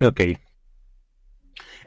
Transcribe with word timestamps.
Ok. 0.00 0.20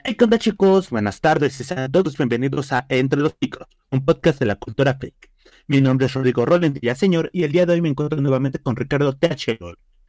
Hey, 0.04 0.16
¿qué 0.18 0.24
onda, 0.24 0.40
chicos? 0.40 0.90
Buenas 0.90 1.20
tardes 1.20 1.60
y 1.60 1.63
sean 1.63 1.92
todos 1.92 2.18
bienvenidos 2.18 2.72
a 2.72 2.86
Entre 2.90 3.20
los 3.20 3.33
Picos, 3.33 3.68
un 3.92 4.06
podcast 4.06 4.40
de 4.40 4.46
la 4.46 4.56
cultura 4.56 4.97
fake. 4.97 5.29
Mi 5.68 5.81
nombre 5.81 6.06
es 6.06 6.13
Rodrigo 6.13 6.46
Roland 6.46 6.79
ya 6.81 6.96
señor, 6.96 7.29
y 7.33 7.44
el 7.44 7.51
día 7.51 7.65
de 7.65 7.74
hoy 7.74 7.81
me 7.81 7.90
encuentro 7.90 8.22
nuevamente 8.22 8.60
con 8.60 8.78
Ricardo 8.78 9.13
TH. 9.13 9.58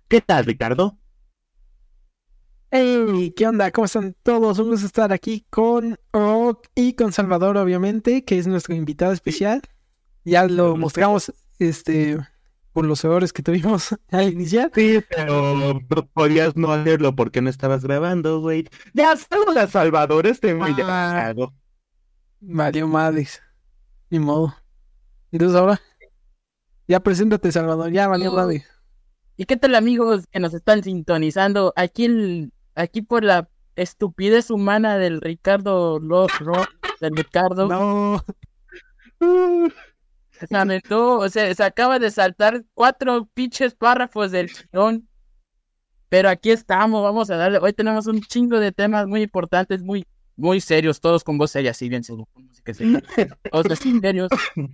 ¿Qué 0.06 0.21
tal, 0.21 0.45
Ricardo? 0.45 0.97
Hey, 2.71 3.35
¿qué 3.37 3.49
onda? 3.49 3.72
¿Cómo 3.72 3.87
están 3.87 4.15
todos? 4.22 4.58
Un 4.60 4.69
gusto 4.69 4.87
estar 4.87 5.12
aquí 5.12 5.44
con 5.51 5.99
Ock 6.12 6.69
y 6.76 6.92
con 6.92 7.12
Salvador, 7.12 7.56
obviamente, 7.56 8.24
que 8.24 8.38
es 8.38 8.46
nuestro 8.46 8.74
invitado 8.74 9.12
especial. 9.12 9.62
Ya 10.24 10.46
lo 10.46 10.76
mostramos 10.76 11.33
este 11.58 12.19
por 12.72 12.85
los 12.85 13.04
errores 13.04 13.32
que 13.32 13.42
tuvimos 13.42 13.94
al 14.10 14.32
iniciar. 14.32 14.71
Sí, 14.74 15.00
pero 15.08 15.54
no 15.54 16.06
podías 16.12 16.56
no 16.56 16.73
hacerlo 16.73 17.14
porque 17.14 17.41
no 17.42 17.50
estabas 17.50 17.84
grabando, 17.84 18.40
güey. 18.40 18.68
Ya 18.95 19.16
saluda 19.16 19.66
Salvador, 19.66 20.26
este 20.26 20.54
muy 20.54 20.74
ah, 20.82 21.34
Mario 22.40 22.86
Madres. 22.86 23.42
Ni 24.10 24.18
modo. 24.18 24.54
Entonces 25.30 25.59
ahora, 25.59 25.80
ya 26.86 27.00
preséntate, 27.00 27.52
Salvador, 27.52 27.92
ya 27.92 28.09
valió 28.09 28.32
madre. 28.32 28.64
¿Y 29.37 29.45
qué 29.45 29.56
tal 29.56 29.74
amigos 29.74 30.26
que 30.30 30.40
nos 30.40 30.54
están 30.54 30.82
sintonizando? 30.82 31.73
Aquí 31.76 32.06
el, 32.06 32.52
aquí 32.74 33.02
por 33.02 33.23
la 33.23 33.48
estupidez 33.76 34.50
humana 34.50 34.98
del 34.98 35.20
Ricardo 35.20 36.00
Los 36.00 36.32
del 37.00 37.16
Ricardo. 37.16 37.68
No. 37.68 38.24
Se 40.38 40.47
lamentó, 40.51 41.19
o 41.19 41.28
sea, 41.28 41.52
se 41.55 41.62
acaba 41.62 41.98
de 41.98 42.10
saltar 42.10 42.65
cuatro 42.74 43.29
pinches 43.34 43.74
párrafos 43.74 44.30
del 44.30 44.52
chingón. 44.52 45.09
Pero 46.09 46.29
aquí 46.29 46.51
estamos, 46.51 47.02
vamos 47.02 47.30
a 47.30 47.37
darle. 47.37 47.59
Hoy 47.59 47.73
tenemos 47.73 48.06
un 48.06 48.20
chingo 48.23 48.59
de 48.60 48.73
temas 48.73 49.06
muy 49.06 49.23
importantes, 49.23 49.82
muy, 49.82 50.07
muy 50.37 50.60
serios, 50.60 51.01
todos 51.01 51.23
con 51.23 51.37
voz 51.37 51.51
seria, 51.51 51.73
así 51.73 51.88
bien 51.88 52.04
seguro. 52.04 52.29
Todos 53.52 53.79
serios. 53.79 54.29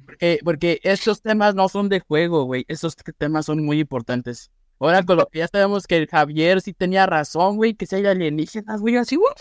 Porque, 0.06 0.38
porque 0.44 0.80
estos 0.82 1.22
temas 1.22 1.54
no 1.54 1.68
son 1.68 1.88
de 1.88 2.00
juego, 2.00 2.44
güey. 2.44 2.64
Estos 2.68 2.96
temas 3.18 3.46
son 3.46 3.64
muy 3.64 3.80
importantes. 3.80 4.50
Ahora 4.78 5.02
con 5.02 5.16
lo 5.16 5.26
que 5.26 5.38
ya 5.38 5.48
sabemos 5.48 5.86
que 5.86 6.06
Javier 6.06 6.60
sí 6.60 6.74
tenía 6.74 7.06
razón, 7.06 7.56
güey, 7.56 7.74
que 7.74 7.86
si 7.86 7.96
hay 7.96 8.06
alienígenas, 8.06 8.80
güey, 8.80 8.96
así, 8.96 9.16
güey. 9.16 9.32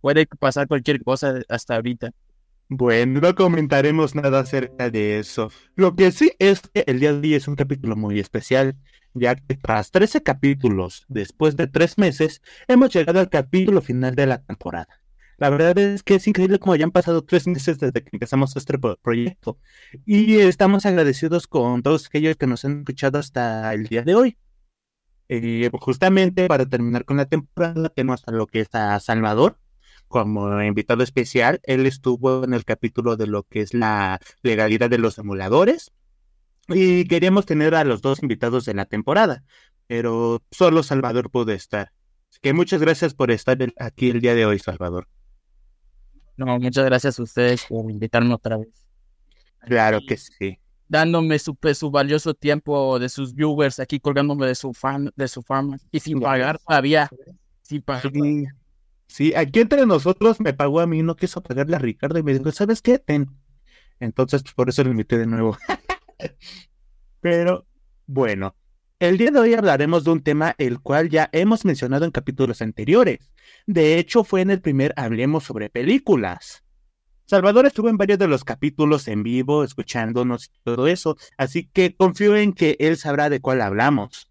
Puede 0.00 0.26
pasar 0.26 0.68
cualquier 0.68 1.02
cosa 1.02 1.40
hasta 1.48 1.76
ahorita. 1.76 2.10
Bueno, 2.76 3.20
no 3.20 3.36
comentaremos 3.36 4.16
nada 4.16 4.40
acerca 4.40 4.90
de 4.90 5.20
eso. 5.20 5.48
Lo 5.76 5.94
que 5.94 6.10
sí 6.10 6.32
es 6.40 6.60
que 6.60 6.82
el 6.88 6.98
día 6.98 7.12
de 7.12 7.20
hoy 7.20 7.34
es 7.34 7.46
un 7.46 7.54
capítulo 7.54 7.94
muy 7.94 8.18
especial, 8.18 8.76
ya 9.12 9.36
que 9.36 9.54
tras 9.54 9.92
13 9.92 10.24
capítulos, 10.24 11.04
después 11.06 11.56
de 11.56 11.68
tres 11.68 11.98
meses, 11.98 12.42
hemos 12.66 12.92
llegado 12.92 13.20
al 13.20 13.30
capítulo 13.30 13.80
final 13.80 14.16
de 14.16 14.26
la 14.26 14.42
temporada. 14.42 14.88
La 15.38 15.50
verdad 15.50 15.78
es 15.78 16.02
que 16.02 16.16
es 16.16 16.26
increíble 16.26 16.58
como 16.58 16.74
ya 16.74 16.84
han 16.84 16.90
pasado 16.90 17.22
tres 17.22 17.46
meses 17.46 17.78
desde 17.78 18.02
que 18.02 18.10
empezamos 18.12 18.56
este 18.56 18.76
proyecto 19.00 19.58
y 20.04 20.38
estamos 20.38 20.84
agradecidos 20.84 21.46
con 21.46 21.80
todos 21.82 22.06
aquellos 22.06 22.36
que 22.36 22.48
nos 22.48 22.64
han 22.64 22.80
escuchado 22.80 23.20
hasta 23.20 23.72
el 23.72 23.86
día 23.86 24.02
de 24.02 24.16
hoy. 24.16 24.36
Y 25.28 25.68
justamente 25.80 26.48
para 26.48 26.66
terminar 26.66 27.04
con 27.04 27.18
la 27.18 27.26
temporada 27.26 27.88
tenemos 27.90 28.24
a 28.26 28.32
lo 28.32 28.48
que 28.48 28.60
es 28.60 28.68
a 28.74 28.98
Salvador, 28.98 29.58
como 30.08 30.62
invitado 30.62 31.02
especial. 31.02 31.60
Él 31.64 31.86
estuvo 31.86 32.44
en 32.44 32.54
el 32.54 32.64
capítulo 32.64 33.16
de 33.16 33.26
lo 33.26 33.42
que 33.42 33.60
es 33.60 33.74
la 33.74 34.20
legalidad 34.42 34.90
de 34.90 34.98
los 34.98 35.18
emuladores. 35.18 35.92
Y 36.68 37.04
queríamos 37.06 37.46
tener 37.46 37.74
a 37.74 37.84
los 37.84 38.00
dos 38.00 38.22
invitados 38.22 38.64
de 38.64 38.74
la 38.74 38.86
temporada, 38.86 39.44
pero 39.86 40.42
solo 40.50 40.82
Salvador 40.82 41.30
pudo 41.30 41.52
estar. 41.52 41.92
Así 42.30 42.38
que 42.40 42.52
muchas 42.54 42.80
gracias 42.80 43.12
por 43.12 43.30
estar 43.30 43.58
aquí 43.78 44.10
el 44.10 44.20
día 44.20 44.34
de 44.34 44.46
hoy, 44.46 44.58
Salvador. 44.58 45.06
No, 46.36 46.58
muchas 46.58 46.84
gracias 46.84 47.18
a 47.18 47.22
ustedes 47.22 47.64
por 47.68 47.90
invitarme 47.90 48.34
otra 48.34 48.56
vez. 48.56 48.86
Claro 49.60 50.00
que 50.06 50.16
sí. 50.16 50.58
Dándome 50.88 51.38
su, 51.38 51.56
su 51.74 51.90
valioso 51.90 52.34
tiempo 52.34 52.98
de 52.98 53.08
sus 53.08 53.34
viewers 53.34 53.78
aquí 53.80 54.00
colgándome 54.00 54.46
de 54.46 54.54
su 54.54 54.72
fan, 54.72 55.10
de 55.16 55.28
su 55.28 55.42
farm 55.42 55.78
y 55.90 56.00
sin 56.00 56.20
pagar 56.20 56.58
todavía. 56.58 57.08
Sin 57.62 57.82
pagar. 57.82 58.10
Sí, 58.12 58.46
aquí 59.36 59.60
entre 59.60 59.86
nosotros 59.86 60.40
me 60.40 60.52
pagó 60.52 60.80
a 60.80 60.86
mí, 60.86 61.02
no 61.02 61.16
quiso 61.16 61.42
pagarle 61.42 61.76
a 61.76 61.78
Ricardo 61.78 62.18
y 62.18 62.22
me 62.22 62.32
dijo, 62.32 62.50
¿sabes 62.52 62.82
qué? 62.82 62.98
Ten. 62.98 63.28
Entonces, 64.00 64.42
por 64.54 64.68
eso 64.68 64.84
lo 64.84 64.90
invité 64.90 65.18
de 65.18 65.26
nuevo. 65.26 65.56
Pero, 67.20 67.66
bueno, 68.06 68.54
el 68.98 69.18
día 69.18 69.30
de 69.30 69.38
hoy 69.38 69.54
hablaremos 69.54 70.04
de 70.04 70.10
un 70.10 70.22
tema 70.22 70.54
el 70.58 70.80
cual 70.80 71.10
ya 71.10 71.28
hemos 71.32 71.64
mencionado 71.64 72.04
en 72.04 72.10
capítulos 72.10 72.62
anteriores. 72.62 73.32
De 73.66 73.98
hecho, 73.98 74.24
fue 74.24 74.40
en 74.40 74.50
el 74.50 74.60
primer 74.60 74.92
Hablemos 74.96 75.44
sobre 75.44 75.70
películas. 75.70 76.64
Salvador 77.26 77.66
estuvo 77.66 77.88
en 77.88 77.96
varios 77.96 78.18
de 78.18 78.28
los 78.28 78.44
capítulos 78.44 79.08
en 79.08 79.22
vivo, 79.22 79.64
escuchándonos 79.64 80.46
y 80.46 80.60
todo 80.62 80.86
eso, 80.86 81.16
así 81.38 81.66
que 81.72 81.96
confío 81.96 82.36
en 82.36 82.52
que 82.52 82.76
él 82.78 82.98
sabrá 82.98 83.30
de 83.30 83.40
cuál 83.40 83.62
hablamos. 83.62 84.30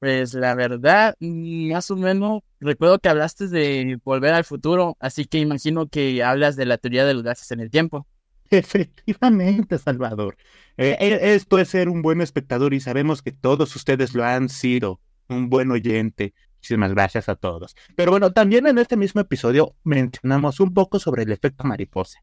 Pues 0.00 0.32
la 0.32 0.54
verdad, 0.54 1.14
más 1.20 1.90
o 1.90 1.96
menos, 1.96 2.42
recuerdo 2.58 2.98
que 2.98 3.10
hablaste 3.10 3.48
de 3.48 3.98
volver 4.02 4.32
al 4.32 4.44
futuro, 4.44 4.96
así 4.98 5.26
que 5.26 5.38
imagino 5.38 5.88
que 5.88 6.24
hablas 6.24 6.56
de 6.56 6.64
la 6.64 6.78
teoría 6.78 7.04
de 7.04 7.12
los 7.12 7.22
gases 7.22 7.50
en 7.50 7.60
el 7.60 7.70
tiempo. 7.70 8.06
Efectivamente, 8.50 9.76
Salvador. 9.76 10.38
Eh, 10.78 10.96
eh, 10.98 11.34
esto 11.34 11.58
es 11.58 11.68
ser 11.68 11.90
un 11.90 12.00
buen 12.00 12.22
espectador 12.22 12.72
y 12.72 12.80
sabemos 12.80 13.20
que 13.20 13.32
todos 13.32 13.76
ustedes 13.76 14.14
lo 14.14 14.24
han 14.24 14.48
sido. 14.48 15.00
Un 15.28 15.50
buen 15.50 15.70
oyente. 15.70 16.32
Muchísimas 16.56 16.92
gracias 16.92 17.28
a 17.28 17.36
todos. 17.36 17.76
Pero 17.94 18.10
bueno, 18.10 18.32
también 18.32 18.66
en 18.66 18.78
este 18.78 18.96
mismo 18.96 19.20
episodio 19.20 19.76
mencionamos 19.84 20.60
un 20.60 20.72
poco 20.72 20.98
sobre 20.98 21.24
el 21.24 21.32
efecto 21.32 21.64
mariposa. 21.64 22.20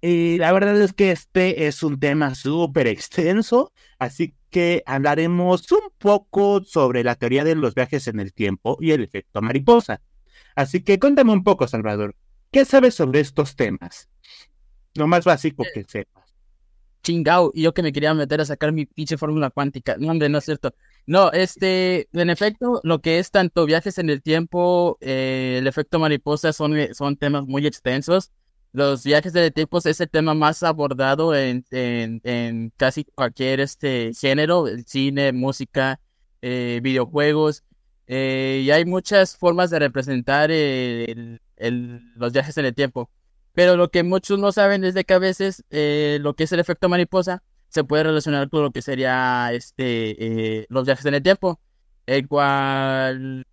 Y 0.00 0.38
la 0.38 0.52
verdad 0.52 0.80
es 0.80 0.92
que 0.92 1.10
este 1.10 1.66
es 1.66 1.82
un 1.82 1.98
tema 1.98 2.34
súper 2.34 2.86
extenso, 2.86 3.72
así 3.98 4.34
que 4.50 4.82
hablaremos 4.86 5.70
un 5.72 5.90
poco 5.98 6.62
sobre 6.64 7.04
la 7.04 7.14
teoría 7.14 7.44
de 7.44 7.54
los 7.54 7.74
viajes 7.74 8.06
en 8.08 8.20
el 8.20 8.32
tiempo 8.32 8.76
y 8.80 8.92
el 8.92 9.02
efecto 9.02 9.40
mariposa. 9.40 10.00
Así 10.54 10.82
que 10.82 10.98
cuéntame 10.98 11.32
un 11.32 11.44
poco, 11.44 11.66
Salvador, 11.66 12.14
¿qué 12.50 12.64
sabes 12.64 12.94
sobre 12.94 13.20
estos 13.20 13.56
temas? 13.56 14.08
Lo 14.94 15.06
más 15.06 15.24
básico 15.24 15.64
que 15.72 15.84
sepas. 15.84 16.22
Chingao, 17.02 17.50
y 17.54 17.62
yo 17.62 17.74
que 17.74 17.82
me 17.82 17.92
quería 17.92 18.14
meter 18.14 18.40
a 18.40 18.44
sacar 18.44 18.70
mi 18.70 18.86
pinche 18.86 19.16
fórmula 19.16 19.50
cuántica. 19.50 19.96
No, 19.98 20.12
hombre, 20.12 20.28
no 20.28 20.38
es 20.38 20.44
cierto. 20.44 20.74
No, 21.04 21.32
este, 21.32 22.08
en 22.12 22.30
efecto, 22.30 22.80
lo 22.84 23.00
que 23.00 23.18
es 23.18 23.32
tanto 23.32 23.66
viajes 23.66 23.98
en 23.98 24.08
el 24.08 24.22
tiempo, 24.22 24.98
eh, 25.00 25.56
el 25.58 25.66
efecto 25.66 25.98
mariposa 25.98 26.52
son, 26.52 26.76
son 26.94 27.16
temas 27.16 27.44
muy 27.46 27.66
extensos 27.66 28.30
los 28.72 29.04
viajes 29.04 29.32
de 29.34 29.50
tiempo 29.50 29.78
es 29.84 30.00
el 30.00 30.08
tema 30.08 30.34
más 30.34 30.62
abordado 30.62 31.34
en, 31.34 31.64
en, 31.70 32.72
casi 32.76 33.04
cualquier 33.04 33.60
este 33.60 34.12
género, 34.14 34.66
el 34.66 34.86
cine, 34.86 35.32
música, 35.32 36.00
eh, 36.40 36.80
videojuegos, 36.82 37.64
eh, 38.06 38.62
y 38.64 38.70
hay 38.70 38.84
muchas 38.86 39.36
formas 39.36 39.70
de 39.70 39.78
representar 39.78 40.50
el, 40.50 41.40
los 42.16 42.32
viajes 42.32 42.56
en 42.58 42.64
el 42.64 42.74
tiempo. 42.74 43.10
Pero 43.52 43.76
lo 43.76 43.90
que 43.90 44.02
muchos 44.02 44.38
no 44.38 44.50
saben 44.52 44.84
es 44.84 44.94
de 44.94 45.04
que 45.04 45.14
a 45.14 45.18
veces 45.18 45.64
eh, 45.70 46.18
lo 46.22 46.34
que 46.34 46.44
es 46.44 46.52
el 46.52 46.60
efecto 46.60 46.88
mariposa 46.88 47.42
se 47.68 47.84
puede 47.84 48.04
relacionar 48.04 48.48
con 48.48 48.62
lo 48.62 48.70
que 48.70 48.82
sería 48.82 49.52
este 49.52 50.66
los 50.70 50.86
viajes 50.86 51.04
en 51.04 51.14
el 51.14 51.22
tiempo, 51.22 51.60
el 52.06 52.26
cual 52.28 53.46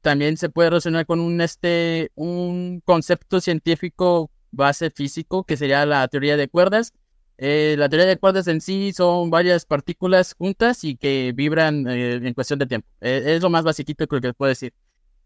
también 0.00 0.36
se 0.38 0.48
puede 0.48 0.70
relacionar 0.70 1.06
con 1.06 1.20
un 1.20 1.40
este 1.42 2.10
un 2.14 2.80
concepto 2.84 3.40
científico 3.40 4.30
base 4.52 4.90
físico, 4.90 5.44
que 5.44 5.56
sería 5.56 5.84
la 5.86 6.06
teoría 6.08 6.36
de 6.36 6.48
cuerdas. 6.48 6.92
Eh, 7.38 7.74
la 7.78 7.88
teoría 7.88 8.06
de 8.06 8.18
cuerdas 8.18 8.46
en 8.46 8.60
sí 8.60 8.92
son 8.92 9.30
varias 9.30 9.64
partículas 9.64 10.34
juntas 10.34 10.84
y 10.84 10.96
que 10.96 11.32
vibran 11.34 11.88
eh, 11.88 12.14
en 12.14 12.34
cuestión 12.34 12.58
de 12.60 12.66
tiempo. 12.66 12.86
Eh, 13.00 13.22
es 13.26 13.42
lo 13.42 13.50
más 13.50 13.64
basiquito 13.64 14.06
que 14.06 14.32
puedo 14.34 14.48
decir. 14.48 14.72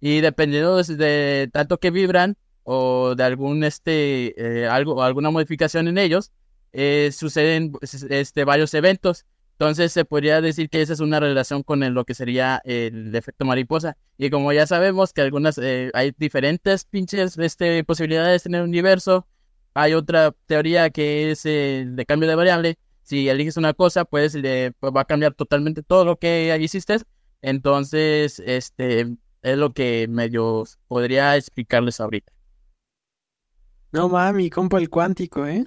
Y 0.01 0.21
dependiendo 0.21 0.83
de, 0.83 1.51
tanto 1.53 1.79
que 1.79 1.91
vibran 1.91 2.37
o 2.63 3.15
de 3.15 3.23
algún 3.25 3.65
este 3.65 4.67
algo 4.71 5.03
alguna 5.03 5.31
modificación 5.31 5.89
en 5.89 5.99
ellos, 5.99 6.33
suceden 7.13 7.73
este 8.11 8.45
varios 8.45 8.75
eventos. 8.75 9.25
Entonces 9.59 9.91
se 9.91 10.05
podría 10.05 10.43
decir 10.43 10.69
que 10.69 10.83
esa 10.83 10.93
es 10.93 11.01
una 11.01 11.19
relación 11.19 11.63
con 11.63 11.81
lo 11.95 12.05
que 12.05 12.13
sería 12.15 12.61
el 12.65 13.15
efecto 13.15 13.47
mariposa. 13.47 13.97
Y 14.19 14.29
como 14.29 14.53
ya 14.53 14.67
sabemos 14.67 15.15
que 15.15 15.23
algunas 15.23 15.57
eh, 15.57 15.91
hay 15.95 16.13
diferentes 16.19 16.85
pinches 16.85 17.39
este, 17.39 17.83
posibilidades 17.83 18.45
en 18.45 18.55
el 18.55 18.65
universo, 18.65 19.27
hay 19.73 19.95
otra 19.95 20.35
teoría 20.45 20.91
que 20.91 21.31
es 21.31 21.47
el 21.47 21.97
de 21.97 22.05
cambio 22.05 22.29
de 22.29 22.35
variable. 22.35 22.79
Si 23.03 23.31
eliges 23.31 23.57
una 23.57 23.73
cosa, 23.73 24.05
pues, 24.05 24.35
le, 24.35 24.73
pues, 24.73 24.93
va 24.95 25.03
a 25.03 25.05
cambiar 25.07 25.33
totalmente 25.33 25.83
todo 25.83 26.05
lo 26.05 26.17
que 26.19 26.55
hiciste. 26.61 26.99
Entonces, 27.41 28.43
este 28.45 29.17
es 29.41 29.57
lo 29.57 29.73
que 29.73 30.07
medio 30.09 30.65
podría 30.87 31.35
explicarles 31.37 31.99
ahorita. 32.01 32.31
No 33.93 34.11
mami, 34.11 34.51
compa 34.51 34.77
el 34.77 34.91
cuántico, 34.91 35.47
¿eh? 35.47 35.65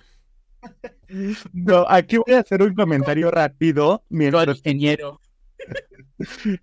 No, 1.53 1.85
aquí 1.89 2.17
voy 2.17 2.35
a 2.35 2.39
hacer 2.39 2.61
un 2.61 2.75
comentario 2.75 3.31
rápido. 3.31 4.03
Mientras... 4.09 4.57
ingeniero. 4.57 5.19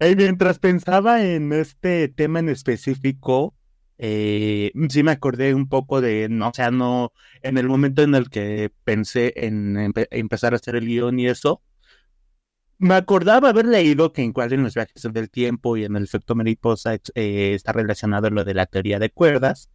Y 0.00 0.16
mientras 0.16 0.58
pensaba 0.58 1.24
en 1.24 1.52
este 1.52 2.08
tema 2.08 2.38
en 2.38 2.48
específico, 2.48 3.54
eh, 3.98 4.72
sí 4.88 5.02
me 5.02 5.12
acordé 5.12 5.54
un 5.54 5.68
poco 5.68 6.00
de, 6.00 6.28
no, 6.28 6.48
o 6.50 6.54
sea, 6.54 6.70
no, 6.70 7.12
en 7.42 7.58
el 7.58 7.68
momento 7.68 8.02
en 8.02 8.14
el 8.14 8.28
que 8.28 8.70
pensé 8.84 9.32
en 9.36 9.92
empezar 10.10 10.52
a 10.52 10.56
hacer 10.56 10.76
el 10.76 10.86
guion 10.86 11.18
y 11.18 11.28
eso, 11.28 11.62
me 12.78 12.94
acordaba 12.94 13.48
haber 13.48 13.66
leído 13.66 14.12
que 14.12 14.22
en 14.22 14.34
en 14.36 14.62
los 14.62 14.74
viajes 14.74 15.02
del 15.10 15.30
tiempo 15.30 15.76
y 15.76 15.84
en 15.84 15.96
el 15.96 16.04
efecto 16.04 16.34
mariposa 16.34 16.94
eh, 16.94 17.54
está 17.54 17.72
relacionado 17.72 18.28
lo 18.28 18.44
de 18.44 18.54
la 18.54 18.66
teoría 18.66 18.98
de 18.98 19.10
cuerdas, 19.10 19.70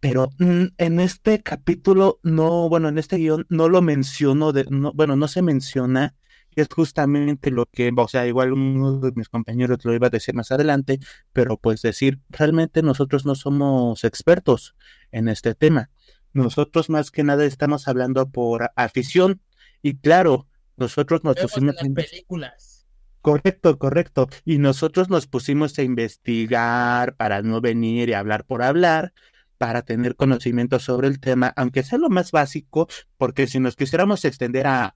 pero 0.00 0.30
mm, 0.38 0.64
en 0.78 1.00
este 1.00 1.42
capítulo 1.42 2.20
no, 2.22 2.68
bueno, 2.68 2.88
en 2.88 2.98
este 2.98 3.16
guion 3.16 3.46
no 3.48 3.68
lo 3.68 3.82
menciono, 3.82 4.52
de, 4.52 4.64
no, 4.70 4.92
bueno, 4.92 5.16
no 5.16 5.28
se 5.28 5.42
menciona 5.42 6.14
es 6.60 6.68
justamente 6.74 7.50
lo 7.50 7.66
que, 7.66 7.92
o 7.96 8.08
sea, 8.08 8.26
igual 8.26 8.52
uno 8.52 8.98
de 9.00 9.12
mis 9.14 9.28
compañeros 9.28 9.78
lo 9.84 9.94
iba 9.94 10.08
a 10.08 10.10
decir 10.10 10.34
más 10.34 10.50
adelante, 10.50 10.98
pero 11.32 11.56
pues 11.56 11.82
decir, 11.82 12.20
realmente 12.30 12.82
nosotros 12.82 13.24
no 13.24 13.34
somos 13.34 14.04
expertos 14.04 14.74
en 15.12 15.28
este 15.28 15.54
tema. 15.54 15.90
Nosotros 16.32 16.90
más 16.90 17.10
que 17.10 17.24
nada 17.24 17.44
estamos 17.44 17.88
hablando 17.88 18.28
por 18.30 18.70
afición 18.76 19.40
y 19.82 19.96
claro, 19.98 20.46
nosotros 20.76 21.24
nos 21.24 21.36
pusimos 21.36 21.74
las 21.76 21.88
películas. 21.88 22.86
Correcto, 23.20 23.78
correcto. 23.78 24.28
Y 24.44 24.58
nosotros 24.58 25.10
nos 25.10 25.26
pusimos 25.26 25.78
a 25.78 25.82
investigar 25.82 27.16
para 27.16 27.42
no 27.42 27.60
venir 27.60 28.08
y 28.08 28.14
hablar 28.14 28.44
por 28.44 28.62
hablar, 28.62 29.12
para 29.58 29.82
tener 29.82 30.16
conocimiento 30.16 30.78
sobre 30.78 31.08
el 31.08 31.20
tema, 31.20 31.52
aunque 31.56 31.82
sea 31.82 31.98
lo 31.98 32.08
más 32.08 32.30
básico, 32.30 32.88
porque 33.16 33.46
si 33.46 33.60
nos 33.60 33.76
quisiéramos 33.76 34.24
extender 34.24 34.66
a 34.66 34.94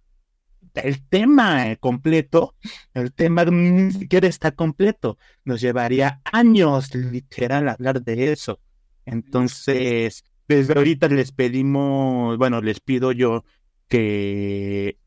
el 0.75 1.07
tema 1.07 1.77
completo, 1.77 2.55
el 2.95 3.13
tema 3.13 3.45
ni 3.45 3.93
siquiera 3.93 4.29
está 4.29 4.53
completo. 4.53 5.19
Nos 5.45 5.61
llevaría 5.61 6.21
años 6.25 6.95
literal 6.95 7.69
hablar 7.69 8.03
de 8.03 8.33
eso. 8.33 8.61
Entonces, 9.05 10.25
desde 10.49 10.75
ahorita 10.75 11.09
les 11.09 11.33
pedimos, 11.33 12.39
bueno, 12.39 12.61
les 12.63 12.81
pido 12.81 13.13
yo 13.13 13.45
que, 13.89 14.99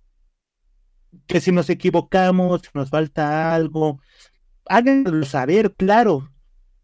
que 1.27 1.41
si 1.41 1.51
nos 1.51 1.69
equivocamos, 1.69 2.61
nos 2.73 2.89
falta 2.89 3.55
algo, 3.55 3.99
háganlo 4.65 5.25
saber, 5.25 5.73
claro, 5.75 6.31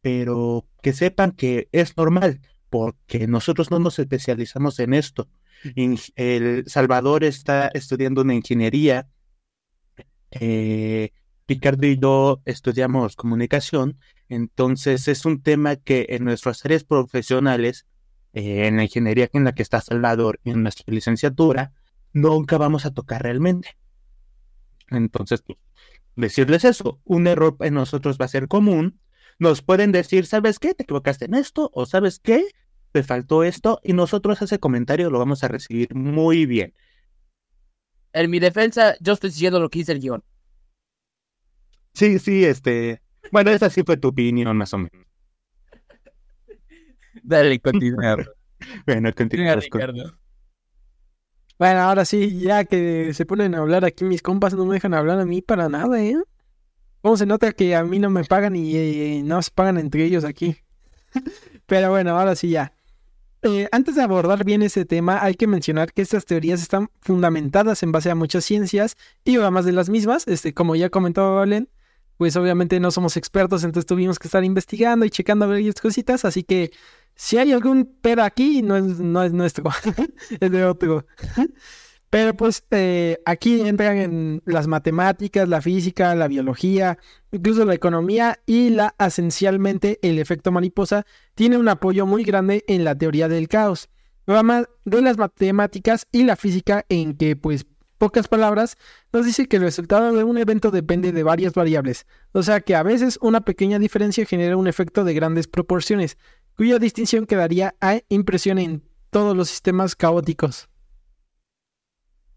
pero 0.01 0.67
que 0.81 0.93
sepan 0.93 1.31
que 1.31 1.69
es 1.71 1.95
normal, 1.97 2.41
porque 2.71 3.27
nosotros 3.27 3.69
no 3.69 3.79
nos 3.79 3.99
especializamos 3.99 4.79
en 4.79 4.93
esto. 4.93 5.27
El 6.15 6.63
Salvador 6.67 7.25
está 7.25 7.67
estudiando 7.67 8.21
una 8.21 8.33
ingeniería. 8.33 9.09
Eh, 10.31 11.11
Ricardo 11.49 11.85
y 11.85 11.99
yo 11.99 12.41
estudiamos 12.45 13.17
comunicación. 13.17 13.99
Entonces 14.29 15.09
es 15.09 15.25
un 15.25 15.43
tema 15.43 15.75
que 15.75 16.07
en 16.11 16.23
nuestras 16.23 16.63
áreas 16.63 16.85
profesionales, 16.85 17.87
eh, 18.31 18.67
en 18.67 18.77
la 18.77 18.83
ingeniería 18.83 19.29
en 19.33 19.43
la 19.43 19.51
que 19.51 19.63
está 19.63 19.81
Salvador 19.81 20.39
y 20.45 20.51
en 20.51 20.63
nuestra 20.63 20.85
licenciatura, 20.93 21.73
nunca 22.13 22.57
vamos 22.57 22.85
a 22.85 22.93
tocar 22.93 23.21
realmente. 23.21 23.77
Entonces, 24.89 25.41
pues, 25.41 25.59
decirles 26.15 26.63
eso, 26.63 27.01
un 27.03 27.27
error 27.27 27.57
en 27.59 27.73
nosotros 27.73 28.17
va 28.17 28.25
a 28.25 28.29
ser 28.29 28.47
común. 28.47 29.01
Nos 29.39 29.61
pueden 29.61 29.91
decir, 29.91 30.25
¿sabes 30.25 30.57
qué? 30.57 30.73
¿Te 30.73 30.83
equivocaste 30.83 31.25
en 31.25 31.33
esto? 31.33 31.69
¿O 31.73 31.85
sabes 31.85 32.19
qué? 32.19 32.45
Te 32.91 33.03
faltó 33.03 33.43
esto 33.43 33.79
y 33.83 33.93
nosotros 33.93 34.41
ese 34.41 34.59
comentario 34.59 35.09
lo 35.09 35.19
vamos 35.19 35.43
a 35.43 35.47
recibir 35.47 35.93
muy 35.95 36.45
bien. 36.45 36.73
En 38.13 38.29
mi 38.29 38.39
defensa, 38.39 38.95
yo 38.99 39.13
estoy 39.13 39.29
diciendo 39.29 39.59
lo 39.59 39.69
que 39.69 39.79
dice 39.79 39.93
el 39.93 39.99
guion. 39.99 40.23
Sí, 41.93 42.19
sí, 42.19 42.45
este. 42.45 43.01
Bueno, 43.31 43.51
esa 43.51 43.69
sí 43.69 43.83
fue 43.85 43.97
tu 43.97 44.09
opinión, 44.09 44.55
más 44.57 44.73
o 44.73 44.79
menos. 44.79 45.07
Dale, 47.23 47.59
continúa. 47.59 48.17
bueno, 48.85 49.13
continúa. 49.13 49.59
Bueno, 51.57 51.79
ahora 51.81 52.05
sí, 52.05 52.39
ya 52.39 52.65
que 52.65 53.13
se 53.13 53.25
ponen 53.25 53.53
a 53.55 53.59
hablar 53.59 53.85
aquí 53.85 54.03
mis 54.03 54.21
compas, 54.21 54.55
no 54.55 54.65
me 54.65 54.73
dejan 54.73 54.93
hablar 54.93 55.19
a 55.19 55.25
mí 55.25 55.41
para 55.41 55.69
nada, 55.69 56.03
¿eh? 56.03 56.17
¿Cómo 57.01 57.17
se 57.17 57.25
nota 57.25 57.51
que 57.51 57.75
a 57.75 57.83
mí 57.83 57.99
no 57.99 58.09
me 58.09 58.23
pagan 58.23 58.55
y 58.55 58.75
eh, 58.75 59.21
no 59.23 59.41
se 59.41 59.51
pagan 59.51 59.77
entre 59.77 60.03
ellos 60.03 60.23
aquí? 60.23 60.57
Pero 61.67 61.91
bueno, 61.91 62.17
ahora 62.17 62.35
sí 62.35 62.49
ya. 62.49 62.73
Eh, 63.43 63.67
antes 63.71 63.95
de 63.95 64.03
abordar 64.03 64.43
bien 64.45 64.61
ese 64.61 64.85
tema, 64.85 65.23
hay 65.23 65.33
que 65.33 65.47
mencionar 65.47 65.93
que 65.93 66.03
estas 66.03 66.25
teorías 66.25 66.61
están 66.61 66.91
fundamentadas 67.01 67.81
en 67.81 67.91
base 67.91 68.11
a 68.11 68.15
muchas 68.15 68.45
ciencias 68.45 68.97
y 69.23 69.37
más 69.37 69.65
de 69.65 69.71
las 69.71 69.89
mismas. 69.89 70.27
Este, 70.27 70.53
como 70.53 70.75
ya 70.75 70.89
comentó 70.89 71.35
Valen, 71.35 71.67
pues 72.17 72.35
obviamente 72.35 72.79
no 72.79 72.91
somos 72.91 73.17
expertos, 73.17 73.63
entonces 73.63 73.87
tuvimos 73.87 74.19
que 74.19 74.27
estar 74.27 74.43
investigando 74.43 75.05
y 75.05 75.09
checando 75.09 75.47
varias 75.47 75.81
cositas. 75.81 76.23
Así 76.23 76.43
que 76.43 76.71
si 77.15 77.37
hay 77.37 77.51
algún 77.51 77.97
pero 78.01 78.23
aquí, 78.23 78.61
no 78.61 78.75
es, 78.75 78.83
no 78.99 79.23
es 79.23 79.33
nuestro, 79.33 79.65
es 80.39 80.51
de 80.51 80.63
otro. 80.65 81.07
Pero 82.11 82.35
pues 82.35 82.65
eh, 82.71 83.19
aquí 83.25 83.61
entran 83.61 83.97
en 83.97 84.43
las 84.45 84.67
matemáticas, 84.67 85.47
la 85.47 85.61
física, 85.61 86.13
la 86.13 86.27
biología, 86.27 86.97
incluso 87.31 87.63
la 87.63 87.73
economía 87.73 88.37
y 88.45 88.69
la 88.69 88.93
esencialmente 88.99 89.97
el 90.01 90.19
efecto 90.19 90.51
mariposa 90.51 91.05
tiene 91.35 91.57
un 91.57 91.69
apoyo 91.69 92.05
muy 92.05 92.25
grande 92.25 92.65
en 92.67 92.83
la 92.83 92.97
teoría 92.97 93.29
del 93.29 93.47
caos. 93.47 93.89
Rama 94.27 94.65
de 94.83 95.01
las 95.01 95.17
matemáticas 95.17 96.05
y 96.11 96.25
la 96.25 96.35
física 96.35 96.85
en 96.89 97.15
que 97.15 97.37
pues 97.37 97.65
pocas 97.97 98.27
palabras 98.27 98.75
nos 99.13 99.25
dice 99.25 99.47
que 99.47 99.55
el 99.55 99.63
resultado 99.63 100.11
de 100.11 100.25
un 100.25 100.37
evento 100.37 100.69
depende 100.69 101.13
de 101.13 101.23
varias 101.23 101.53
variables, 101.53 102.07
o 102.33 102.43
sea 102.43 102.59
que 102.59 102.75
a 102.75 102.83
veces 102.83 103.19
una 103.21 103.39
pequeña 103.41 103.79
diferencia 103.79 104.25
genera 104.25 104.57
un 104.57 104.67
efecto 104.67 105.05
de 105.05 105.13
grandes 105.13 105.47
proporciones, 105.47 106.17
cuya 106.57 106.77
distinción 106.77 107.25
quedaría 107.25 107.73
a 107.79 108.01
impresión 108.09 108.59
en 108.59 108.83
todos 109.11 109.37
los 109.37 109.47
sistemas 109.49 109.95
caóticos. 109.95 110.70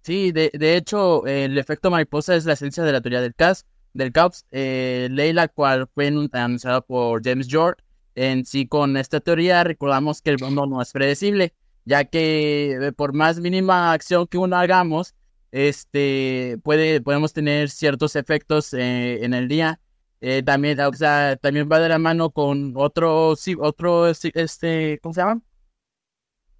Sí, 0.05 0.33
de, 0.33 0.51
de 0.53 0.77
hecho, 0.77 1.27
el 1.27 1.57
efecto 1.57 1.91
mariposa 1.91 2.37
es 2.37 2.45
la 2.45 2.53
esencia 2.53 2.83
de 2.83 2.93
la 2.93 3.01
teoría 3.01 3.23
del 3.23 3.35
caos, 3.35 3.65
del 3.95 4.13
caos, 4.13 4.45
eh, 4.51 5.09
ley 5.11 5.33
la 5.33 5.49
cual 5.49 5.89
fue 5.95 6.09
anunciada 6.09 6.83
por 6.83 7.23
James 7.25 7.49
George. 7.49 7.83
En 8.15 8.45
sí, 8.45 8.67
con 8.69 8.99
esta 8.99 9.21
teoría 9.21 9.65
recordamos 9.65 10.21
que 10.21 10.29
el 10.31 10.39
mundo 10.39 10.67
no 10.67 10.83
es 10.83 10.93
predecible, 10.93 11.55
ya 11.87 12.05
que 12.05 12.73
eh, 12.81 12.93
por 12.93 13.15
más 13.15 13.41
mínima 13.41 13.93
acción 13.95 14.27
que 14.27 14.37
uno 14.37 14.57
hagamos, 14.57 15.15
este, 15.53 16.59
puede, 16.63 17.01
podemos 17.01 17.33
tener 17.33 17.71
ciertos 17.71 18.15
efectos 18.15 18.75
eh, 18.75 19.25
en 19.25 19.33
el 19.33 19.49
día. 19.49 19.81
Eh, 20.21 20.43
también, 20.43 20.79
o 20.81 20.93
sea, 20.93 21.37
también 21.37 21.69
va 21.71 21.79
de 21.81 21.89
la 21.89 21.99
mano 21.99 22.31
con 22.31 22.75
otro, 22.77 23.37
sí, 23.37 23.57
otro, 23.59 24.07
este, 24.09 24.99
¿cómo 25.03 25.15
se 25.15 25.21
llama? 25.23 25.41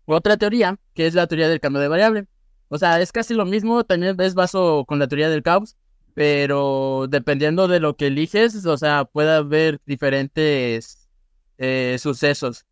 Otra 0.07 0.39
teoría, 0.39 0.79
que 0.95 1.07
es 1.07 1.15
la 1.15 1.27
teoría 1.27 1.49
del 1.49 1.61
cambio 1.61 1.83
de 1.83 1.89
variable. 1.89 2.27
O 2.75 2.79
sea, 2.79 3.01
es 3.01 3.13
casi 3.13 3.35
lo 3.35 3.47
mismo, 3.47 3.85
también 3.85 4.21
es 4.21 4.35
vaso 4.35 4.85
con 4.89 4.99
la 4.99 5.07
teoría 5.07 5.29
del 5.29 5.45
caos, 5.45 5.77
pero 6.13 7.07
dependiendo 7.09 7.69
de 7.69 7.79
lo 7.79 7.95
que 7.97 8.09
eliges, 8.09 8.67
o 8.67 8.77
sea, 8.77 9.05
puede 9.05 9.33
haber 9.33 9.81
diferentes 9.87 11.09
eh, 11.57 11.97
sucesos 12.01 12.67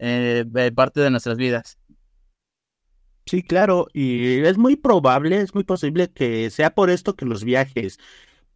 eh, 0.00 0.42
de 0.44 0.72
parte 0.72 1.00
de 1.00 1.10
nuestras 1.10 1.36
vidas. 1.36 1.78
Sí, 3.26 3.44
claro, 3.44 3.86
y 3.92 4.40
es 4.40 4.58
muy 4.58 4.74
probable, 4.74 5.40
es 5.40 5.54
muy 5.54 5.62
posible 5.62 6.10
que 6.10 6.50
sea 6.50 6.74
por 6.74 6.90
esto 6.90 7.14
que 7.14 7.24
los 7.24 7.44
viajes, 7.44 8.00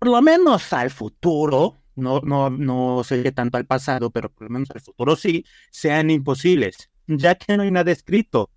por 0.01 0.09
lo 0.09 0.21
menos 0.21 0.73
al 0.73 0.91
futuro, 0.91 1.77
no, 1.95 2.21
no, 2.23 2.51
no 2.51 3.05
sé 3.05 3.23
qué 3.23 3.31
tanto 3.31 3.57
al 3.57 3.67
pasado, 3.67 4.11
pero 4.11 4.31
por 4.33 4.49
lo 4.49 4.51
menos 4.51 4.73
al 4.73 4.81
futuro 4.81 5.15
sí, 5.15 5.45
sean 5.71 6.11
imposibles, 6.11 6.91
ya 7.07 7.37
que 7.37 7.57
no 7.57 7.63
hay 7.63 7.71
nada 7.71 7.93
escrito. 7.93 8.51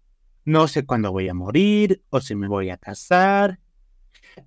No 0.45 0.67
sé 0.67 0.85
cuándo 0.85 1.11
voy 1.11 1.29
a 1.29 1.33
morir 1.33 2.01
o 2.09 2.19
si 2.21 2.35
me 2.35 2.47
voy 2.47 2.69
a 2.69 2.77
casar. 2.77 3.59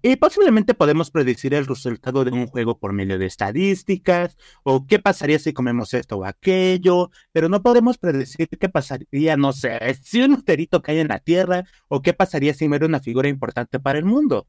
Y 0.03 0.17
posiblemente 0.17 0.75
podemos 0.75 1.11
predecir 1.11 1.55
el 1.55 1.67
resultado 1.67 2.25
de 2.25 2.31
un 2.31 2.47
juego 2.47 2.79
por 2.79 2.93
medio 2.93 3.19
de 3.19 3.27
estadísticas 3.27 4.37
o 4.63 4.87
qué 4.87 4.99
pasaría 4.99 5.39
si 5.39 5.53
comemos 5.53 5.93
esto 5.95 6.19
o 6.19 6.25
aquello, 6.25 7.11
pero 7.33 7.49
no 7.49 7.63
podemos 7.63 7.99
predecir 7.99 8.49
qué 8.49 8.69
pasaría, 8.69 9.37
no 9.37 9.53
sé, 9.53 9.79
si 10.03 10.23
un 10.23 10.33
meteorito 10.33 10.83
cae 10.83 11.01
en 11.01 11.09
la 11.09 11.19
Tierra 11.19 11.65
o 11.89 12.03
qué 12.03 12.15
pasaría 12.15 12.55
si 12.55 12.69
muere 12.69 12.87
una 12.87 13.01
figura 13.01 13.29
importante 13.29 13.79
para 13.79 13.99
el 13.99 14.05
mundo. 14.05 14.47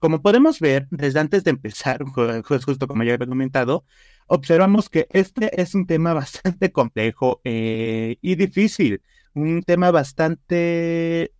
Como 0.00 0.22
podemos 0.22 0.60
ver, 0.60 0.86
desde 0.90 1.20
antes 1.20 1.44
de 1.44 1.50
empezar, 1.50 2.04
justo 2.44 2.86
como 2.86 3.04
ya 3.04 3.14
he 3.14 3.18
comentado, 3.18 3.84
observamos 4.26 4.88
que 4.88 5.06
este 5.10 5.60
es 5.60 5.74
un 5.74 5.86
tema 5.86 6.14
bastante 6.14 6.72
complejo 6.72 7.40
eh, 7.44 8.16
y 8.20 8.34
difícil 8.36 9.02
un 9.38 9.62
tema 9.62 9.90
bastante 9.90 11.32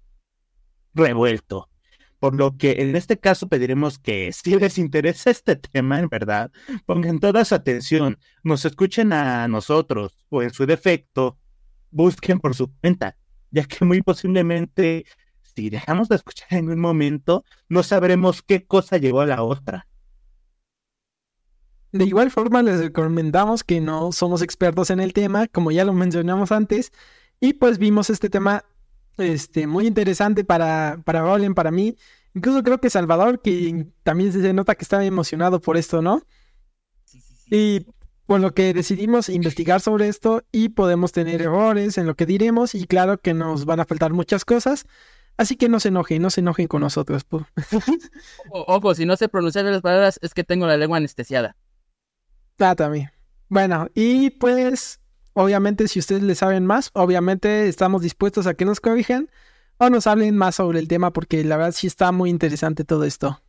revuelto. 0.94 1.68
Por 2.18 2.34
lo 2.34 2.56
que 2.56 2.82
en 2.82 2.96
este 2.96 3.18
caso 3.18 3.48
pediremos 3.48 3.98
que 3.98 4.32
si 4.32 4.58
les 4.58 4.78
interesa 4.78 5.30
este 5.30 5.56
tema, 5.56 6.00
en 6.00 6.08
verdad, 6.08 6.50
pongan 6.86 7.20
toda 7.20 7.44
su 7.44 7.54
atención, 7.54 8.18
nos 8.42 8.64
escuchen 8.64 9.12
a 9.12 9.46
nosotros 9.48 10.14
o 10.28 10.42
en 10.42 10.50
su 10.50 10.66
defecto, 10.66 11.38
busquen 11.90 12.40
por 12.40 12.54
su 12.54 12.72
cuenta, 12.80 13.16
ya 13.50 13.64
que 13.64 13.84
muy 13.84 14.02
posiblemente 14.02 15.04
si 15.54 15.70
dejamos 15.70 16.08
de 16.08 16.16
escuchar 16.16 16.54
en 16.54 16.70
un 16.70 16.78
momento, 16.78 17.44
no 17.68 17.82
sabremos 17.82 18.42
qué 18.42 18.64
cosa 18.64 18.96
llegó 18.96 19.20
a 19.20 19.26
la 19.26 19.42
otra. 19.42 19.88
De 21.90 22.04
igual 22.04 22.30
forma, 22.30 22.62
les 22.62 22.80
recomendamos 22.80 23.64
que 23.64 23.80
no 23.80 24.12
somos 24.12 24.42
expertos 24.42 24.90
en 24.90 25.00
el 25.00 25.12
tema, 25.14 25.46
como 25.48 25.70
ya 25.70 25.84
lo 25.84 25.94
mencionamos 25.94 26.52
antes, 26.52 26.92
y 27.40 27.54
pues 27.54 27.78
vimos 27.78 28.10
este 28.10 28.30
tema 28.30 28.64
este, 29.16 29.66
muy 29.66 29.86
interesante 29.86 30.44
para, 30.44 31.00
para 31.04 31.22
Roland, 31.22 31.54
para 31.54 31.70
mí. 31.70 31.96
Incluso 32.34 32.62
creo 32.62 32.80
que 32.80 32.90
Salvador, 32.90 33.42
que 33.42 33.86
también 34.02 34.32
se 34.32 34.52
nota 34.52 34.74
que 34.74 34.84
está 34.84 35.04
emocionado 35.04 35.60
por 35.60 35.76
esto, 35.76 36.02
¿no? 36.02 36.22
Y 37.50 37.86
por 38.26 38.40
lo 38.40 38.52
que 38.52 38.74
decidimos 38.74 39.28
investigar 39.30 39.80
sobre 39.80 40.08
esto 40.08 40.44
y 40.52 40.68
podemos 40.68 41.12
tener 41.12 41.40
errores 41.40 41.96
en 41.96 42.06
lo 42.06 42.14
que 42.14 42.26
diremos 42.26 42.74
y 42.74 42.86
claro 42.86 43.18
que 43.18 43.32
nos 43.32 43.64
van 43.64 43.80
a 43.80 43.86
faltar 43.86 44.12
muchas 44.12 44.44
cosas. 44.44 44.86
Así 45.38 45.56
que 45.56 45.68
no 45.68 45.80
se 45.80 45.88
enojen, 45.88 46.20
no 46.20 46.30
se 46.30 46.40
enojen 46.40 46.66
con 46.68 46.82
nosotros. 46.82 47.24
Ojo, 48.50 48.94
si 48.94 49.06
no 49.06 49.16
sé 49.16 49.28
pronunciar 49.28 49.64
las 49.64 49.80
palabras 49.80 50.18
es 50.20 50.34
que 50.34 50.44
tengo 50.44 50.66
la 50.66 50.76
lengua 50.76 50.98
anestesiada. 50.98 51.56
Ah, 52.58 52.74
también. 52.74 53.10
Bueno, 53.48 53.88
y 53.94 54.30
pues, 54.30 55.00
obviamente, 55.38 55.86
si 55.86 56.00
ustedes 56.00 56.22
le 56.22 56.34
saben 56.34 56.66
más, 56.66 56.90
obviamente 56.94 57.68
estamos 57.68 58.02
dispuestos 58.02 58.46
a 58.46 58.54
que 58.54 58.64
nos 58.64 58.80
corrijan 58.80 59.30
o 59.78 59.88
nos 59.88 60.08
hablen 60.08 60.36
más 60.36 60.56
sobre 60.56 60.80
el 60.80 60.88
tema, 60.88 61.12
porque 61.12 61.44
la 61.44 61.56
verdad 61.56 61.72
sí 61.72 61.86
está 61.86 62.10
muy 62.10 62.28
interesante 62.28 62.84
todo 62.84 63.04
esto. 63.04 63.40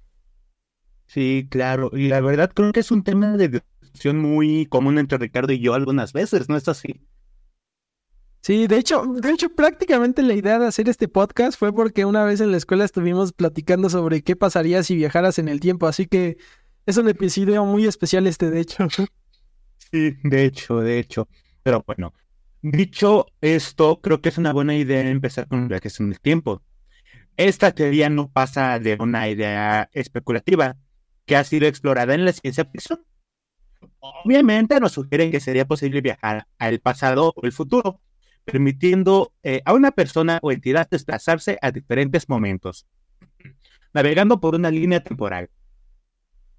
Sí, 1.07 1.47
claro, 1.49 1.89
y 1.93 2.07
la 2.07 2.21
verdad 2.21 2.51
creo 2.53 2.71
que 2.71 2.81
es 2.81 2.91
un 2.91 3.03
tema 3.03 3.35
de 3.35 3.63
discusión 3.81 4.19
muy 4.19 4.67
común 4.67 4.99
entre 4.99 5.17
Ricardo 5.17 5.51
y 5.51 5.59
yo 5.59 5.73
algunas 5.73 6.13
veces, 6.13 6.47
¿no 6.47 6.55
es 6.55 6.67
así? 6.67 7.01
Sí, 8.41 8.67
de 8.67 8.77
hecho, 8.77 9.03
de 9.05 9.31
hecho, 9.31 9.49
prácticamente 9.49 10.21
la 10.21 10.35
idea 10.35 10.59
de 10.59 10.67
hacer 10.67 10.87
este 10.87 11.07
podcast 11.07 11.57
fue 11.57 11.73
porque 11.73 12.05
una 12.05 12.23
vez 12.23 12.39
en 12.39 12.51
la 12.51 12.57
escuela 12.57 12.85
estuvimos 12.85 13.33
platicando 13.33 13.89
sobre 13.89 14.21
qué 14.21 14.35
pasaría 14.35 14.83
si 14.83 14.95
viajaras 14.95 15.39
en 15.39 15.47
el 15.47 15.59
tiempo, 15.59 15.87
así 15.87 16.05
que 16.05 16.37
es 16.85 16.97
un 16.97 17.09
episodio 17.09 17.65
muy 17.65 17.85
especial 17.85 18.27
este, 18.27 18.51
de 18.51 18.61
hecho. 18.61 18.87
Sí, 19.91 20.13
de 20.23 20.45
hecho, 20.45 20.81
de 20.81 20.99
hecho. 20.99 21.27
Pero 21.69 21.83
bueno, 21.85 22.15
dicho 22.63 23.27
esto, 23.41 24.01
creo 24.01 24.21
que 24.21 24.29
es 24.29 24.39
una 24.39 24.53
buena 24.53 24.75
idea 24.75 25.07
empezar 25.07 25.47
con 25.47 25.67
viajes 25.67 25.99
en 25.99 26.07
el 26.07 26.19
tiempo. 26.19 26.63
Esta 27.37 27.73
teoría 27.73 28.09
no 28.09 28.31
pasa 28.31 28.79
de 28.79 28.97
una 28.99 29.29
idea 29.29 29.87
especulativa 29.93 30.77
que 31.27 31.35
ha 31.35 31.43
sido 31.43 31.67
explorada 31.67 32.15
en 32.15 32.25
la 32.25 32.33
ciencia 32.33 32.65
ficción. 32.65 33.05
Obviamente 33.99 34.79
nos 34.79 34.93
sugieren 34.93 35.29
que 35.29 35.39
sería 35.39 35.67
posible 35.67 36.01
viajar 36.01 36.47
al 36.57 36.79
pasado 36.79 37.33
o 37.35 37.45
el 37.45 37.51
futuro, 37.51 38.01
permitiendo 38.45 39.31
eh, 39.43 39.61
a 39.63 39.73
una 39.73 39.91
persona 39.91 40.39
o 40.41 40.51
entidad 40.51 40.89
desplazarse 40.89 41.59
a 41.61 41.69
diferentes 41.69 42.29
momentos, 42.29 42.87
navegando 43.93 44.39
por 44.39 44.55
una 44.55 44.71
línea 44.71 45.03
temporal. 45.03 45.51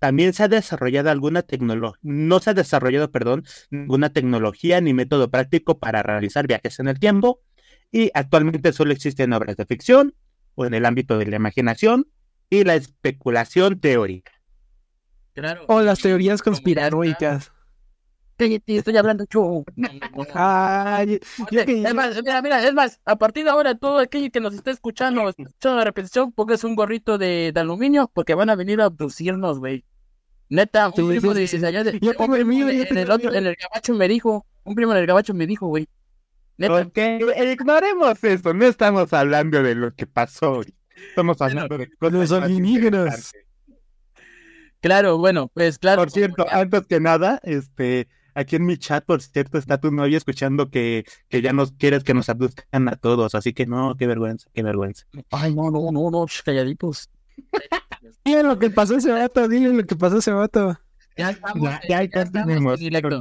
También 0.00 0.34
se 0.34 0.42
ha 0.42 0.48
desarrollado 0.48 1.08
alguna 1.08 1.40
tecnología, 1.40 1.98
no 2.02 2.38
se 2.40 2.50
ha 2.50 2.52
desarrollado, 2.52 3.10
perdón, 3.12 3.44
ninguna 3.70 4.12
tecnología 4.12 4.78
ni 4.82 4.92
método 4.92 5.30
práctico 5.30 5.78
para 5.78 6.02
realizar 6.02 6.46
viajes 6.46 6.78
en 6.80 6.88
el 6.88 6.98
tiempo 6.98 7.40
y 7.90 8.10
actualmente 8.12 8.74
solo 8.74 8.92
existen 8.92 9.32
obras 9.32 9.56
de 9.56 9.64
ficción 9.64 10.14
o 10.54 10.66
en 10.66 10.74
el 10.74 10.84
ámbito 10.84 11.16
de 11.16 11.28
la 11.28 11.36
imaginación 11.36 12.08
y 12.50 12.64
la 12.64 12.74
especulación 12.74 13.80
teórica. 13.80 14.32
O 15.66 15.80
las 15.80 16.00
teorías 16.00 16.42
conspiranoicas. 16.42 17.53
Estoy 18.38 18.96
hablando 18.96 19.24
yo. 19.30 19.64
Ay, 20.34 21.20
es 21.50 21.94
más, 21.94 22.22
mira, 22.22 22.42
mira, 22.42 22.66
es 22.66 22.74
más, 22.74 23.00
a 23.04 23.16
partir 23.16 23.44
de 23.44 23.50
ahora, 23.50 23.74
todo 23.74 23.98
aquel 23.98 24.30
que 24.30 24.40
nos 24.40 24.54
esté 24.54 24.70
escuchando, 24.70 25.28
escuchando 25.38 25.78
la 25.78 25.84
repetición, 25.84 26.32
póngase 26.32 26.66
un 26.66 26.74
gorrito 26.74 27.18
de, 27.18 27.52
de, 27.52 27.60
aluminio 27.60 28.10
porque 28.12 28.34
van 28.34 28.50
a 28.50 28.56
venir 28.56 28.80
a 28.80 28.86
abducirnos, 28.86 29.58
güey. 29.58 29.84
Neta, 30.48 30.88
un 30.88 31.08
primo 31.08 31.34
de, 31.34 31.66
allá 31.66 31.84
de, 31.84 31.90
en 31.90 32.98
el 32.98 33.10
otro, 33.10 33.32
en 33.32 33.46
el 33.46 33.56
gabacho 33.56 33.94
me 33.94 34.08
dijo, 34.08 34.46
un 34.62 34.74
primo 34.74 34.92
en 34.92 34.98
el 34.98 35.06
gabacho 35.06 35.34
me 35.34 35.46
dijo, 35.46 35.66
güey. 35.66 35.88
Neta. 36.56 36.82
Ok, 36.82 36.98
ignoremos 37.50 38.22
eso, 38.22 38.54
no 38.54 38.66
estamos 38.66 39.12
hablando 39.12 39.62
de 39.62 39.74
lo 39.74 39.94
que 39.94 40.06
pasó. 40.06 40.60
Estamos 41.08 41.40
hablando 41.40 41.78
de 41.78 41.90
cosas 41.96 42.30
los 42.30 42.32
alienígenas. 42.32 43.32
Claro, 44.80 45.16
bueno, 45.16 45.50
pues 45.54 45.78
claro. 45.78 46.02
Por 46.02 46.10
cierto, 46.10 46.46
antes 46.50 46.86
que 46.86 47.00
nada, 47.00 47.40
este, 47.42 48.06
aquí 48.34 48.56
en 48.56 48.66
mi 48.66 48.76
chat, 48.76 49.04
por 49.04 49.22
cierto, 49.22 49.58
está 49.58 49.78
tu 49.78 49.90
novia 49.90 50.16
escuchando 50.18 50.70
que, 50.70 51.04
que 51.28 51.42
ya 51.42 51.52
nos 51.52 51.72
quieres 51.72 52.04
que 52.04 52.14
nos 52.14 52.28
abduzcan 52.28 52.88
a 52.88 52.96
todos, 52.96 53.34
así 53.34 53.52
que 53.52 53.66
no, 53.66 53.94
qué 53.96 54.06
vergüenza, 54.06 54.48
qué 54.52 54.62
vergüenza. 54.62 55.04
Ay, 55.30 55.54
no, 55.54 55.70
no, 55.70 55.90
no, 55.92 56.10
no, 56.10 56.26
calladitos. 56.44 57.08
Dile 58.24 58.42
lo 58.42 58.58
que 58.58 58.70
pasó 58.70 58.96
ese 58.96 59.10
vato, 59.10 59.48
dile 59.48 59.70
lo 59.72 59.84
que 59.84 59.96
pasó 59.96 60.18
ese 60.18 60.30
vato. 60.32 60.78
Ya 61.16 61.30
estamos, 61.30 61.62
Ya, 61.62 61.80
ya, 61.88 62.02
ya 62.04 62.22
estamos 62.22 62.52
en 62.56 62.78
directo. 62.78 63.20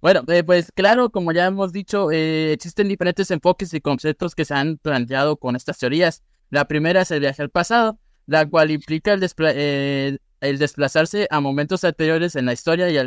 Bueno, 0.00 0.22
eh, 0.28 0.44
pues 0.44 0.70
claro, 0.74 1.08
como 1.10 1.32
ya 1.32 1.46
hemos 1.46 1.72
dicho, 1.72 2.10
eh, 2.10 2.52
existen 2.52 2.88
diferentes 2.88 3.30
enfoques 3.30 3.72
y 3.72 3.80
conceptos 3.80 4.34
que 4.34 4.44
se 4.44 4.52
han 4.54 4.76
planteado 4.76 5.38
con 5.38 5.56
estas 5.56 5.78
teorías. 5.78 6.22
La 6.50 6.66
primera 6.68 7.00
es 7.02 7.10
el 7.10 7.20
viaje 7.20 7.40
al 7.40 7.48
pasado, 7.50 7.98
la 8.26 8.46
cual 8.46 8.70
implica 8.70 9.14
el, 9.14 9.20
despla- 9.22 9.52
eh, 9.54 10.18
el 10.40 10.58
desplazarse 10.58 11.26
a 11.30 11.40
momentos 11.40 11.84
anteriores 11.84 12.36
en 12.36 12.44
la 12.44 12.52
historia 12.52 12.90
y 12.90 12.98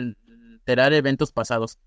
alterar 0.67 0.93
eventos 0.93 1.31
pasados. 1.31 1.79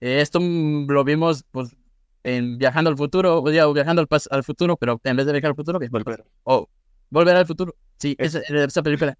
Eh, 0.00 0.20
esto 0.20 0.38
lo 0.40 1.04
vimos 1.04 1.44
pues, 1.50 1.76
en 2.22 2.58
Viajando 2.58 2.90
al 2.90 2.96
Futuro, 2.96 3.42
o 3.42 3.50
digo, 3.50 3.72
Viajando 3.72 4.02
al, 4.02 4.08
al 4.30 4.44
Futuro, 4.44 4.76
pero 4.76 5.00
en 5.02 5.16
vez 5.16 5.26
de 5.26 5.32
viajar 5.32 5.50
al 5.50 5.56
futuro, 5.56 5.80
Volver. 5.90 6.24
o 6.44 6.68
Volver 7.10 7.36
al 7.36 7.46
Futuro. 7.46 7.74
Sí, 7.98 8.14
esa, 8.18 8.38
esa 8.38 8.82
película. 8.82 9.18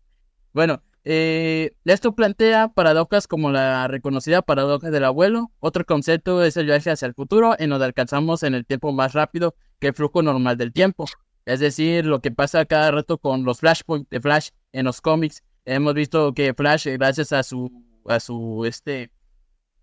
Bueno, 0.52 0.80
eh, 1.04 1.72
esto 1.84 2.14
plantea 2.14 2.68
paradojas 2.68 3.26
como 3.26 3.50
la 3.50 3.88
reconocida 3.88 4.42
paradoja 4.42 4.90
del 4.90 5.04
abuelo. 5.04 5.50
Otro 5.58 5.84
concepto 5.84 6.44
es 6.44 6.56
el 6.56 6.66
viaje 6.66 6.90
hacia 6.90 7.06
el 7.06 7.14
futuro, 7.14 7.56
en 7.58 7.70
donde 7.70 7.86
alcanzamos 7.86 8.44
en 8.44 8.54
el 8.54 8.64
tiempo 8.64 8.92
más 8.92 9.12
rápido 9.12 9.56
que 9.80 9.88
el 9.88 9.94
flujo 9.94 10.22
normal 10.22 10.56
del 10.56 10.72
tiempo. 10.72 11.06
Es 11.46 11.58
decir, 11.58 12.06
lo 12.06 12.20
que 12.20 12.30
pasa 12.30 12.64
cada 12.64 12.92
rato 12.92 13.18
con 13.18 13.44
los 13.44 13.58
flashpoints 13.58 14.08
de 14.08 14.20
Flash 14.20 14.50
en 14.72 14.84
los 14.84 15.00
cómics. 15.00 15.42
Hemos 15.64 15.94
visto 15.94 16.32
que 16.32 16.54
Flash, 16.54 16.86
gracias 16.86 17.32
a 17.32 17.42
su, 17.42 17.70
a 18.06 18.20
su, 18.20 18.64
este... 18.66 19.10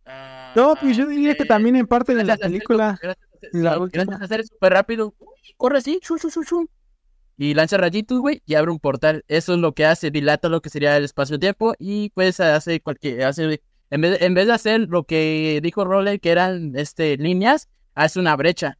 ah, 0.06 0.54
No, 0.56 0.76
pues 0.80 0.96
yo 0.98 1.08
diría 1.08 1.36
que 1.36 1.44
eh, 1.44 1.48
también 1.48 1.76
en 1.76 1.88
parte 1.88 2.14
de 2.16 2.24
la 2.24 2.38
película. 2.38 3.00
gracias 3.52 4.22
a 4.22 4.24
hacer- 4.24 4.46
súper 4.46 4.74
rápido, 4.74 5.14
corre 5.58 5.78
así, 5.80 6.00
chu, 6.02 6.18
chu, 6.18 6.30
chu, 6.30 6.44
chu, 6.44 6.70
y 7.38 7.54
lanza 7.54 7.78
rayitos, 7.78 8.20
güey, 8.20 8.42
y 8.46 8.56
abre 8.56 8.72
un 8.72 8.80
portal. 8.80 9.24
Eso 9.28 9.54
es 9.54 9.60
lo 9.60 9.74
que 9.74 9.86
hace, 9.86 10.10
dilata 10.12 10.50
lo 10.50 10.62
que 10.62 10.70
sería 10.70 10.98
el 10.98 11.04
espacio-tiempo 11.04 11.74
y 11.78 12.10
pues 12.10 12.40
hace 12.40 12.80
cualquier, 12.82 13.24
hace, 13.26 13.62
en 13.92 14.02
vez, 14.02 14.22
en 14.22 14.34
vez 14.34 14.48
de 14.48 14.54
hacer 14.54 14.82
lo 14.90 15.04
que 15.04 15.60
dijo 15.62 15.86
Rowley, 15.86 16.20
que 16.20 16.32
eran 16.32 16.74
este, 16.76 17.16
líneas, 17.18 17.70
hace 17.94 18.20
una 18.20 18.36
brecha. 18.36 18.78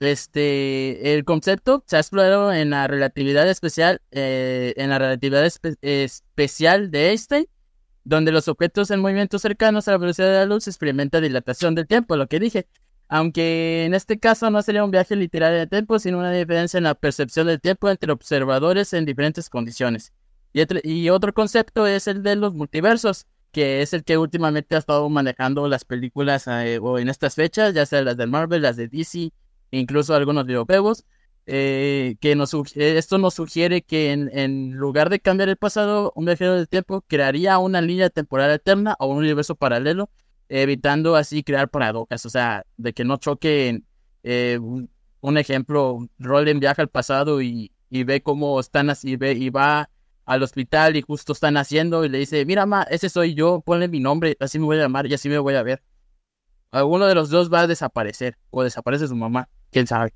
Este, 0.00 1.14
el 1.14 1.24
concepto 1.26 1.84
se 1.86 1.96
ha 1.96 2.00
explorado 2.00 2.52
en 2.54 2.70
la 2.70 2.86
relatividad 2.86 3.46
especial, 3.48 4.00
eh, 4.12 4.72
en 4.78 4.88
la 4.88 4.98
relatividad 4.98 5.44
espe- 5.44 5.76
especial 5.82 6.90
de 6.90 7.10
Einstein 7.10 7.46
donde 8.04 8.32
los 8.32 8.48
objetos 8.48 8.90
en 8.90 9.00
movimiento 9.00 9.38
cercanos 9.38 9.88
a 9.88 9.92
la 9.92 9.98
velocidad 9.98 10.28
de 10.28 10.38
la 10.38 10.46
luz 10.46 10.66
experimentan 10.66 11.22
dilatación 11.22 11.74
del 11.74 11.86
tiempo, 11.86 12.16
lo 12.16 12.26
que 12.28 12.40
dije. 12.40 12.66
Aunque 13.08 13.84
en 13.86 13.94
este 13.94 14.20
caso 14.20 14.50
no 14.50 14.62
sería 14.62 14.84
un 14.84 14.92
viaje 14.92 15.16
literal 15.16 15.52
de 15.52 15.66
tiempo, 15.66 15.98
sino 15.98 16.18
una 16.18 16.30
diferencia 16.30 16.78
en 16.78 16.84
la 16.84 16.94
percepción 16.94 17.48
del 17.48 17.60
tiempo 17.60 17.90
entre 17.90 18.12
observadores 18.12 18.92
en 18.92 19.04
diferentes 19.04 19.50
condiciones. 19.50 20.12
Y 20.52 21.08
otro, 21.10 21.32
concepto 21.32 21.86
es 21.86 22.06
el 22.06 22.22
de 22.22 22.36
los 22.36 22.54
multiversos, 22.54 23.26
que 23.52 23.82
es 23.82 23.92
el 23.94 24.04
que 24.04 24.18
últimamente 24.18 24.76
ha 24.76 24.78
estado 24.78 25.08
manejando 25.08 25.68
las 25.68 25.84
películas 25.84 26.46
eh, 26.46 26.78
o 26.80 26.98
en 26.98 27.08
estas 27.08 27.34
fechas, 27.34 27.74
ya 27.74 27.86
sea 27.86 28.02
las 28.02 28.16
de 28.16 28.26
Marvel, 28.26 28.62
las 28.62 28.76
de 28.76 28.88
DC, 28.88 29.32
incluso 29.72 30.14
algunos 30.14 30.46
videojuegos, 30.46 31.04
eh, 31.52 32.14
que 32.20 32.36
nos, 32.36 32.54
esto 32.76 33.18
nos 33.18 33.34
sugiere 33.34 33.82
que 33.82 34.12
en, 34.12 34.30
en, 34.32 34.74
lugar 34.74 35.10
de 35.10 35.18
cambiar 35.18 35.48
el 35.48 35.56
pasado, 35.56 36.12
un 36.14 36.26
viajero 36.26 36.54
del 36.54 36.68
tiempo 36.68 37.02
crearía 37.08 37.58
una 37.58 37.80
línea 37.80 38.08
temporal 38.08 38.52
alterna 38.52 38.94
o 39.00 39.08
un 39.08 39.18
universo 39.18 39.56
paralelo, 39.56 40.10
evitando 40.48 41.16
así 41.16 41.42
crear 41.42 41.68
paradojas, 41.68 42.24
o 42.24 42.30
sea, 42.30 42.64
de 42.76 42.92
que 42.92 43.04
no 43.04 43.16
choquen, 43.16 43.84
eh, 44.22 44.60
un, 44.60 45.38
ejemplo, 45.38 46.08
Roland 46.20 46.60
viaja 46.60 46.82
al 46.82 46.88
pasado 46.88 47.42
y, 47.42 47.72
y 47.90 48.04
ve 48.04 48.22
cómo 48.22 48.60
están 48.60 48.88
así, 48.88 49.16
ve, 49.16 49.32
y 49.32 49.50
va 49.50 49.90
al 50.26 50.44
hospital 50.44 50.94
y 50.94 51.02
justo 51.02 51.32
están 51.32 51.56
haciendo 51.56 52.04
y 52.04 52.08
le 52.10 52.18
dice, 52.18 52.46
mira, 52.46 52.64
ma, 52.64 52.84
ese 52.84 53.08
soy 53.08 53.34
yo, 53.34 53.60
ponle 53.60 53.88
mi 53.88 53.98
nombre, 53.98 54.36
así 54.38 54.60
me 54.60 54.66
voy 54.66 54.76
a 54.76 54.82
llamar 54.82 55.08
y 55.08 55.14
así 55.14 55.28
me 55.28 55.38
voy 55.40 55.56
a 55.56 55.64
ver. 55.64 55.82
Alguno 56.70 57.06
de 57.06 57.16
los 57.16 57.28
dos 57.28 57.52
va 57.52 57.62
a 57.62 57.66
desaparecer 57.66 58.38
o 58.50 58.62
desaparece 58.62 59.08
su 59.08 59.16
mamá, 59.16 59.48
quién 59.72 59.88
sabe. 59.88 60.12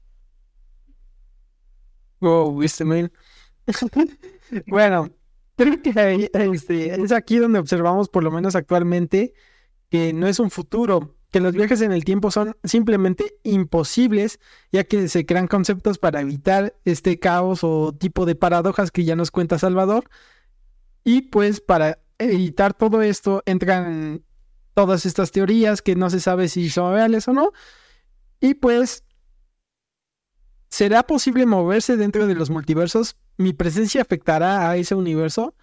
Oh, 2.26 2.56
viste, 2.56 2.84
man. 2.84 3.12
bueno, 4.66 5.10
creo 5.56 5.82
que 5.82 6.30
este, 6.32 7.02
es 7.02 7.12
aquí 7.12 7.36
donde 7.36 7.58
observamos, 7.58 8.08
por 8.08 8.24
lo 8.24 8.30
menos 8.30 8.56
actualmente, 8.56 9.34
que 9.90 10.12
no 10.12 10.26
es 10.26 10.38
un 10.38 10.50
futuro, 10.50 11.14
que 11.30 11.40
los 11.40 11.54
viajes 11.54 11.80
en 11.80 11.92
el 11.92 12.04
tiempo 12.04 12.30
son 12.30 12.56
simplemente 12.64 13.36
imposibles, 13.42 14.40
ya 14.72 14.84
que 14.84 15.08
se 15.08 15.26
crean 15.26 15.48
conceptos 15.48 15.98
para 15.98 16.20
evitar 16.20 16.74
este 16.84 17.18
caos 17.18 17.60
o 17.62 17.92
tipo 17.92 18.24
de 18.24 18.36
paradojas 18.36 18.90
que 18.90 19.04
ya 19.04 19.16
nos 19.16 19.30
cuenta 19.30 19.58
Salvador. 19.58 20.08
Y 21.04 21.22
pues 21.22 21.60
para 21.60 21.98
evitar 22.18 22.72
todo 22.72 23.02
esto 23.02 23.42
entran 23.44 24.22
todas 24.74 25.06
estas 25.06 25.30
teorías 25.30 25.82
que 25.82 25.94
no 25.94 26.08
se 26.08 26.20
sabe 26.20 26.48
si 26.48 26.70
son 26.70 26.94
reales 26.94 27.28
o 27.28 27.32
no. 27.32 27.52
Y 28.40 28.54
pues, 28.54 29.03
¿será 30.74 31.04
posible 31.04 31.46
moverse 31.46 31.96
dentro 31.96 32.26
de 32.26 32.34
los 32.34 32.50
multiversos? 32.50 33.16
¿Mi 33.36 33.52
presencia 33.52 34.02
afectará 34.02 34.70
a 34.70 34.76
ese 34.76 34.94
universo? 34.94 35.54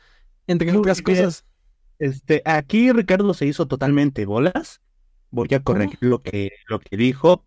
Entre 0.48 0.76
otras 0.76 1.02
cosas. 1.02 1.46
Este, 2.00 2.42
aquí 2.46 2.92
Ricardo 2.92 3.34
se 3.34 3.46
hizo 3.46 3.68
totalmente 3.68 4.26
bolas 4.26 4.82
voy 5.32 5.48
a 5.54 5.62
corregir 5.62 5.98
lo 6.02 6.22
que, 6.22 6.52
lo 6.68 6.80
que 6.80 6.98
dijo. 6.98 7.46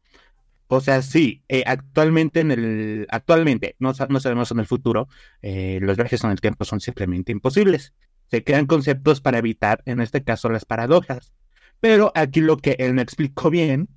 O 0.66 0.80
sea, 0.80 1.02
sí, 1.02 1.44
eh, 1.49 1.62
actualmente 1.66 2.40
en 2.40 2.50
el, 2.50 3.06
actualmente, 3.11 3.76
no, 3.78 3.92
no 4.09 4.21
sabemos 4.21 4.50
en 4.50 4.59
el 4.59 4.66
futuro, 4.66 5.09
eh, 5.42 5.78
los 5.80 5.97
viajes 5.97 6.25
en 6.25 6.30
el 6.30 6.40
tiempo 6.40 6.64
son 6.64 6.80
simplemente 6.80 7.30
imposibles. 7.30 7.92
Se 8.30 8.42
crean 8.42 8.66
conceptos 8.66 9.21
para 9.21 9.38
evitar, 9.38 9.83
en 9.85 10.00
este 10.00 10.25
caso, 10.25 10.49
las 10.49 10.64
paradojas. 10.64 11.33
Pero 11.80 12.11
aquí 12.14 12.40
lo 12.40 12.56
que 12.56 12.76
él 12.78 12.94
me 12.94 13.02
explicó 13.02 13.50
bien, 13.50 13.88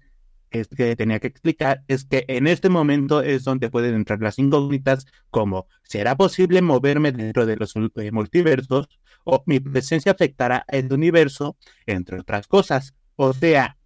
es 0.51 0.68
que 0.70 0.96
tenía 0.96 1.20
que 1.20 1.27
explicar, 1.27 1.84
es 1.88 2.06
que 2.06 2.25
en 2.27 2.48
este 2.48 2.70
momento 2.70 3.22
es 3.22 3.44
donde 3.44 3.70
pueden 3.70 3.96
entrar 3.96 4.22
las 4.22 4.39
incógnitas 4.39 5.06
como, 5.30 5.68
¿será 5.84 6.16
posible 6.16 6.62
moverme 6.62 7.12
dentro 7.12 7.46
de 7.46 7.58
los 7.58 7.74
eh, 7.75 8.12
multiversos? 8.12 8.88
¿O 9.24 9.44
mi 9.46 9.60
presencia 9.60 10.13
afectará 10.13 10.66
el 10.70 10.92
universo? 10.92 11.58
Entre 11.86 12.20
otras 12.20 12.48
cosas. 12.48 12.94
O 13.16 13.34
sea, 13.34 13.77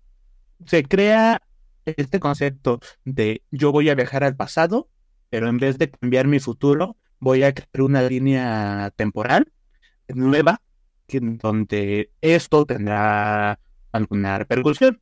se 0.65 0.84
crea 0.84 1.41
este 1.86 2.19
concepto 2.19 2.80
de 3.06 3.43
yo 3.52 3.71
voy 3.71 3.89
a 3.89 3.95
viajar 3.95 4.24
al 4.24 4.36
pasado, 4.36 4.89
pero 5.30 5.47
en 5.47 5.58
vez 5.58 5.78
de 5.78 5.89
cambiar 5.89 6.28
mi 6.28 6.39
futuro, 6.39 6.97
voy 7.19 7.43
a 7.43 7.54
crear 7.54 7.82
una 7.82 8.02
línea 8.04 8.91
temporal 8.95 9.52
nueva 10.08 10.62
donde 11.19 12.12
esto 12.21 12.65
tendrá 12.65 13.60
alguna 13.91 14.38
repercusión. 14.38 15.02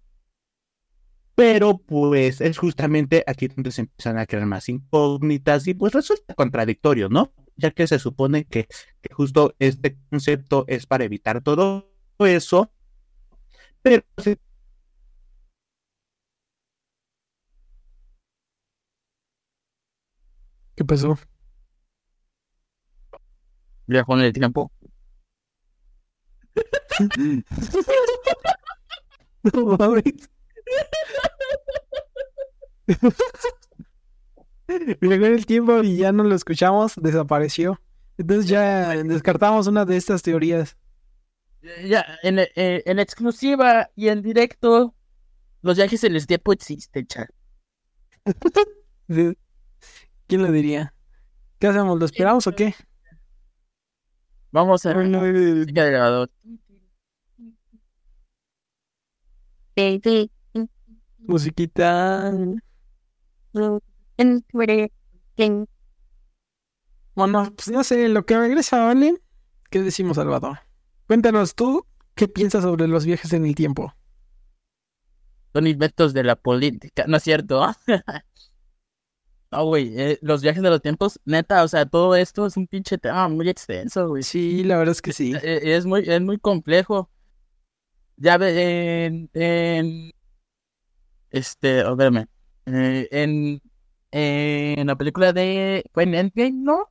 Pero 1.40 1.78
pues 1.78 2.42
es 2.42 2.58
justamente 2.58 3.24
aquí 3.26 3.48
donde 3.48 3.72
se 3.72 3.84
empiezan 3.84 4.18
a 4.18 4.26
crear 4.26 4.46
más 4.46 4.68
incógnitas 4.68 5.68
y 5.68 5.74
pues 5.74 5.94
resulta 5.94 6.34
contradictorio, 6.34 7.08
¿no? 7.08 7.32
Ya 7.56 7.72
que 7.72 7.88
se 7.88 7.98
supone 7.98 8.44
que, 8.44 8.68
que 9.02 9.14
justo 9.14 9.56
este 9.58 9.98
concepto 10.10 10.66
es 10.68 10.86
para 10.86 11.06
evitar 11.06 11.42
todo 11.42 11.90
eso, 12.20 12.70
pero 13.82 14.04
se 14.18 14.38
¿Qué 20.76 20.84
pasó? 20.84 21.18
Viajó 23.88 24.18
en 24.18 24.24
el 24.24 24.34
tiempo. 24.34 24.72
no 29.54 29.78
en 34.68 35.24
el 35.24 35.46
tiempo 35.46 35.82
y 35.84 35.98
ya 35.98 36.12
no 36.12 36.24
lo 36.24 36.36
escuchamos, 36.36 36.94
desapareció. 36.96 37.80
Entonces 38.18 38.50
ya 38.50 38.96
descartamos 39.04 39.68
una 39.68 39.86
de 39.86 39.98
estas 39.98 40.22
teorías. 40.22 40.78
Ya, 41.86 42.06
en, 42.24 42.40
en, 42.40 42.48
en 42.56 43.00
exclusiva 43.00 43.90
y 43.96 44.08
en 44.10 44.22
directo, 44.22 44.96
los 45.62 45.78
viajes 45.78 46.04
en 46.04 46.16
el 46.16 46.26
tiempo 46.26 46.54
existen, 46.54 47.06
chat. 47.08 47.30
¿Quién 49.08 50.42
lo 50.42 50.52
diría? 50.52 50.94
¿Qué 51.60 51.68
hacemos? 51.68 52.00
¿Lo 52.00 52.06
esperamos 52.06 52.48
o 52.48 52.54
qué? 52.54 52.76
Vamos 54.52 54.86
a 54.86 54.94
ver. 54.94 55.08
No, 55.08 55.22
grabador. 55.22 56.30
Musiquita. 61.20 62.32
Bueno, 67.16 67.52
pues 67.56 67.70
no 67.70 67.84
sé, 67.84 68.08
lo 68.10 68.26
que 68.26 68.38
regresa, 68.38 68.86
¿vale? 68.86 69.22
¿Qué 69.70 69.82
decimos, 69.82 70.16
Salvador? 70.16 70.60
Cuéntanos 71.08 71.56
tú, 71.56 71.86
¿qué 72.16 72.28
piensas 72.28 72.64
sobre 72.64 72.88
los 72.88 73.06
viajes 73.06 73.34
en 73.34 73.46
el 73.46 73.56
tiempo? 73.56 73.94
Son 75.54 75.68
inventos 75.68 76.14
de 76.14 76.24
la 76.24 76.36
política, 76.36 77.06
¿no 77.08 77.18
es 77.18 77.24
cierto? 77.24 77.66
No, 79.52 79.66
güey, 79.66 80.00
eh, 80.00 80.20
los 80.22 80.44
viajes 80.44 80.62
de 80.62 80.70
los 80.70 80.80
tiempos, 80.80 81.20
neta, 81.26 81.64
o 81.64 81.68
sea, 81.68 81.88
todo 81.88 82.16
esto 82.16 82.46
es 82.46 82.56
un 82.56 82.68
pinche 82.68 83.00
tema 83.00 83.28
muy 83.30 83.50
extenso, 83.50 84.08
güey. 84.08 84.22
Sí, 84.22 84.64
la 84.64 84.78
verdad 84.78 84.92
es 84.92 85.02
que 85.02 85.12
sí. 85.12 85.34
Eh, 85.42 85.76
es 85.76 85.88
muy, 85.88 86.04
es 86.08 86.22
muy 86.22 86.38
complejo. 86.38 87.10
Ya 88.18 88.38
ve, 88.38 89.06
en, 89.06 89.30
en 89.34 90.12
este, 91.32 91.84
verme, 91.96 92.28
eh, 92.74 93.08
en, 93.12 93.62
en 94.12 94.88
la 94.88 94.96
película 94.96 95.34
de, 95.34 95.84
fue 95.94 96.04
en 96.04 96.16
Endgame, 96.16 96.52
¿no? 96.52 96.90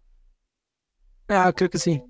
Ah, 1.28 1.52
creo 1.54 1.70
que 1.70 1.78
sí. 1.78 2.02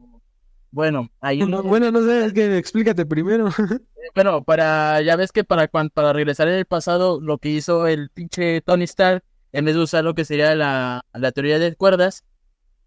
Bueno, 0.71 1.11
ahí 1.21 1.39
no, 1.39 1.63
bueno, 1.63 1.91
no 1.91 2.03
sé, 2.03 2.27
es 2.27 2.33
que 2.33 2.59
explícate 2.59 3.07
primero. 3.07 3.49
bueno, 4.15 4.45
para, 4.45 5.01
ya 5.01 5.17
ves 5.17 5.33
que 5.33 5.45
para, 5.45 5.67
para 5.67 6.13
regresar 6.13 6.49
en 6.49 6.55
el 6.55 6.67
pasado, 6.67 7.21
lo 7.21 7.39
que 7.39 7.49
hizo 7.49 7.87
el 7.87 8.11
pinche 8.11 8.61
Tony 8.61 8.85
Stark 8.85 9.25
en 9.53 9.65
vez 9.65 9.75
de 9.75 9.81
usar 9.81 10.05
lo 10.05 10.15
que 10.15 10.25
sería 10.25 10.55
la, 10.55 11.05
la 11.15 11.33
teoría 11.33 11.59
de 11.59 11.75
cuerdas, 11.75 12.25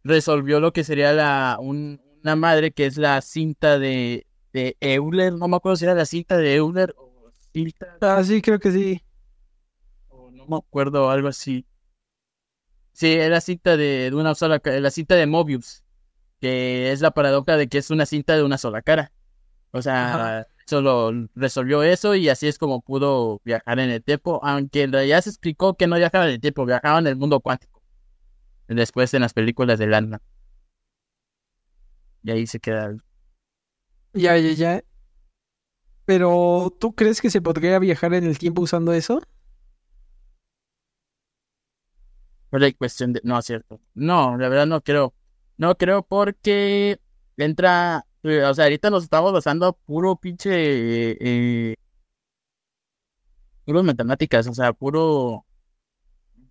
resolvió 0.04 0.60
lo 0.60 0.74
que 0.74 0.84
sería 0.84 1.12
la, 1.12 1.58
una 1.60 2.36
madre 2.36 2.72
que 2.72 2.86
es 2.86 2.98
la 2.98 3.20
cinta 3.22 3.80
de, 3.80 4.28
de 4.54 4.78
Euler, 4.80 5.34
no 5.34 5.48
me 5.48 5.58
acuerdo 5.58 5.76
si 5.76 5.86
era 5.86 5.96
la 5.96 6.06
cinta 6.06 6.38
de 6.38 6.56
Euler 6.56 6.94
o 6.98 7.32
cinta. 7.52 7.98
Ah, 8.02 8.24
sí, 8.24 8.42
creo 8.42 8.60
que 8.60 8.72
sí. 8.72 9.04
Me 10.52 10.58
acuerdo, 10.58 11.10
algo 11.10 11.30
así. 11.30 11.66
Sí, 12.92 13.14
era 13.14 13.40
cinta 13.40 13.78
de, 13.78 14.10
de 14.10 14.16
una 14.16 14.36
sola 14.36 14.62
la 14.66 14.92
cinta 14.92 15.16
de 15.16 15.26
Mobius, 15.26 15.82
que 16.42 16.92
es 16.92 17.00
la 17.00 17.12
paradoja 17.12 17.56
de 17.56 17.70
que 17.70 17.78
es 17.78 17.90
una 17.90 18.06
cinta 18.06 18.36
de 18.36 18.44
una 18.44 18.58
sola 18.58 18.82
cara. 18.82 19.14
O 19.72 19.82
sea, 19.82 20.46
solo 20.66 21.14
resolvió 21.36 21.84
eso 21.84 22.16
y 22.16 22.28
así 22.28 22.50
es 22.50 22.58
como 22.58 22.82
pudo 22.82 23.40
viajar 23.46 23.80
en 23.80 23.92
el 23.92 24.04
tiempo, 24.04 24.42
aunque 24.44 24.84
en 24.84 24.92
realidad 24.92 25.22
se 25.22 25.30
explicó 25.30 25.76
que 25.76 25.88
no 25.88 25.96
viajaba 25.96 26.26
en 26.26 26.32
el 26.32 26.42
tiempo, 26.42 26.66
viajaba 26.66 27.00
en 27.00 27.08
el 27.08 27.16
mundo 27.16 27.40
cuántico. 27.40 27.82
Después 28.68 29.14
en 29.14 29.22
las 29.22 29.32
películas 29.34 29.80
de 29.80 29.88
Landa. 29.88 30.22
Y 32.24 32.32
ahí 32.32 32.46
se 32.46 32.60
queda. 32.60 32.94
Ya, 34.14 34.36
ya, 34.36 34.52
ya. 34.52 34.84
Pero, 36.04 36.76
¿tú 36.78 36.94
crees 36.94 37.22
que 37.22 37.30
se 37.30 37.42
podría 37.42 37.80
viajar 37.80 38.14
en 38.14 38.26
el 38.26 38.38
tiempo 38.38 38.62
usando 38.62 38.92
eso? 38.92 39.22
Pero 42.52 42.66
hay 42.66 42.74
cuestión 42.74 43.14
de... 43.14 43.22
No, 43.24 43.40
es 43.40 43.46
cierto. 43.46 43.82
No, 43.96 44.38
la 44.38 44.50
verdad 44.50 44.68
no 44.68 44.82
creo. 44.82 45.16
No 45.58 45.76
creo 45.78 46.04
porque 46.04 47.00
entra 47.38 48.06
O 48.24 48.54
sea, 48.54 48.66
ahorita 48.66 48.90
nos 48.90 49.04
estamos 49.04 49.34
basando 49.34 49.74
puro 49.74 50.16
pinche. 50.18 50.52
Eh, 51.12 51.18
eh, 51.22 51.76
matemáticas, 53.84 54.48
o 54.48 54.54
sea, 54.54 54.74
puro. 54.74 55.46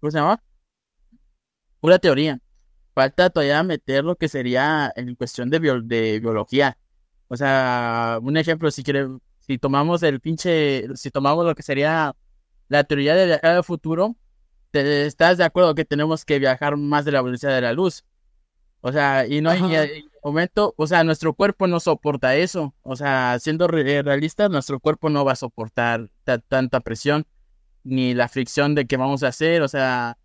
¿Cómo 0.01 0.11
se 0.11 0.19
llama? 0.19 0.43
Pura 1.81 1.99
teoría. 1.99 2.41
Falta 2.95 3.31
todavía 3.31 3.63
meter 3.63 4.05
lo 4.05 4.17
que 4.17 4.29
sería 4.29 4.93
en 4.97 5.15
cuestión 5.15 5.51
de, 5.51 5.61
de 5.85 6.21
biología. 6.21 6.79
O 7.29 7.37
sea, 7.37 8.19
un 8.23 8.37
ejemplo, 8.37 8.71
si 8.71 8.83
quiere, 8.83 9.07
si 9.41 9.59
tomamos 9.59 10.03
el 10.03 10.21
pinche, 10.21 10.87
si 10.97 11.11
tomamos 11.11 11.45
lo 11.47 11.55
que 11.55 11.63
sería 11.63 12.17
la 12.69 12.85
teoría 12.85 13.15
de 13.15 13.27
viajar 13.27 13.57
al 13.57 13.65
futuro, 13.65 14.17
te, 14.71 15.07
¿estás 15.07 15.39
de 15.39 15.45
acuerdo 15.45 15.75
que 15.75 15.85
tenemos 15.85 16.25
que 16.25 16.39
viajar 16.39 16.77
más 16.77 17.05
de 17.05 17.13
la 17.13 17.23
velocidad 17.23 17.55
de 17.55 17.61
la 17.61 17.73
luz? 17.73 18.05
O 18.83 18.93
sea, 18.93 19.27
y 19.27 19.41
no 19.41 19.51
hay 19.51 19.61
momento, 20.23 20.75
o 20.77 20.87
sea, 20.87 21.05
nuestro 21.05 21.35
cuerpo 21.35 21.67
no 21.67 21.81
soporta 21.81 22.35
eso. 22.37 22.75
O 22.83 22.97
sea, 22.97 23.39
siendo 23.39 23.69
realistas, 23.69 24.51
nuestro 24.51 24.81
cuerpo 24.81 25.11
no 25.11 25.25
va 25.25 25.33
a 25.33 25.37
soportar 25.37 26.11
tanta 26.49 26.81
presión 26.81 27.27
ni 27.85 28.15
la 28.15 28.29
fricción 28.29 28.75
de 28.75 28.87
que 28.87 28.97
vamos 28.97 29.23
a 29.23 29.29
hacer. 29.29 29.63
O 29.63 29.69
sea, 29.69 30.17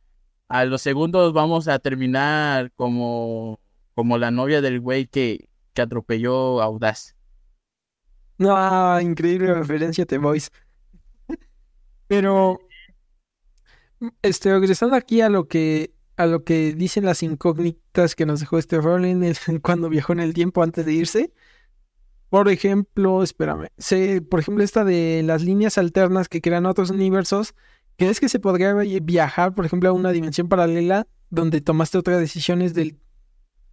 a 0.48 0.66
los 0.66 0.82
segundos 0.82 1.34
vamos 1.34 1.68
a 1.68 1.80
terminar 1.80 2.72
como, 2.76 3.60
como 3.94 4.18
la 4.18 4.32
novia 4.32 4.62
del 4.62 4.80
güey 4.80 5.08
que, 5.08 5.50
que 5.74 5.82
atropelló 5.82 6.62
a 6.62 6.66
Audaz. 6.66 7.16
No, 8.38 9.00
increíble 9.00 9.54
referencia 9.54 10.06
te. 10.06 10.20
Pero, 12.08 12.60
este, 14.22 14.52
regresando 14.52 14.96
aquí 14.96 15.22
a 15.22 15.30
lo 15.30 15.48
que 15.48 15.94
a 16.18 16.26
lo 16.26 16.44
que 16.44 16.74
dicen 16.74 17.06
las 17.06 17.24
incógnitas 17.24 18.16
que 18.16 18.26
nos 18.26 18.40
dejó 18.40 18.58
este 18.58 18.80
Rowling 18.80 19.34
cuando 19.62 19.90
viajó 19.90 20.14
en 20.14 20.22
el 20.22 20.34
tiempo 20.34 20.64
antes 20.64 20.86
de 20.86 20.94
irse. 20.94 21.34
Por 22.30 22.50
ejemplo, 22.50 23.24
espérame, 23.24 23.70
por 24.30 24.40
ejemplo, 24.40 24.64
esta 24.64 24.84
de 24.84 25.24
las 25.24 25.44
líneas 25.44 25.78
alternas 25.78 26.28
que 26.28 26.42
crean 26.42 26.66
otros 26.66 26.90
universos, 26.90 27.54
¿crees 27.98 28.20
que 28.20 28.30
se 28.30 28.40
podría 28.40 28.74
viajar, 28.74 29.54
por 29.54 29.66
ejemplo, 29.66 29.90
a 29.90 29.94
una 29.94 30.12
dimensión 30.12 30.50
paralela 30.50 31.08
donde 31.30 31.62
tomaste 31.62 31.98
otras 31.98 32.20
decisiones 32.20 32.74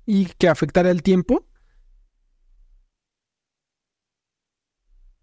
y 0.06 0.26
que 0.26 0.48
afectara 0.48 0.90
el 0.90 1.02
tiempo? 1.02 1.46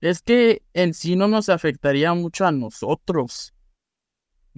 Es 0.01 0.21
que 0.21 0.63
en 0.73 0.93
sí 0.93 1.15
no 1.15 1.27
nos 1.27 1.49
afectaría 1.49 2.13
mucho 2.13 2.45
a 2.45 2.51
nosotros. 2.51 3.53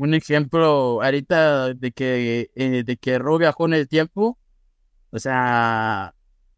Un 0.01 0.15
ejemplo 0.15 1.03
ahorita 1.03 1.75
de 1.75 1.91
que, 1.91 2.49
eh, 2.55 2.83
de 2.83 2.97
que 2.97 3.19
Ro 3.19 3.37
viajó 3.37 3.67
en 3.67 3.75
el 3.75 3.87
tiempo, 3.87 4.39
o 5.11 5.19
sea, 5.19 6.15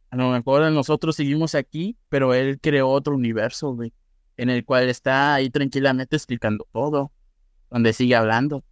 a 0.10 0.16
lo 0.16 0.30
mejor 0.30 0.72
nosotros 0.72 1.18
seguimos 1.18 1.54
aquí, 1.54 1.98
pero 2.08 2.34
él 2.34 2.58
creó 2.62 2.88
otro 2.88 3.14
universo, 3.16 3.78
en 4.38 4.50
el 4.50 4.64
cual 4.64 4.88
está 4.88 5.34
ahí 5.34 5.50
tranquilamente 5.50 6.16
explicando 6.16 6.66
todo, 6.72 7.12
donde 7.70 7.92
sigue 7.92 8.16
hablando, 8.16 8.64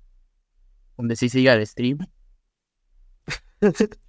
donde 0.96 1.18
sí 1.18 1.28
sigue 1.28 1.52
el 1.52 1.68
stream. 1.68 1.98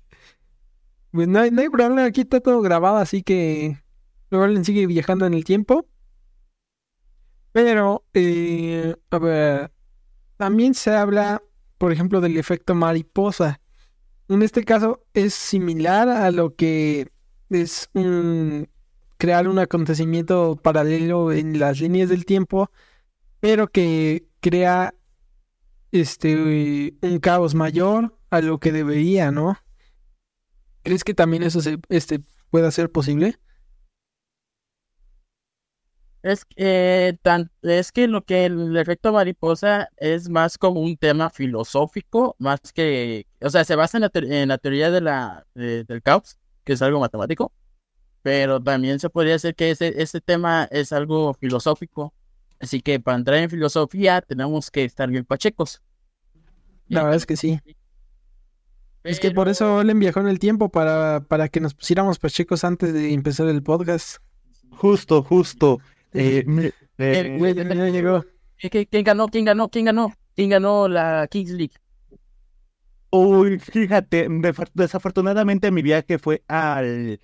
pues 1.10 1.26
no 1.26 1.40
hay, 1.40 1.50
no 1.50 1.62
hay 1.62 1.70
problema, 1.70 2.04
aquí 2.04 2.20
está 2.20 2.38
todo 2.38 2.62
grabado, 2.62 2.98
así 2.98 3.24
que 3.24 3.82
Roland 4.30 4.64
sigue 4.64 4.86
viajando 4.86 5.26
en 5.26 5.34
el 5.34 5.42
tiempo. 5.42 5.88
Pero, 7.50 8.04
eh, 8.14 8.94
a 9.10 9.18
ver, 9.18 9.72
también 10.36 10.74
se 10.74 10.94
habla, 10.94 11.42
por 11.78 11.92
ejemplo, 11.92 12.20
del 12.20 12.36
efecto 12.36 12.74
mariposa. 12.74 13.60
En 14.28 14.42
este 14.42 14.64
caso 14.64 15.04
es 15.14 15.34
similar 15.34 16.08
a 16.08 16.30
lo 16.30 16.54
que 16.54 17.10
es 17.50 17.90
crear 19.18 19.46
un 19.46 19.58
acontecimiento 19.58 20.58
paralelo 20.60 21.32
en 21.32 21.58
las 21.58 21.80
líneas 21.80 22.08
del 22.08 22.24
tiempo, 22.24 22.70
pero 23.40 23.68
que 23.68 24.26
crea 24.40 24.94
este 25.92 26.94
un 27.02 27.18
caos 27.20 27.54
mayor 27.54 28.18
a 28.30 28.40
lo 28.40 28.58
que 28.58 28.72
debería, 28.72 29.30
¿no? 29.30 29.58
¿Crees 30.82 31.04
que 31.04 31.14
también 31.14 31.42
eso 31.42 31.60
se, 31.60 31.78
este, 31.90 32.20
pueda 32.50 32.70
ser 32.70 32.90
posible? 32.90 33.38
Es 36.22 36.44
que, 36.44 37.18
tan, 37.22 37.50
es 37.62 37.90
que 37.90 38.06
lo 38.06 38.24
que 38.24 38.44
el 38.44 38.76
efecto 38.76 39.12
mariposa 39.12 39.88
es 39.96 40.28
más 40.28 40.56
como 40.56 40.80
un 40.80 40.96
tema 40.96 41.30
filosófico, 41.30 42.36
más 42.38 42.60
que, 42.72 43.26
o 43.40 43.50
sea, 43.50 43.64
se 43.64 43.74
basa 43.74 43.98
en 43.98 44.02
la, 44.02 44.10
en 44.14 44.48
la 44.48 44.58
teoría 44.58 44.92
de 44.92 45.00
la, 45.00 45.44
del 45.54 46.00
caos, 46.02 46.38
que 46.62 46.74
es 46.74 46.82
algo 46.82 47.00
matemático, 47.00 47.52
pero 48.22 48.62
también 48.62 49.00
se 49.00 49.10
podría 49.10 49.32
decir 49.32 49.56
que 49.56 49.72
ese, 49.72 50.00
ese 50.00 50.20
tema 50.20 50.68
es 50.70 50.92
algo 50.92 51.34
filosófico. 51.34 52.14
Así 52.60 52.80
que 52.80 53.00
para 53.00 53.16
entrar 53.16 53.38
en 53.38 53.50
filosofía 53.50 54.20
tenemos 54.20 54.70
que 54.70 54.84
estar 54.84 55.10
bien 55.10 55.24
pachecos. 55.24 55.82
La 56.86 57.02
verdad 57.02 57.16
es 57.16 57.26
que 57.26 57.36
sí. 57.36 57.58
Es 59.02 59.18
que 59.18 59.32
por 59.32 59.48
eso 59.48 59.80
él 59.80 59.92
viajó 59.96 60.20
en 60.20 60.28
el 60.28 60.38
tiempo 60.38 60.68
para, 60.68 61.24
para 61.26 61.48
que 61.48 61.58
nos 61.58 61.74
pusiéramos 61.74 62.20
pachecos 62.20 62.62
antes 62.62 62.92
de 62.92 63.12
empezar 63.12 63.48
el 63.48 63.64
podcast. 63.64 64.18
Justo, 64.70 65.24
justo. 65.24 65.80
Eh, 66.14 66.44
¿Quién 68.90 69.04
ganó? 69.04 69.28
¿Quién 69.28 69.44
ganó? 69.44 69.68
¿Quién 69.68 69.84
ganó? 69.84 70.12
¿Quién 70.34 70.50
ganó 70.50 70.88
la 70.88 71.26
Kings 71.30 71.50
League? 71.50 71.74
Uy, 73.10 73.58
fíjate, 73.58 74.26
desafortunadamente 74.72 75.70
mi 75.70 75.82
viaje 75.82 76.18
fue 76.18 76.42
al 76.48 77.20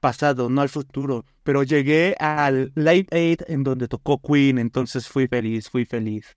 pasado, 0.00 0.50
no 0.50 0.60
al 0.60 0.68
futuro, 0.68 1.24
pero 1.44 1.62
llegué 1.62 2.16
al 2.18 2.72
Late 2.74 3.06
Eight 3.10 3.42
en 3.46 3.62
donde 3.62 3.86
tocó 3.86 4.20
Queen, 4.20 4.58
entonces 4.58 5.08
fui 5.08 5.28
feliz, 5.28 5.70
fui 5.70 5.84
feliz. 5.84 6.36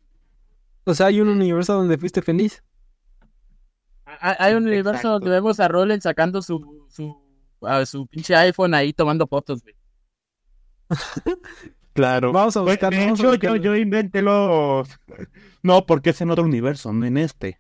O 0.86 0.94
sea, 0.94 1.08
hay 1.08 1.20
un 1.20 1.28
universo 1.28 1.74
donde 1.74 1.98
fuiste 1.98 2.22
feliz. 2.22 2.64
Hay 4.06 4.54
un 4.54 4.68
universo 4.68 5.10
donde 5.10 5.30
vemos 5.32 5.60
a 5.60 5.68
Roland 5.68 6.02
sacando 6.02 6.42
su, 6.42 6.86
su, 6.90 7.18
su 7.86 8.08
pinche 8.08 8.36
iPhone 8.36 8.74
ahí 8.74 8.94
tomando 8.94 9.28
fotos, 9.28 9.64
güey. 9.64 9.76
Claro. 11.98 12.32
Vamos 12.32 12.56
a 12.56 12.62
buscar. 12.62 12.94
yo, 12.94 13.56
yo, 13.56 13.76
inventé 13.76 14.22
los. 14.22 14.88
No, 15.64 15.86
porque 15.88 16.12
es 16.12 16.22
en 16.22 16.30
otro 16.30 16.44
universo, 16.44 16.94
no 16.94 17.08
en 17.08 17.18
este. 17.18 17.60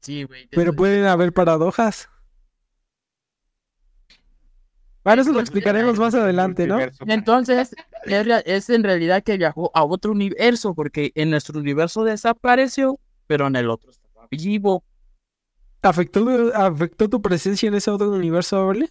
Sí, 0.00 0.24
güey. 0.24 0.46
Pero 0.50 0.74
pueden 0.74 1.06
haber 1.06 1.32
paradojas. 1.32 2.10
Bueno, 5.02 5.22
eso 5.22 5.32
lo 5.32 5.40
explicaremos 5.40 5.98
más 5.98 6.14
adelante, 6.14 6.66
¿no? 6.66 6.78
Entonces, 7.06 7.74
es 8.04 8.70
en 8.70 8.84
realidad 8.84 9.22
que 9.22 9.38
viajó 9.38 9.70
a 9.74 9.84
otro 9.84 10.12
universo, 10.12 10.74
porque 10.74 11.10
en 11.14 11.30
nuestro 11.30 11.58
universo 11.58 12.04
desapareció, 12.04 13.00
pero 13.26 13.46
en 13.46 13.56
el 13.56 13.70
otro 13.70 13.90
estaba 13.90 14.28
vivo. 14.30 14.84
¿Afectó, 15.80 16.26
¿Afectó 16.54 17.08
tu 17.08 17.22
presencia 17.22 17.68
en 17.68 17.74
ese 17.74 17.90
otro 17.90 18.10
universo, 18.10 18.66
¿vale? 18.66 18.90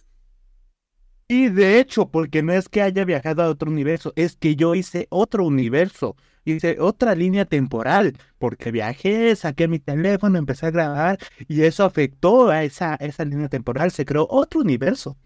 Y 1.28 1.48
de 1.48 1.80
hecho, 1.80 2.08
porque 2.08 2.42
no 2.42 2.52
es 2.52 2.68
que 2.68 2.82
haya 2.82 3.04
viajado 3.04 3.42
a 3.42 3.48
otro 3.48 3.70
universo, 3.70 4.12
es 4.14 4.36
que 4.36 4.56
yo 4.56 4.74
hice 4.74 5.06
otro 5.08 5.44
universo, 5.44 6.16
hice 6.44 6.78
otra 6.80 7.14
línea 7.14 7.46
temporal, 7.46 8.16
porque 8.38 8.70
viajé, 8.70 9.34
saqué 9.34 9.66
mi 9.66 9.78
teléfono, 9.78 10.38
empecé 10.38 10.66
a 10.66 10.70
grabar 10.70 11.18
y 11.48 11.62
eso 11.62 11.84
afectó 11.84 12.50
a 12.50 12.64
esa, 12.64 12.96
esa 12.96 13.24
línea 13.24 13.48
temporal, 13.48 13.90
se 13.90 14.04
creó 14.04 14.26
otro 14.30 14.60
universo. 14.60 15.16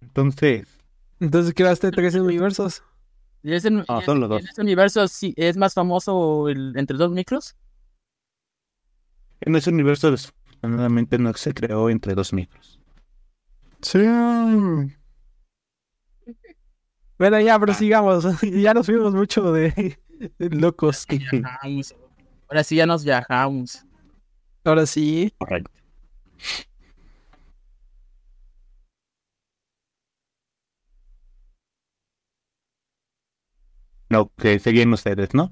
Entonces... 0.00 0.68
Entonces 1.20 1.54
creaste 1.54 1.90
tres 1.90 2.14
universos. 2.14 2.82
¿Y 3.42 3.52
ese, 3.52 3.68
son 4.04 4.20
los 4.20 4.28
dos. 4.28 4.40
¿En 4.40 4.48
ese 4.48 4.62
universo 4.62 5.06
sí, 5.06 5.34
es 5.36 5.56
más 5.56 5.74
famoso 5.74 6.48
el, 6.48 6.72
entre 6.76 6.96
dos 6.96 7.10
micros? 7.10 7.54
En 9.40 9.54
ese 9.54 9.70
universo 9.70 10.10
desafortunadamente 10.10 11.18
no 11.18 11.32
se 11.34 11.52
creó 11.52 11.90
entre 11.90 12.14
dos 12.14 12.32
micros. 12.32 12.80
Sí. 13.82 13.98
Bueno, 17.24 17.40
ya, 17.40 17.58
pero 17.58 17.72
ah. 17.72 17.74
sigamos. 17.74 18.26
ya 18.42 18.74
nos 18.74 18.84
fuimos 18.84 19.14
mucho 19.14 19.50
de, 19.50 19.96
locos. 20.38 21.06
Ahora 22.50 22.62
sí 22.62 22.76
ya 22.76 22.84
nos 22.84 23.02
viajamos. 23.02 23.82
Ahora 24.62 24.84
sí. 24.84 25.32
Correcto. 25.38 25.70
No, 34.10 34.30
que 34.36 34.58
siguen 34.58 34.92
ustedes, 34.92 35.32
¿no? 35.32 35.50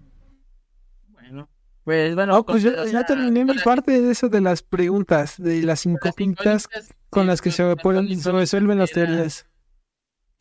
Bueno, 1.09 1.49
pues 1.85 2.15
bueno. 2.15 2.45
pues 2.45 2.65
ya, 2.65 3.07
terminé 3.07 3.47
mi 3.47 3.59
parte 3.61 3.99
de 3.99 4.13
eso 4.13 4.29
de 4.29 4.43
las 4.43 4.63
preguntas, 4.63 5.41
de 5.43 5.63
las 5.63 5.87
incógnitas 5.87 6.69
con 7.09 7.27
las 7.27 7.41
que 7.41 7.51
se, 7.51 7.65
se 8.21 8.31
resuelven 8.31 8.79
las 8.79 8.91
teorías 8.91 9.47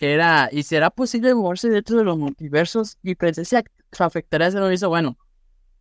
que 0.01 0.15
era, 0.15 0.49
¿y 0.51 0.63
será 0.63 0.89
posible 0.89 1.35
moverse 1.35 1.69
dentro 1.69 1.95
de 1.95 2.03
los 2.03 2.17
multiversos 2.17 2.97
y 3.03 3.13
presencia 3.13 3.63
afectará 3.99 4.47
ese 4.47 4.57
universo? 4.57 4.89
Bueno, 4.89 5.15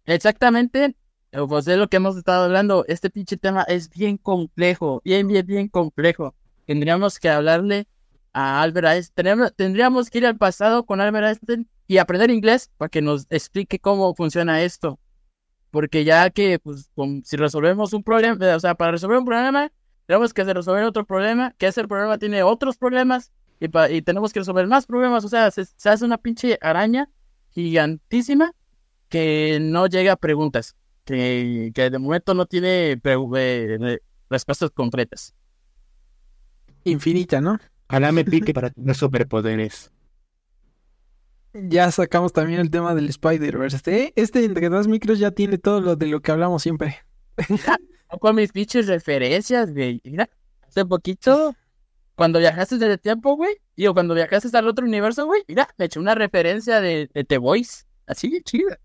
exactamente, 0.05 0.95
eh, 1.33 1.39
pues 1.49 1.65
de 1.65 1.79
lo 1.79 1.89
que 1.89 1.97
hemos 1.97 2.19
estado 2.19 2.45
hablando, 2.45 2.85
este 2.87 3.09
pinche 3.09 3.39
tema 3.39 3.63
es 3.63 3.89
bien 3.89 4.19
complejo, 4.19 5.01
bien, 5.07 5.27
bien, 5.27 5.47
bien 5.47 5.69
complejo. 5.69 6.35
Tendríamos 6.67 7.19
que 7.19 7.31
hablarle 7.31 7.89
a 8.35 8.61
Albert 8.61 8.89
Einstein. 8.89 9.49
Tendríamos 9.57 10.11
que 10.11 10.19
ir 10.19 10.27
al 10.27 10.37
pasado 10.37 10.85
con 10.85 11.01
Albert 11.01 11.27
Einstein 11.27 11.71
y 11.87 11.97
aprender 11.97 12.31
inglés 12.31 12.71
para 12.77 12.91
que 12.91 13.01
nos 13.01 13.27
explique 13.31 13.79
cómo 13.79 14.15
funciona 14.15 14.63
esto. 14.63 15.01
Porque 15.71 16.05
ya 16.05 16.29
que, 16.29 16.59
pues, 16.59 16.91
si 17.25 17.39
resolvemos 17.39 17.95
un 17.95 18.03
problema, 18.03 18.55
o 18.55 18.61
sea, 18.61 18.75
para 18.75 18.91
resolver 18.91 19.17
un 19.17 19.25
problema, 19.25 19.73
tenemos 20.05 20.35
que 20.35 20.45
resolver 20.45 20.85
otro 20.85 21.07
problema, 21.07 21.55
que 21.57 21.69
ese 21.69 21.89
problema 21.89 22.19
tiene 22.19 22.43
otros 22.43 22.77
problemas 22.77 23.33
y, 23.61 23.95
y 23.95 24.03
tenemos 24.03 24.33
que 24.33 24.41
resolver 24.41 24.67
más 24.67 24.87
problemas. 24.87 25.25
O 25.25 25.29
sea, 25.29 25.51
se, 25.51 25.63
hace 25.85 26.05
una 26.05 26.19
pinche 26.19 26.59
araña 26.61 27.09
gigantísima 27.51 28.53
que 29.09 29.59
no 29.61 29.87
llega 29.87 30.13
a 30.13 30.17
preguntas, 30.17 30.77
que, 31.05 31.71
que 31.75 31.91
de 31.91 31.99
momento 31.99 32.35
no 32.35 32.47
tiene 32.47 32.93
eh, 33.03 33.99
respuestas 34.31 34.71
concretas. 34.71 35.35
Infinita, 36.85 37.41
¿no? 37.41 37.59
Ojalá 37.89 38.13
me 38.13 38.25
pique 38.25 38.55
para 38.55 38.71
tener 38.71 38.95
superpoderes. 38.95 39.93
Ya 41.53 41.91
sacamos 41.91 42.33
también 42.33 42.61
el 42.61 42.71
tema 42.71 42.95
del 42.95 43.09
Spider-Verse. 43.09 43.77
Este, 43.77 44.13
este 44.15 44.45
entre 44.45 44.69
dos 44.69 44.87
micros 44.87 45.19
ya 45.19 45.33
tiene 45.33 45.59
todo 45.59 45.81
lo 45.81 45.97
de 45.97 46.07
lo 46.07 46.21
que 46.21 46.31
hablamos 46.31 46.63
siempre. 46.63 46.99
Con 48.21 48.37
mis 48.37 48.53
pinches 48.53 48.87
referencias, 48.87 49.73
güey. 49.73 50.01
Mira, 50.05 50.31
hace 50.69 50.85
poquito, 50.85 51.55
cuando 52.21 52.39
viajaste 52.39 52.77
desde 52.77 52.93
el 52.93 53.01
tiempo, 53.01 53.35
güey, 53.35 53.57
digo, 53.75 53.95
cuando 53.95 54.13
viajaste 54.13 54.55
al 54.55 54.69
otro 54.69 54.85
universo, 54.85 55.25
güey, 55.25 55.43
mira, 55.49 55.71
me 55.79 55.87
eché 55.87 55.99
una 55.99 56.15
referencia 56.15 56.79
de, 56.79 57.09
The 57.27 57.39
Voice. 57.39 57.85
Así, 58.07 58.43
chida. 58.43 58.79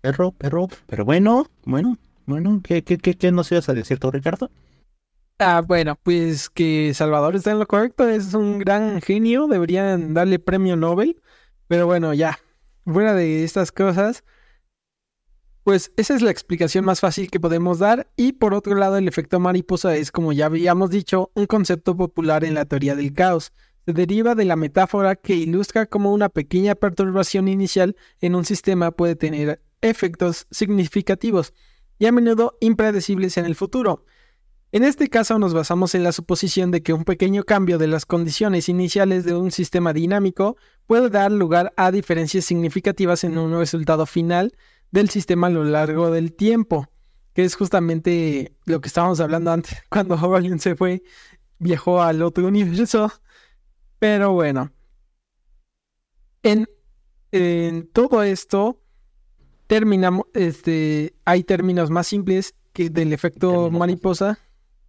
Perro, 0.00 0.32
perro, 0.32 0.68
pero 0.86 1.04
bueno, 1.04 1.46
bueno, 1.64 1.98
bueno, 2.24 2.62
¿qué, 2.64 2.82
qué, 2.82 2.96
qué, 2.96 3.18
qué 3.18 3.32
nos 3.32 3.52
ibas 3.52 3.68
a 3.68 3.74
decir 3.74 3.98
tú, 3.98 4.10
Ricardo? 4.10 4.50
Ah, 5.38 5.60
bueno, 5.60 5.98
pues 6.02 6.48
que 6.48 6.94
Salvador 6.94 7.36
está 7.36 7.50
en 7.50 7.58
lo 7.58 7.66
correcto, 7.66 8.08
es 8.08 8.32
un 8.32 8.58
gran 8.58 9.02
genio, 9.02 9.46
deberían 9.46 10.14
darle 10.14 10.38
premio 10.38 10.74
Nobel, 10.76 11.20
pero 11.68 11.84
bueno, 11.84 12.14
ya, 12.14 12.38
fuera 12.86 13.12
de 13.12 13.44
estas 13.44 13.72
cosas, 13.72 14.24
pues 15.64 15.92
esa 15.96 16.14
es 16.14 16.22
la 16.22 16.30
explicación 16.30 16.84
más 16.84 17.00
fácil 17.00 17.30
que 17.30 17.38
podemos 17.38 17.78
dar 17.78 18.10
y 18.16 18.32
por 18.32 18.52
otro 18.52 18.74
lado 18.74 18.96
el 18.96 19.06
efecto 19.06 19.38
mariposa 19.38 19.96
es, 19.96 20.10
como 20.10 20.32
ya 20.32 20.46
habíamos 20.46 20.90
dicho, 20.90 21.30
un 21.34 21.46
concepto 21.46 21.96
popular 21.96 22.44
en 22.44 22.54
la 22.54 22.64
teoría 22.64 22.96
del 22.96 23.12
caos. 23.12 23.52
Se 23.86 23.92
deriva 23.92 24.34
de 24.34 24.44
la 24.44 24.56
metáfora 24.56 25.16
que 25.16 25.34
ilustra 25.34 25.86
cómo 25.86 26.12
una 26.12 26.28
pequeña 26.28 26.74
perturbación 26.74 27.48
inicial 27.48 27.96
en 28.20 28.34
un 28.34 28.44
sistema 28.44 28.90
puede 28.90 29.14
tener 29.14 29.62
efectos 29.80 30.46
significativos 30.50 31.52
y 31.98 32.06
a 32.06 32.12
menudo 32.12 32.56
impredecibles 32.60 33.36
en 33.36 33.44
el 33.44 33.54
futuro. 33.54 34.04
En 34.72 34.84
este 34.84 35.08
caso 35.08 35.38
nos 35.38 35.52
basamos 35.52 35.94
en 35.94 36.02
la 36.02 36.12
suposición 36.12 36.70
de 36.70 36.82
que 36.82 36.92
un 36.92 37.04
pequeño 37.04 37.44
cambio 37.44 37.78
de 37.78 37.86
las 37.86 38.06
condiciones 38.06 38.68
iniciales 38.68 39.24
de 39.24 39.34
un 39.34 39.50
sistema 39.50 39.92
dinámico 39.92 40.56
puede 40.86 41.10
dar 41.10 41.30
lugar 41.30 41.72
a 41.76 41.92
diferencias 41.92 42.46
significativas 42.46 43.22
en 43.22 43.36
un 43.36 43.52
resultado 43.56 44.06
final 44.06 44.54
del 44.92 45.10
sistema 45.10 45.48
a 45.48 45.50
lo 45.50 45.64
largo 45.64 46.10
del 46.10 46.32
tiempo, 46.32 46.88
que 47.34 47.44
es 47.44 47.56
justamente 47.56 48.54
lo 48.66 48.80
que 48.80 48.88
estábamos 48.88 49.18
hablando 49.20 49.50
antes, 49.50 49.76
cuando 49.90 50.14
Howard 50.14 50.60
se 50.60 50.76
fue, 50.76 51.02
viajó 51.58 52.00
al 52.00 52.22
otro 52.22 52.46
universo. 52.46 53.10
Pero 53.98 54.32
bueno, 54.32 54.70
en, 56.42 56.68
en 57.32 57.88
todo 57.88 58.22
esto 58.22 58.80
terminamos, 59.66 60.26
este, 60.34 61.14
hay 61.24 61.44
términos 61.44 61.90
más 61.90 62.06
simples 62.06 62.54
que 62.72 62.90
del 62.90 63.12
efecto 63.12 63.70
mariposa 63.70 64.38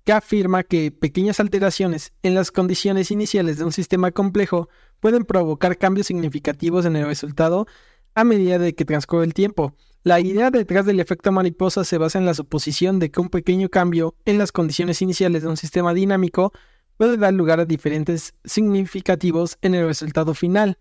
que 0.04 0.12
afirma 0.12 0.64
que 0.64 0.92
pequeñas 0.92 1.40
alteraciones 1.40 2.14
en 2.24 2.36
las 2.36 2.52
condiciones 2.52 3.12
iniciales 3.12 3.58
de 3.58 3.64
un 3.64 3.72
sistema 3.72 4.12
complejo 4.12 4.68
pueden 5.00 5.24
provocar 5.24 5.78
cambios 5.78 6.08
significativos 6.08 6.86
en 6.86 6.96
el 6.96 7.06
resultado 7.06 7.68
a 8.16 8.24
medida 8.24 8.60
de 8.60 8.76
que 8.76 8.86
transcurre 8.86 9.26
el 9.26 9.34
tiempo. 9.34 9.74
La 10.06 10.20
idea 10.20 10.52
detrás 10.52 10.86
del 10.86 11.00
efecto 11.00 11.32
mariposa 11.32 11.86
se 11.86 11.98
basa 11.98 12.20
en 12.20 12.26
la 12.26 12.34
suposición 12.34 13.00
de 13.00 13.10
que 13.10 13.22
un 13.22 13.30
pequeño 13.30 13.70
cambio 13.70 14.16
en 14.26 14.38
las 14.38 14.52
condiciones 14.52 15.02
iniciales 15.02 15.44
de 15.44 15.48
un 15.48 15.56
sistema 15.56 15.94
dinámico 15.94 16.52
puede 16.98 17.16
dar 17.16 17.34
lugar 17.34 17.62
a 17.62 17.66
diferentes 17.66 18.34
significativos 18.44 19.58
en 19.62 19.76
el 19.76 19.88
resultado 19.88 20.34
final. 20.34 20.78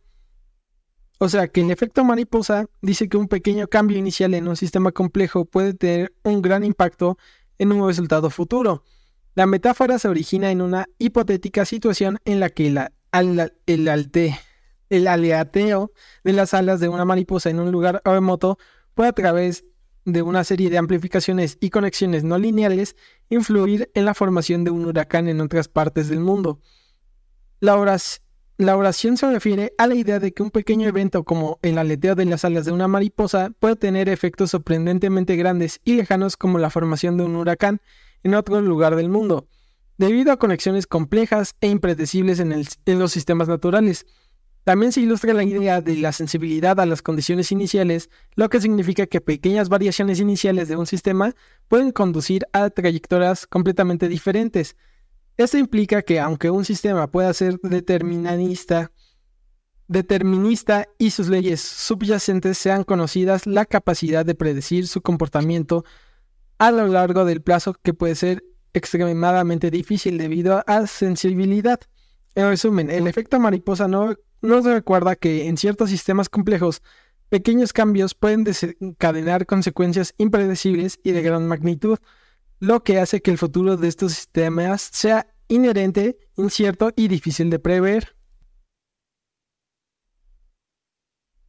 O 1.19 1.29
sea 1.29 1.47
que 1.47 1.61
el 1.61 1.71
efecto 1.71 2.05
mariposa 2.05 2.67
dice 2.81 3.09
que 3.09 3.17
un 3.17 3.29
pequeño 3.29 3.69
cambio 3.69 3.97
inicial 3.97 4.35
en 4.35 4.49
un 4.49 4.57
sistema 4.57 4.91
complejo 4.91 5.45
puede 5.45 5.73
tener 5.73 6.13
un 6.25 6.43
gran 6.43 6.65
impacto 6.65 7.17
en 7.59 7.71
un 7.71 7.87
resultado 7.87 8.29
futuro. 8.29 8.83
La 9.37 9.47
metáfora 9.47 10.01
se 10.01 10.09
origina 10.09 10.51
en 10.51 10.61
una 10.61 10.89
hipotética 10.99 11.65
situación 11.65 12.19
en 12.25 12.41
la 12.41 12.51
que 12.51 12.67
el, 12.67 13.53
el 14.91 15.07
aleateo 15.07 15.93
de 16.25 16.33
las 16.33 16.55
alas 16.55 16.81
de 16.81 16.89
una 16.89 17.05
mariposa 17.05 17.51
en 17.51 17.61
un 17.61 17.71
lugar 17.71 18.03
remoto 18.05 18.59
puede 18.95 19.11
a 19.11 19.13
través 19.13 19.65
de 20.05 20.23
una 20.23 20.45
serie 20.45 20.71
de 20.71 20.79
amplificaciones 20.79 21.59
y 21.61 21.71
conexiones 21.71 22.25
no 22.25 22.39
lineales 22.39 22.97
influir 23.31 23.91
en 23.95 24.05
la 24.05 24.15
formación 24.15 24.65
de 24.65 24.71
un 24.71 24.85
huracán 24.85 25.29
en 25.29 25.41
otras 25.41 25.69
partes 25.69 26.09
del 26.09 26.21
mundo. 26.21 26.61
La 27.61 27.77
oración, 28.77 29.17
se 29.17 29.31
refiere 29.31 29.73
a 29.79 29.87
la 29.87 29.95
idea 29.95 30.19
de 30.19 30.33
que 30.33 30.43
un 30.43 30.51
pequeño 30.51 30.89
evento 30.89 31.25
como 31.25 31.59
el 31.63 31.79
aleteo 31.79 32.15
de 32.15 32.25
las 32.25 32.45
alas 32.45 32.65
de 32.65 32.73
una 32.73 32.89
mariposa 32.89 33.51
puede 33.59 33.77
tener 33.77 34.09
efectos 34.09 34.51
sorprendentemente 34.51 35.37
grandes 35.37 35.81
y 35.85 35.95
lejanos 35.95 36.37
como 36.37 36.59
la 36.59 36.71
formación 36.71 37.17
de 37.17 37.25
un 37.25 37.37
huracán 37.37 37.81
en 38.25 38.35
otro 38.35 38.61
lugar 38.61 38.97
del 38.97 39.09
mundo, 39.09 39.47
debido 39.97 40.33
a 40.33 40.39
conexiones 40.39 40.87
complejas 40.87 41.55
e 41.61 41.69
impredecibles 41.69 42.41
en, 42.41 42.99
los 42.99 43.13
sistemas 43.13 43.49
naturales. 43.49 44.07
También 44.65 44.93
se 44.93 45.01
ilustra 45.01 45.35
la 45.35 45.43
idea 45.43 45.81
de 45.81 45.97
la 45.97 46.13
sensibilidad 46.13 46.79
a 46.79 46.87
las 46.87 47.03
condiciones 47.03 47.51
iniciales, 47.51 48.11
lo 48.37 48.49
que 48.49 48.61
significa 48.61 49.07
que 49.07 49.21
pequeñas 49.21 49.69
variaciones 49.69 50.21
iniciales 50.21 50.69
de 50.69 50.77
un 50.77 50.87
sistema 50.87 51.35
pueden 51.67 51.91
conducir 51.91 52.47
a 52.53 52.71
trayectorias 52.71 53.47
completamente 53.49 54.09
diferentes. 54.09 54.77
Esto 55.37 55.59
implica 55.59 56.03
que 56.03 56.21
aunque 56.21 56.51
un 56.51 56.65
sistema 56.65 57.11
pueda 57.11 57.33
ser 57.35 57.59
determinista, 57.63 58.93
y 60.97 61.11
sus 61.11 61.29
leyes 61.29 61.61
subyacentes 61.61 62.57
sean 62.57 62.85
conocidas, 62.85 63.47
la 63.47 63.67
capacidad 63.67 64.25
de 64.25 64.37
predecir 64.37 64.87
su 64.87 65.03
comportamiento 65.03 65.85
a 66.59 66.71
lo 66.71 66.87
largo 66.87 67.25
del 67.25 67.43
plazo 67.43 67.75
que 67.83 67.95
puede 67.95 68.15
ser 68.15 68.45
extremadamente 68.75 69.71
difícil 69.73 70.19
debido 70.19 70.63
a 70.67 70.87
sensibilidad. 70.87 71.81
En 72.37 72.49
resumen, 72.49 72.91
el 72.91 73.09
efecto 73.09 73.41
mariposa 73.41 73.89
no 73.89 74.15
nos 74.43 74.65
recuerda 74.65 75.17
que 75.17 75.47
en 75.47 75.57
ciertos 75.57 75.91
sistemas 75.91 76.29
complejos, 76.29 76.83
pequeños 77.29 77.73
cambios 77.73 78.15
pueden 78.15 78.45
desencadenar 78.45 79.47
consecuencias 79.47 80.15
impredecibles 80.19 81.01
y 81.03 81.13
de 81.13 81.23
gran 81.23 81.47
magnitud, 81.47 81.99
lo 82.59 82.83
que 82.85 82.99
hace 82.99 83.23
que 83.23 83.31
el 83.31 83.39
futuro 83.39 83.77
de 83.77 83.89
estos 83.89 84.13
sistemas 84.13 84.83
sea 84.93 85.27
inherente, 85.49 86.19
incierto 86.37 86.93
y 86.95 87.09
difícil 87.09 87.51
de 87.51 87.59
prever. 87.59 88.17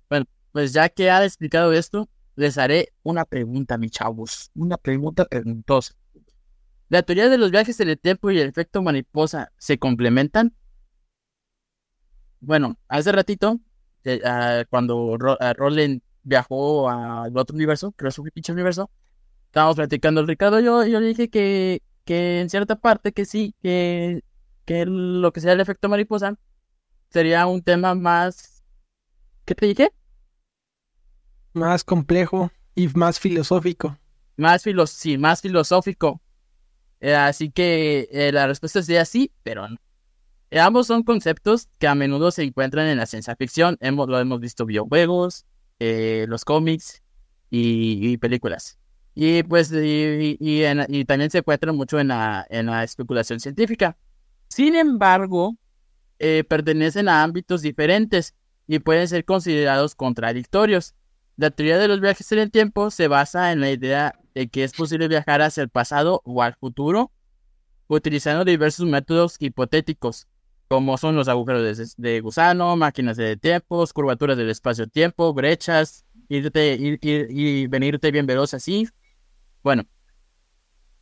Bueno, 0.10 0.26
pues 0.52 0.72
ya 0.74 0.90
que 0.90 1.10
ha 1.10 1.24
explicado 1.26 1.74
esto, 1.74 2.10
les 2.36 2.58
haré 2.58 2.94
una 3.04 3.26
pregunta, 3.26 3.78
mis 3.78 3.92
chavos. 3.92 4.52
Una 4.56 4.78
pregunta 4.78 5.26
preguntosa. 5.26 5.94
¿La 6.90 7.04
teoría 7.04 7.30
de 7.30 7.38
los 7.38 7.52
viajes 7.52 7.80
en 7.80 7.90
el 7.90 8.00
tiempo 8.00 8.32
y 8.32 8.40
el 8.40 8.48
efecto 8.48 8.82
mariposa 8.82 9.52
se 9.58 9.80
complementan? 9.80 10.54
Bueno, 12.46 12.78
hace 12.88 13.12
ratito, 13.12 13.60
eh, 14.04 14.22
ah, 14.26 14.64
cuando 14.70 15.18
Roland 15.18 16.02
viajó 16.24 16.90
al 16.90 17.36
otro 17.38 17.56
universo, 17.56 17.94
creo 17.94 18.10
que 18.10 18.14
es 18.14 18.20
un 18.20 18.30
pinche 18.30 18.52
universo, 18.52 18.90
estábamos 19.46 19.76
platicando 19.78 20.26
Ricardo 20.26 20.60
yo, 20.60 20.86
yo 20.86 21.00
le 21.00 21.08
dije 21.08 21.30
que, 21.30 21.82
que 22.06 22.42
en 22.42 22.50
cierta 22.50 22.76
parte 22.76 23.14
que 23.14 23.26
sí, 23.26 23.56
que, 23.62 24.24
que 24.66 24.86
lo 24.86 25.32
que 25.32 25.42
sea 25.42 25.54
el 25.54 25.62
efecto 25.62 25.90
mariposa 25.90 26.36
sería 27.10 27.48
un 27.48 27.62
tema 27.62 27.96
más... 27.96 28.64
¿Qué 29.46 29.56
te 29.56 29.66
dije? 29.66 29.92
más 31.54 31.84
complejo 31.84 32.52
y 32.76 32.88
más 32.90 33.20
filosófico. 33.20 33.98
Más 34.36 34.64
filo 34.64 34.88
sí, 34.88 35.18
más 35.18 35.42
filosófico. 35.42 36.22
Eh, 37.00 37.16
así 37.16 37.52
que 37.52 38.10
eh, 38.12 38.32
la 38.32 38.48
respuesta 38.48 38.82
sería 38.82 39.06
sí, 39.06 39.32
pero 39.44 39.70
no. 39.70 39.78
Eh, 40.54 40.60
ambos 40.60 40.86
son 40.86 41.02
conceptos 41.02 41.68
que 41.80 41.88
a 41.88 41.96
menudo 41.96 42.30
se 42.30 42.44
encuentran 42.44 42.86
en 42.86 43.00
la 43.00 43.08
ciencia 43.08 43.36
ficción. 43.36 43.76
Hemos, 43.82 44.08
lo 44.08 44.20
hemos 44.20 44.40
visto 44.40 44.68
videojuegos, 44.68 45.48
los 45.80 46.46
cómics 46.46 47.02
y, 47.50 48.18
películas. 48.18 48.78
Y 49.16 49.42
pues 49.42 49.72
y, 49.74 51.06
también 51.08 51.32
se 51.32 51.40
encuentran 51.40 51.76
mucho 51.76 52.00
en 52.00 52.10
la, 52.10 52.46
en 52.52 52.68
la 52.68 52.84
especulación 52.84 53.40
científica. 53.40 53.98
Sin 54.48 54.76
embargo, 54.76 55.58
pertenecen 56.20 57.10
a 57.10 57.24
ámbitos 57.24 57.64
diferentes 57.64 58.36
y 58.68 58.78
pueden 58.78 59.08
ser 59.08 59.26
considerados 59.26 59.96
contradictorios. 59.96 60.94
La 61.36 61.50
teoría 61.50 61.80
de 61.80 61.88
los 61.88 62.00
viajes 62.00 62.32
en 62.32 62.38
el 62.38 62.52
tiempo 62.52 62.92
se 62.92 63.08
basa 63.08 63.52
en 63.54 63.60
la 63.60 63.72
idea 63.72 64.20
de 64.36 64.50
que 64.50 64.64
es 64.64 64.74
posible 64.74 65.08
viajar 65.08 65.42
hacia 65.42 65.64
el 65.64 65.70
pasado 65.70 66.22
o 66.26 66.44
al 66.44 66.54
futuro 66.54 67.12
utilizando 67.88 68.46
diversos 68.46 68.86
métodos 68.86 69.36
hipotéticos, 69.40 70.28
como 70.74 70.98
son 70.98 71.16
los 71.16 71.28
agujeros 71.28 71.96
de, 71.98 72.22
gusano, 72.22 72.76
máquinas 72.76 73.16
de 73.16 73.38
tiempos, 73.38 73.94
curvaturas 73.94 74.36
del 74.36 74.50
espacio-tiempo, 74.50 75.32
brechas, 75.32 76.04
irte, 76.30 76.74
ir, 76.74 76.98
ir, 77.04 77.28
y 77.30 77.68
venirte 77.68 78.10
bien 78.10 78.26
veloz 78.26 78.56
así. 78.56 78.90
Bueno, 79.62 79.84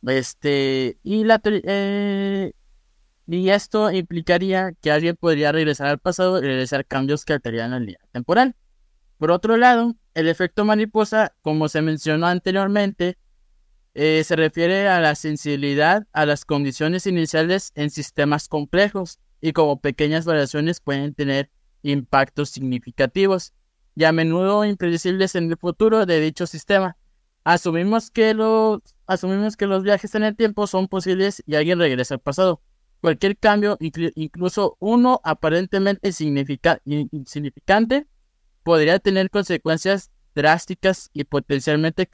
este, 0.06 0.98
y 1.02 1.24
la 1.24 1.40
eh, 1.44 2.52
y 3.26 3.48
esto 3.48 3.90
implicaría 3.90 4.72
que 4.78 4.92
alguien 4.92 5.16
podría 5.16 5.52
regresar 5.52 5.86
al 5.86 5.98
pasado 5.98 6.38
y 6.38 6.42
realizar 6.42 6.84
cambios 6.84 7.24
que 7.24 7.32
alterarían 7.32 7.70
la 7.70 7.78
línea 7.78 7.98
temporal. 8.12 8.54
Por 9.16 9.30
otro 9.30 9.56
lado, 9.56 9.96
el 10.12 10.28
efecto 10.28 10.66
mariposa, 10.66 11.34
como 11.40 11.68
se 11.70 11.80
mencionó 11.80 12.26
anteriormente, 12.26 13.16
eh, 13.94 14.22
se 14.22 14.36
refiere 14.36 14.86
a 14.88 15.00
la 15.00 15.14
sensibilidad 15.14 16.06
a 16.12 16.26
las 16.26 16.44
condiciones 16.44 17.06
iniciales 17.06 17.72
en 17.74 17.88
sistemas 17.88 18.48
complejos 18.48 19.18
y 19.42 19.52
como 19.52 19.80
pequeñas 19.80 20.24
variaciones 20.24 20.80
pueden 20.80 21.12
tener 21.12 21.50
impactos 21.82 22.48
significativos 22.48 23.52
y 23.94 24.04
a 24.04 24.12
menudo 24.12 24.64
impredecibles 24.64 25.34
en 25.34 25.50
el 25.50 25.58
futuro 25.58 26.06
de 26.06 26.20
dicho 26.20 26.46
sistema. 26.46 26.96
Asumimos 27.44 28.10
que 28.10 28.32
los, 28.34 28.80
asumimos 29.06 29.56
que 29.56 29.66
los 29.66 29.82
viajes 29.82 30.14
en 30.14 30.22
el 30.22 30.36
tiempo 30.36 30.66
son 30.68 30.86
posibles 30.86 31.42
y 31.44 31.56
alguien 31.56 31.80
regresa 31.80 32.14
al 32.14 32.20
pasado. 32.20 32.62
Cualquier 33.00 33.36
cambio, 33.36 33.76
incluso 33.80 34.76
uno 34.78 35.20
aparentemente 35.24 36.08
insignificante, 36.08 38.06
podría 38.62 39.00
tener 39.00 39.28
consecuencias 39.28 40.12
drásticas 40.36 41.10
y 41.12 41.24
potencialmente 41.24 42.08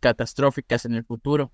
catastróficas 0.00 0.84
en 0.84 0.92
el 0.94 1.04
futuro. 1.06 1.52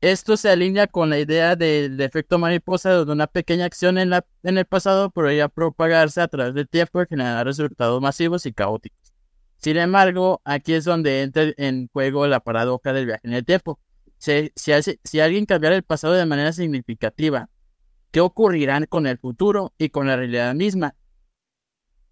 Esto 0.00 0.36
se 0.36 0.48
alinea 0.48 0.86
con 0.86 1.10
la 1.10 1.18
idea 1.18 1.56
del 1.56 2.00
efecto 2.00 2.38
mariposa, 2.38 2.92
donde 2.92 3.12
una 3.12 3.26
pequeña 3.26 3.64
acción 3.64 3.98
en, 3.98 4.12
el 4.44 4.64
pasado 4.64 5.10
podría 5.10 5.48
propagarse 5.48 6.20
a 6.20 6.28
través 6.28 6.54
del 6.54 6.68
tiempo 6.68 7.02
y 7.02 7.06
generar 7.06 7.44
resultados 7.44 8.00
masivos 8.00 8.46
y 8.46 8.52
caóticos. 8.52 9.12
Sin 9.56 9.76
embargo, 9.76 10.40
aquí 10.44 10.74
es 10.74 10.84
donde 10.84 11.22
entra 11.22 11.46
en 11.56 11.88
juego 11.92 12.28
la 12.28 12.38
paradoja 12.38 12.92
del 12.92 13.06
viaje 13.06 13.22
en 13.24 13.32
el 13.32 13.44
tiempo. 13.44 13.80
Si, 14.18 14.52
alguien 15.20 15.46
cambiara 15.46 15.74
el 15.74 15.82
pasado 15.82 16.14
de 16.14 16.26
manera 16.26 16.52
significativa 16.52 17.50
qué 18.12 18.20
ocurrirán 18.20 18.86
con 18.86 19.08
el 19.08 19.18
futuro 19.18 19.74
y 19.78 19.88
con 19.88 20.06
la 20.06 20.14
realidad 20.16 20.54
misma. 20.54 20.94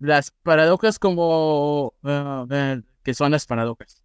Las 0.01 0.33
paradojas 0.43 0.99
como... 0.99 1.95
Uh, 2.03 2.83
que 3.05 3.15
son 3.15 3.31
las 3.31 3.47
paradojas. 3.47 4.03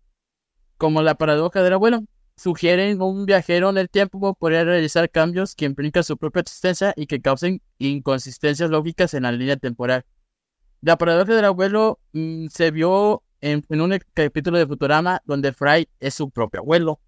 Como 0.78 1.02
la 1.02 1.16
paradoja 1.16 1.64
del 1.64 1.74
abuelo, 1.74 2.04
sugieren 2.42 3.00
un 3.02 3.28
viajero 3.28 3.70
en 3.70 3.78
el 3.78 3.88
tiempo 3.88 4.34
podría 4.34 4.64
realizar 4.64 5.12
cambios 5.12 5.54
que 5.54 5.66
implican 5.66 6.04
su 6.04 6.18
propia 6.18 6.42
existencia 6.42 6.92
y 6.98 7.06
que 7.06 7.22
causen 7.22 7.62
inconsistencias 7.78 8.72
lógicas 8.72 9.14
en 9.14 9.24
la 9.24 9.32
línea 9.32 9.58
temporal. 9.58 10.06
La 10.82 10.98
paradoja 10.98 11.36
del 11.36 11.46
abuelo 11.46 12.00
mm, 12.14 12.48
se 12.48 12.72
vio 12.72 13.22
en, 13.42 13.64
un 13.70 14.00
capítulo 14.16 14.58
de 14.58 14.66
Futurama 14.66 15.22
donde 15.26 15.54
Fry 15.54 15.88
es 16.00 16.16
su 16.16 16.32
propio 16.32 16.62
abuelo. 16.62 17.00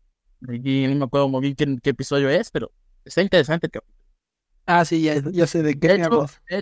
Y 0.47 0.85
no 0.87 0.95
me 0.95 1.05
acuerdo 1.05 1.29
muy 1.29 1.41
bien 1.41 1.55
qué, 1.55 1.77
qué 1.81 1.89
episodio 1.89 2.29
es, 2.29 2.51
pero 2.51 2.71
está 3.03 3.23
interesante. 3.23 3.71
Ah, 4.67 4.85
sí, 4.85 5.01
ya, 5.01 5.47
sé 5.47 5.63
de 5.63 5.79
qué 5.79 6.05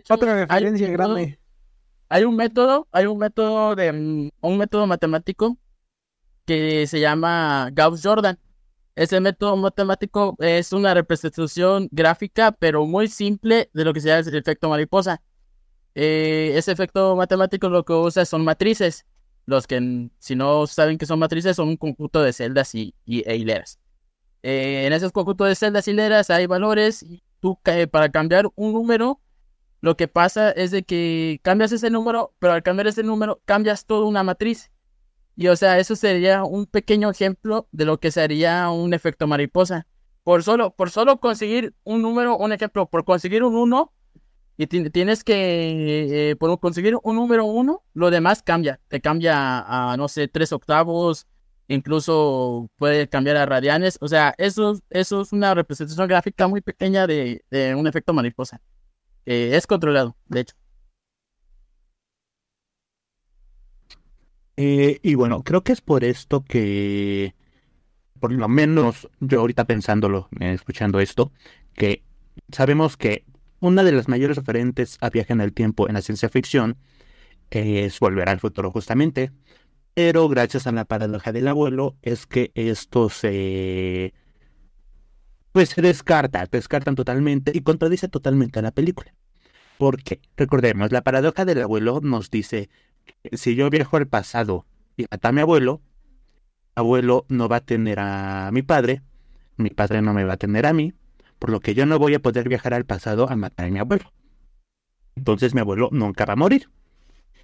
Otra 0.09 0.45
referencia 0.45 0.89
grande. 0.91 1.39
hay 2.07 2.23
un 2.23 2.37
método, 2.37 2.87
hay 2.93 3.05
un 3.05 3.17
método 3.17 3.75
de 3.75 3.91
mm, 3.91 4.29
un 4.39 4.57
método 4.57 4.87
matemático 4.87 5.57
que 6.45 6.87
se 6.87 7.01
llama 7.01 7.69
Gauss-Jordan. 7.73 8.39
Ese 8.95 9.19
método 9.21 9.55
matemático 9.55 10.35
es 10.39 10.73
una 10.73 10.93
representación 10.93 11.87
gráfica, 11.91 12.51
pero 12.51 12.85
muy 12.85 13.07
simple 13.07 13.69
de 13.73 13.85
lo 13.85 13.93
que 13.93 14.01
se 14.01 14.09
llama 14.09 14.27
el 14.27 14.35
efecto 14.35 14.69
mariposa. 14.69 15.21
Eh, 15.95 16.53
ese 16.55 16.71
efecto 16.71 17.15
matemático 17.15 17.69
lo 17.69 17.85
que 17.85 17.93
usa 17.93 18.25
son 18.25 18.43
matrices. 18.43 19.05
Los 19.45 19.65
que, 19.65 20.09
si 20.19 20.35
no 20.35 20.67
saben 20.67 20.97
que 20.97 21.05
son 21.05 21.19
matrices, 21.19 21.55
son 21.55 21.69
un 21.69 21.77
conjunto 21.77 22.21
de 22.21 22.33
celdas 22.33 22.75
y, 22.75 22.93
e 23.05 23.35
hileras. 23.35 23.79
Eh, 24.43 24.85
en 24.85 24.93
esos 24.93 25.11
conjuntos 25.11 25.47
de 25.47 25.55
celdas 25.55 25.87
y 25.87 25.91
hileras 25.91 26.29
hay 26.29 26.45
valores 26.45 27.03
y 27.03 27.23
tú 27.39 27.59
para 27.91 28.09
cambiar 28.09 28.49
un 28.55 28.73
número, 28.73 29.19
lo 29.81 29.97
que 29.97 30.07
pasa 30.07 30.51
es 30.51 30.71
de 30.71 30.83
que 30.83 31.39
cambias 31.43 31.71
ese 31.71 31.89
número, 31.89 32.33
pero 32.39 32.53
al 32.53 32.63
cambiar 32.63 32.87
ese 32.87 33.03
número 33.03 33.41
cambias 33.45 33.85
toda 33.85 34.05
una 34.05 34.23
matriz. 34.23 34.71
Y 35.35 35.47
o 35.47 35.55
sea, 35.55 35.79
eso 35.79 35.95
sería 35.95 36.43
un 36.43 36.65
pequeño 36.65 37.09
ejemplo 37.09 37.67
de 37.71 37.85
lo 37.85 37.99
que 37.99 38.11
sería 38.11 38.69
un 38.69 38.93
efecto 38.93 39.27
mariposa. 39.27 39.87
Por 40.23 40.43
solo, 40.43 40.75
por 40.75 40.91
solo 40.91 41.19
conseguir 41.19 41.73
un 41.83 42.01
número, 42.01 42.37
un 42.37 42.51
ejemplo, 42.53 42.87
por 42.89 43.05
conseguir 43.05 43.43
un 43.43 43.55
1, 43.55 43.91
y 44.57 44.67
tienes 44.67 45.23
que, 45.23 46.31
eh, 46.31 46.35
por 46.35 46.59
conseguir 46.59 46.95
un 47.01 47.15
número 47.15 47.45
1, 47.45 47.83
lo 47.93 48.11
demás 48.11 48.43
cambia. 48.43 48.79
Te 48.89 49.01
cambia 49.01 49.33
a, 49.35 49.97
no 49.97 50.07
sé, 50.07 50.27
3 50.27 50.51
octavos, 50.53 51.27
incluso 51.67 52.69
puede 52.77 53.09
cambiar 53.09 53.37
a 53.37 53.45
radianes. 53.47 53.97
O 54.01 54.07
sea, 54.07 54.35
eso, 54.37 54.79
eso 54.91 55.21
es 55.21 55.33
una 55.33 55.55
representación 55.55 56.07
gráfica 56.07 56.47
muy 56.47 56.61
pequeña 56.61 57.07
de, 57.07 57.43
un 57.75 57.87
efecto 57.87 58.13
mariposa. 58.13 58.61
es 59.25 59.65
controlado, 59.65 60.15
de 60.27 60.41
hecho. 60.41 60.60
Eh, 64.63 64.99
y 65.01 65.15
bueno, 65.15 65.41
creo 65.41 65.63
que 65.63 65.71
es 65.71 65.81
por 65.81 66.03
esto 66.03 66.43
que, 66.43 67.33
por 68.19 68.31
lo 68.31 68.47
menos 68.47 69.09
yo 69.19 69.39
ahorita 69.39 69.65
pensándolo, 69.65 70.29
eh, 70.39 70.53
escuchando 70.53 70.99
esto, 70.99 71.31
que 71.73 72.03
sabemos 72.51 72.95
que 72.95 73.25
una 73.59 73.83
de 73.83 73.91
las 73.91 74.07
mayores 74.07 74.37
referentes 74.37 74.99
a 75.01 75.09
viaje 75.09 75.33
en 75.33 75.41
el 75.41 75.51
tiempo 75.51 75.87
en 75.87 75.95
la 75.95 76.03
ciencia 76.03 76.29
ficción 76.29 76.77
es 77.49 77.99
Volver 77.99 78.29
al 78.29 78.39
futuro 78.39 78.69
justamente, 78.69 79.31
pero 79.95 80.29
gracias 80.29 80.67
a 80.67 80.71
la 80.71 80.85
paradoja 80.85 81.31
del 81.31 81.47
abuelo 81.47 81.95
es 82.03 82.27
que 82.27 82.51
esto 82.53 83.09
se 83.09 84.13
pues 85.53 85.69
se 85.69 85.81
descarta, 85.81 86.45
descartan 86.51 86.93
totalmente 86.93 87.51
y 87.55 87.61
contradice 87.61 88.09
totalmente 88.09 88.59
a 88.59 88.61
la 88.61 88.71
película. 88.71 89.11
Porque, 89.79 90.21
recordemos, 90.37 90.91
la 90.91 91.01
paradoja 91.01 91.45
del 91.45 91.63
abuelo 91.63 91.99
nos 92.03 92.29
dice 92.29 92.69
si 93.33 93.55
yo 93.55 93.69
viajo 93.69 93.97
al 93.97 94.07
pasado 94.07 94.65
y 94.97 95.05
mato 95.09 95.27
a 95.27 95.31
mi 95.31 95.41
abuelo, 95.41 95.81
abuelo 96.75 97.25
no 97.29 97.47
va 97.47 97.57
a 97.57 97.65
tener 97.65 97.99
a 97.99 98.49
mi 98.51 98.61
padre, 98.61 99.01
mi 99.57 99.69
padre 99.69 100.01
no 100.01 100.13
me 100.13 100.23
va 100.23 100.33
a 100.33 100.37
tener 100.37 100.65
a 100.65 100.73
mí, 100.73 100.93
por 101.39 101.49
lo 101.49 101.59
que 101.59 101.73
yo 101.73 101.85
no 101.85 101.99
voy 101.99 102.13
a 102.13 102.21
poder 102.21 102.49
viajar 102.49 102.73
al 102.73 102.85
pasado 102.85 103.29
a 103.29 103.35
matar 103.35 103.67
a 103.67 103.69
mi 103.69 103.79
abuelo. 103.79 104.11
Entonces 105.15 105.53
mi 105.53 105.61
abuelo 105.61 105.89
nunca 105.91 106.25
va 106.25 106.33
a 106.33 106.37
morir. 106.37 106.69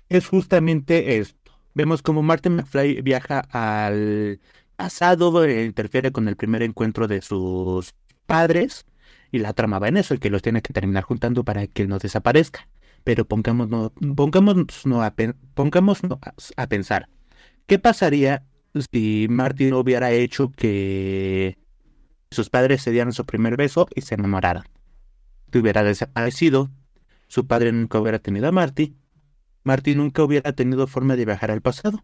Es 0.09 0.27
justamente 0.27 1.17
esto 1.17 1.47
Vemos 1.77 2.01
como 2.01 2.23
Martin 2.23 2.55
McFly 2.55 3.03
viaja 3.03 3.39
al 3.51 4.39
pasado, 4.75 5.45
e 5.45 5.63
interfiere 5.63 6.11
con 6.11 6.27
el 6.27 6.35
primer 6.35 6.63
encuentro 6.63 7.07
de 7.07 7.21
sus 7.21 7.93
padres 8.25 8.87
y 9.31 9.37
la 9.37 9.53
trama 9.53 9.77
va 9.77 9.87
en 9.87 9.97
eso, 9.97 10.15
y 10.15 10.17
que 10.17 10.31
los 10.31 10.41
tiene 10.41 10.63
que 10.63 10.73
terminar 10.73 11.03
juntando 11.03 11.43
para 11.43 11.67
que 11.67 11.85
no 11.85 11.99
desaparezca. 11.99 12.67
Pero 13.07 13.23
pongámonos, 13.25 13.93
a, 16.57 16.67
pensar, 16.67 17.09
¿qué 17.65 17.79
pasaría 17.79 18.43
si 18.91 19.27
Martin 19.29 19.75
hubiera 19.75 20.11
hecho 20.11 20.51
que 20.51 21.57
sus 22.31 22.49
padres 22.49 22.81
se 22.81 22.91
dieran 22.91 23.13
su 23.13 23.25
primer 23.25 23.55
beso 23.55 23.87
y 23.95 24.01
se 24.01 24.15
enamoraran? 24.15 24.65
Que 25.49 25.59
hubiera 25.59 25.83
desaparecido, 25.83 26.69
su 27.29 27.47
padre 27.47 27.71
nunca 27.71 27.97
hubiera 27.97 28.19
tenido 28.19 28.49
a 28.49 28.51
Marty 28.51 28.97
Marty 29.63 29.95
nunca 29.95 30.21
hubiera 30.23 30.51
tenido 30.51 30.85
forma 30.85 31.15
de 31.15 31.23
viajar 31.23 31.49
al 31.49 31.61
pasado. 31.61 32.03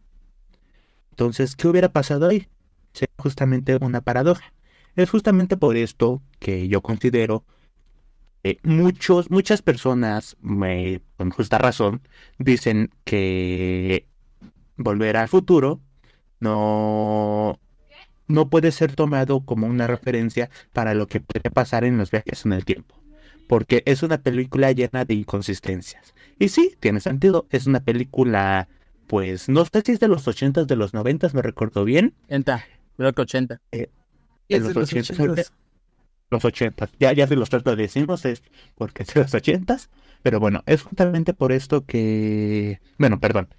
Entonces, 1.09 1.57
¿qué 1.57 1.67
hubiera 1.67 1.91
pasado 1.91 2.29
ahí? 2.29 2.47
Sería 2.93 3.13
justamente 3.17 3.77
una 3.81 3.99
paradoja. 3.99 4.53
Es 4.95 5.09
justamente 5.09 5.57
por 5.57 5.75
esto 5.75 6.21
que 6.39 6.69
yo 6.69 6.81
considero 6.81 7.43
que 8.43 8.59
muchos, 8.63 9.31
muchas 9.31 9.61
personas, 9.61 10.37
con 11.17 11.29
justa 11.31 11.57
razón, 11.57 12.01
dicen 12.37 12.91
que 13.05 14.07
volver 14.77 15.17
al 15.17 15.29
futuro 15.29 15.81
no, 16.39 17.59
no 18.27 18.49
puede 18.49 18.71
ser 18.71 18.95
tomado 18.95 19.41
como 19.41 19.67
una 19.67 19.87
referencia 19.87 20.49
para 20.73 20.93
lo 20.93 21.07
que 21.07 21.21
puede 21.21 21.49
pasar 21.49 21.85
en 21.85 21.97
los 21.97 22.11
viajes 22.11 22.45
en 22.45 22.53
el 22.53 22.65
tiempo 22.65 23.03
porque 23.47 23.83
es 23.85 24.03
una 24.03 24.19
película 24.19 24.71
llena 24.71 25.05
de 25.05 25.13
inconsistencias. 25.13 26.13
Y 26.39 26.49
sí, 26.49 26.75
tiene 26.79 26.99
sentido, 26.99 27.45
es 27.49 27.67
una 27.67 27.81
película, 27.81 28.67
pues, 29.07 29.49
no 29.49 29.65
sé 29.65 29.81
si 29.85 29.91
es 29.93 29.99
de 29.99 30.07
los 30.07 30.27
80 30.27 30.65
de 30.65 30.75
los 30.75 30.93
90 30.93 31.29
me 31.33 31.41
recuerdo 31.41 31.85
bien. 31.85 32.13
Enta, 32.27 32.65
creo 32.97 33.13
que 33.13 33.21
80. 33.21 33.61
Eh, 33.71 33.89
los, 34.49 34.75
80, 34.75 35.43
los 36.33 36.45
80. 36.45 36.89
Ya, 36.99 37.13
ya 37.13 37.27
si 37.27 37.35
los 37.35 37.49
tres 37.49 37.63
lo 37.65 37.75
decimos 37.75 38.25
es 38.25 38.43
porque 38.75 39.03
es 39.03 39.13
de 39.13 39.21
los 39.21 39.33
80 39.33 39.77
pero 40.23 40.39
bueno, 40.39 40.63
es 40.65 40.81
justamente 40.83 41.33
por 41.33 41.51
esto 41.51 41.85
que, 41.85 42.79
bueno, 42.97 43.19
perdón. 43.19 43.49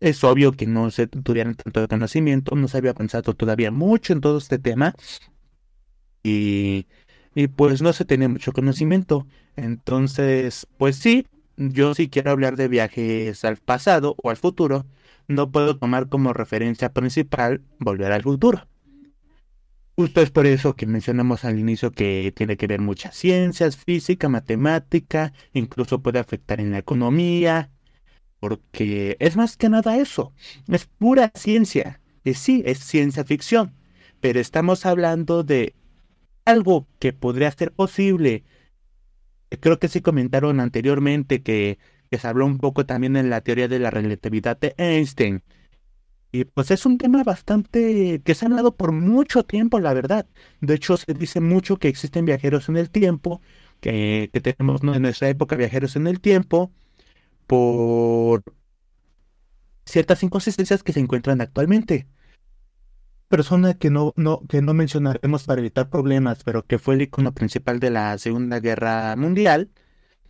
Es 0.00 0.24
obvio 0.24 0.52
que 0.52 0.66
no 0.66 0.90
se 0.90 1.06
tuvieran 1.08 1.54
tanto 1.56 1.86
conocimiento, 1.88 2.56
no 2.56 2.68
se 2.68 2.78
había 2.78 2.94
pensado 2.94 3.34
todavía 3.34 3.70
mucho 3.70 4.12
en 4.12 4.20
todo 4.20 4.38
este 4.38 4.58
tema. 4.58 4.94
Y 6.22 6.86
y 7.34 7.48
pues 7.48 7.82
no 7.82 7.92
se 7.92 8.04
tenía 8.04 8.28
mucho 8.28 8.52
conocimiento. 8.52 9.26
Entonces, 9.56 10.66
pues 10.78 10.96
sí, 10.96 11.26
yo 11.56 11.94
si 11.94 12.08
quiero 12.08 12.30
hablar 12.30 12.56
de 12.56 12.68
viajes 12.68 13.44
al 13.44 13.56
pasado 13.56 14.16
o 14.22 14.30
al 14.30 14.36
futuro, 14.36 14.86
no 15.28 15.50
puedo 15.50 15.78
tomar 15.78 16.08
como 16.08 16.32
referencia 16.32 16.92
principal 16.92 17.62
volver 17.78 18.12
al 18.12 18.22
futuro. 18.22 18.66
Justo 20.00 20.22
es 20.22 20.30
por 20.30 20.46
eso 20.46 20.76
que 20.76 20.86
mencionamos 20.86 21.44
al 21.44 21.58
inicio 21.58 21.92
que 21.92 22.32
tiene 22.34 22.56
que 22.56 22.66
ver 22.66 22.80
muchas 22.80 23.14
ciencias, 23.14 23.76
física, 23.76 24.30
matemática, 24.30 25.34
incluso 25.52 26.00
puede 26.00 26.18
afectar 26.18 26.58
en 26.58 26.70
la 26.70 26.78
economía, 26.78 27.68
porque 28.38 29.18
es 29.20 29.36
más 29.36 29.58
que 29.58 29.68
nada 29.68 29.98
eso, 29.98 30.32
es 30.68 30.86
pura 30.86 31.30
ciencia. 31.34 32.00
Y 32.24 32.32
sí, 32.32 32.62
es 32.64 32.78
ciencia 32.78 33.24
ficción, 33.24 33.74
pero 34.22 34.40
estamos 34.40 34.86
hablando 34.86 35.42
de 35.42 35.74
algo 36.46 36.86
que 36.98 37.12
podría 37.12 37.50
ser 37.50 37.70
posible. 37.70 38.42
Creo 39.60 39.78
que 39.78 39.88
sí 39.88 40.00
comentaron 40.00 40.60
anteriormente 40.60 41.42
que, 41.42 41.78
que 42.10 42.16
se 42.16 42.26
habló 42.26 42.46
un 42.46 42.56
poco 42.56 42.86
también 42.86 43.18
en 43.18 43.28
la 43.28 43.42
teoría 43.42 43.68
de 43.68 43.78
la 43.78 43.90
relatividad 43.90 44.58
de 44.58 44.74
Einstein. 44.78 45.42
Y 46.32 46.44
pues 46.44 46.70
es 46.70 46.86
un 46.86 46.98
tema 46.98 47.24
bastante 47.24 48.22
que 48.24 48.34
se 48.34 48.44
ha 48.44 48.48
hablado 48.48 48.76
por 48.76 48.92
mucho 48.92 49.42
tiempo, 49.44 49.80
la 49.80 49.92
verdad. 49.94 50.26
De 50.60 50.74
hecho, 50.74 50.96
se 50.96 51.12
dice 51.14 51.40
mucho 51.40 51.78
que 51.78 51.88
existen 51.88 52.24
viajeros 52.24 52.68
en 52.68 52.76
el 52.76 52.90
tiempo, 52.90 53.40
que, 53.80 54.30
que 54.32 54.40
tenemos 54.40 54.82
en 54.82 55.02
nuestra 55.02 55.28
época 55.28 55.56
viajeros 55.56 55.96
en 55.96 56.06
el 56.06 56.20
tiempo, 56.20 56.70
por 57.46 58.44
ciertas 59.84 60.22
inconsistencias 60.22 60.82
que 60.82 60.92
se 60.92 61.00
encuentran 61.00 61.40
actualmente. 61.40 62.06
Persona 63.28 63.74
que 63.74 63.90
no, 63.90 64.12
no, 64.16 64.42
que 64.48 64.62
no 64.62 64.74
mencionaremos 64.74 65.44
para 65.44 65.60
evitar 65.60 65.90
problemas, 65.90 66.42
pero 66.44 66.64
que 66.64 66.78
fue 66.78 66.94
el 66.94 67.02
icono 67.02 67.32
principal 67.34 67.80
de 67.80 67.90
la 67.90 68.18
Segunda 68.18 68.60
Guerra 68.60 69.14
Mundial, 69.16 69.70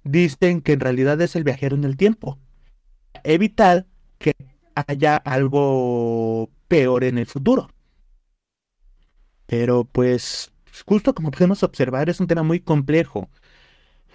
dicen 0.05 0.63
que 0.63 0.73
en 0.73 0.81
realidad 0.81 1.21
es 1.21 1.37
el 1.37 1.45
viajero 1.45 1.77
en 1.77 1.85
el 1.85 1.97
tiempo. 1.97 2.39
Evitar 3.25 3.87
que 4.19 4.35
haya 4.75 5.17
algo 5.17 6.51
peor 6.69 7.05
en 7.05 7.19
el 7.19 7.27
futuro. 7.27 7.71
Pero 9.47 9.85
pues, 9.85 10.53
justo 10.87 11.15
como 11.15 11.31
podemos 11.31 11.63
observar, 11.63 12.09
es 12.09 12.21
un 12.21 12.27
tema 12.27 12.43
muy 12.43 12.61
complejo. 12.61 13.29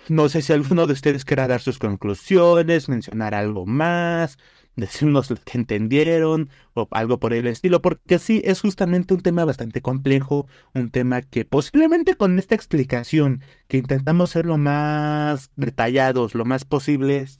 No 0.08 0.30
sé 0.30 0.42
si 0.42 0.54
alguno 0.54 0.86
de 0.88 0.94
ustedes 0.94 1.26
quiera 1.26 1.48
dar 1.48 1.62
sus 1.62 1.80
conclusiones, 1.80 2.90
mencionar 2.90 3.34
algo 3.34 3.66
más, 3.66 4.38
decirnos 4.76 5.30
lo 5.30 5.38
que 5.38 5.58
entendieron 5.58 6.50
o 6.74 6.88
algo 6.92 7.20
por 7.20 7.34
el 7.34 7.48
estilo, 7.48 7.82
porque 7.82 8.20
sí, 8.20 8.42
es 8.46 8.62
justamente 8.62 9.14
un 9.14 9.22
tema 9.22 9.46
bastante 9.46 9.82
complejo, 9.82 10.48
un 10.74 10.92
tema 10.92 11.22
que 11.22 11.46
posiblemente 11.46 12.16
con 12.16 12.38
esta 12.40 12.56
explicación, 12.56 13.42
que 13.68 13.78
intentamos 13.78 14.32
ser 14.32 14.46
lo 14.46 14.58
más 14.58 15.52
detallados, 15.56 16.36
lo 16.36 16.46
más 16.46 16.66
posibles, 16.66 17.40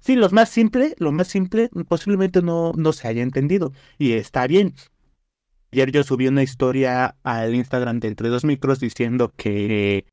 sí, 0.00 0.16
lo 0.16 0.28
más 0.30 0.48
simple, 0.48 0.94
lo 0.98 1.12
más 1.12 1.28
simple, 1.28 1.70
posiblemente 1.88 2.42
no, 2.42 2.72
no 2.76 2.92
se 2.92 3.08
haya 3.08 3.22
entendido, 3.22 3.72
y 3.98 4.12
está 4.12 4.46
bien. 4.46 4.74
Ayer 5.72 5.92
yo 5.92 6.02
subí 6.02 6.26
una 6.28 6.42
historia 6.42 7.16
al 7.22 7.54
Instagram 7.54 8.00
de 8.00 8.08
Entre 8.08 8.28
Dos 8.30 8.44
Micros 8.44 8.80
diciendo 8.80 9.32
que 9.36 10.06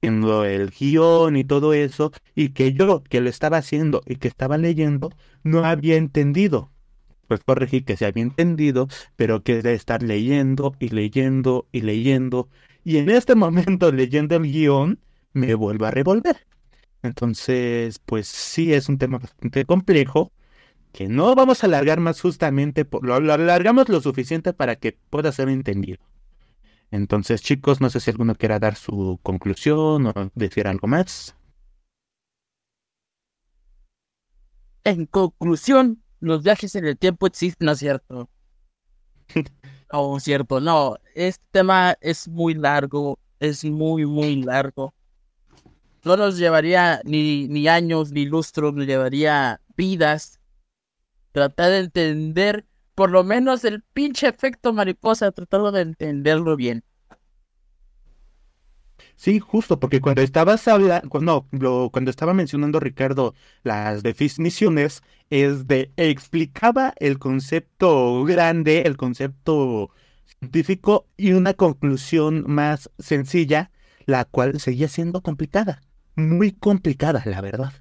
el 0.00 0.70
guion 0.70 1.36
y 1.36 1.44
todo 1.44 1.72
eso, 1.74 2.12
y 2.34 2.50
que 2.50 2.72
yo, 2.72 3.02
que 3.02 3.20
lo 3.20 3.28
estaba 3.28 3.58
haciendo 3.58 4.02
y 4.06 4.16
que 4.16 4.28
estaba 4.28 4.58
leyendo, 4.58 5.10
no 5.42 5.64
había 5.64 5.96
entendido. 5.96 6.70
Pues 7.26 7.40
corregí 7.44 7.82
que 7.82 7.96
se 7.96 8.06
había 8.06 8.22
entendido, 8.22 8.88
pero 9.16 9.42
que 9.42 9.62
de 9.62 9.74
estar 9.74 10.02
leyendo 10.02 10.74
y 10.78 10.88
leyendo 10.90 11.68
y 11.72 11.82
leyendo, 11.82 12.48
y 12.84 12.98
en 12.98 13.10
este 13.10 13.34
momento 13.34 13.92
leyendo 13.92 14.36
el 14.36 14.42
guion, 14.44 15.00
me 15.32 15.54
vuelvo 15.54 15.86
a 15.86 15.90
revolver. 15.90 16.47
Entonces, 17.02 18.00
pues 18.00 18.28
sí 18.28 18.72
es 18.72 18.88
un 18.88 18.98
tema 18.98 19.18
bastante 19.18 19.64
complejo, 19.64 20.32
que 20.92 21.08
no 21.08 21.34
vamos 21.34 21.62
a 21.62 21.66
alargar 21.66 22.00
más 22.00 22.20
justamente, 22.20 22.84
por, 22.84 23.04
lo 23.04 23.14
alargamos 23.14 23.88
lo 23.88 24.00
suficiente 24.00 24.52
para 24.52 24.76
que 24.76 24.98
pueda 25.10 25.32
ser 25.32 25.48
entendido. 25.48 25.98
Entonces, 26.90 27.42
chicos, 27.42 27.80
no 27.80 27.90
sé 27.90 28.00
si 28.00 28.10
alguno 28.10 28.34
quiera 28.34 28.58
dar 28.58 28.74
su 28.74 29.20
conclusión 29.22 30.06
o 30.06 30.30
decir 30.34 30.66
algo 30.66 30.88
más. 30.88 31.36
En 34.84 35.04
conclusión, 35.06 36.02
los 36.20 36.42
viajes 36.42 36.74
en 36.74 36.86
el 36.86 36.96
tiempo 36.96 37.26
existen, 37.26 37.66
¿no 37.66 37.72
es 37.72 37.78
cierto? 37.78 38.30
oh, 39.90 40.18
cierto, 40.18 40.60
no. 40.60 40.96
Este 41.14 41.44
tema 41.50 41.94
es 42.00 42.26
muy 42.26 42.54
largo, 42.54 43.18
es 43.38 43.64
muy, 43.64 44.06
muy 44.06 44.42
largo. 44.42 44.94
No 46.08 46.16
nos 46.16 46.38
llevaría 46.38 47.02
ni, 47.04 47.48
ni 47.48 47.68
años, 47.68 48.12
ni 48.12 48.24
lustros, 48.24 48.72
nos 48.72 48.86
llevaría 48.86 49.60
vidas. 49.76 50.40
Tratar 51.32 51.68
de 51.68 51.80
entender 51.80 52.64
por 52.94 53.10
lo 53.10 53.24
menos 53.24 53.62
el 53.66 53.82
pinche 53.82 54.26
efecto 54.26 54.72
mariposa, 54.72 55.32
tratando 55.32 55.70
de 55.70 55.82
entenderlo 55.82 56.56
bien. 56.56 56.82
Sí, 59.16 59.38
justo, 59.38 59.78
porque 59.78 60.00
cuando 60.00 60.22
estabas 60.22 60.66
hablando, 60.66 61.20
no, 61.20 61.90
cuando 61.92 62.10
estaba 62.10 62.32
mencionando 62.32 62.80
Ricardo 62.80 63.34
las 63.62 64.02
definiciones, 64.02 65.02
es 65.28 65.66
de 65.66 65.92
explicaba 65.98 66.94
el 66.96 67.18
concepto 67.18 68.24
grande, 68.24 68.84
el 68.86 68.96
concepto 68.96 69.90
científico 70.24 71.06
y 71.18 71.32
una 71.32 71.52
conclusión 71.52 72.44
más 72.46 72.88
sencilla, 72.98 73.70
la 74.06 74.24
cual 74.24 74.58
seguía 74.58 74.88
siendo 74.88 75.20
complicada, 75.22 75.82
muy 76.18 76.52
complicada, 76.52 77.22
la 77.24 77.40
verdad. 77.40 77.72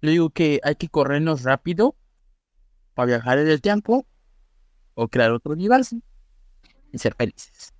Le 0.00 0.12
digo 0.12 0.30
que 0.30 0.60
hay 0.64 0.76
que 0.76 0.88
corrernos 0.88 1.42
rápido 1.42 1.94
para 2.94 3.06
viajar 3.06 3.38
en 3.38 3.48
el 3.48 3.60
tiempo 3.60 4.06
o 4.94 5.08
crear 5.08 5.30
otro 5.30 5.52
universo 5.52 5.96
y 6.92 6.98
ser 6.98 7.14
felices. 7.14 7.74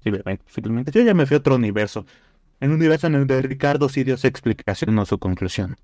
Sí, 0.00 0.10
finalmente 0.46 0.92
yo 0.92 1.02
ya 1.02 1.14
me 1.14 1.26
fui 1.26 1.34
a 1.34 1.38
otro 1.38 1.56
universo. 1.56 2.06
En 2.60 2.70
un 2.70 2.76
universo 2.76 3.08
en 3.08 3.16
el 3.16 3.26
de 3.26 3.42
Ricardo 3.42 3.88
sí 3.88 4.04
dio 4.04 4.16
su 4.16 4.26
explicación, 4.26 4.94
no 4.94 5.04
su 5.04 5.18
conclusión. 5.18 5.76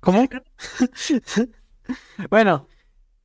¿Cómo? 0.00 0.28
bueno, 2.30 2.66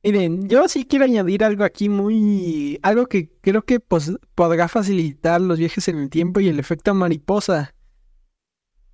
miren, 0.02 0.48
yo 0.48 0.68
sí 0.68 0.84
quiero 0.84 1.04
añadir 1.04 1.44
algo 1.44 1.64
aquí 1.64 1.88
muy... 1.88 2.78
Algo 2.82 3.06
que 3.06 3.30
creo 3.40 3.62
que 3.62 3.80
pues, 3.80 4.12
podrá 4.34 4.68
facilitar 4.68 5.40
los 5.40 5.58
viajes 5.58 5.88
en 5.88 5.98
el 5.98 6.10
tiempo 6.10 6.40
y 6.40 6.48
el 6.48 6.58
efecto 6.58 6.94
mariposa. 6.94 7.74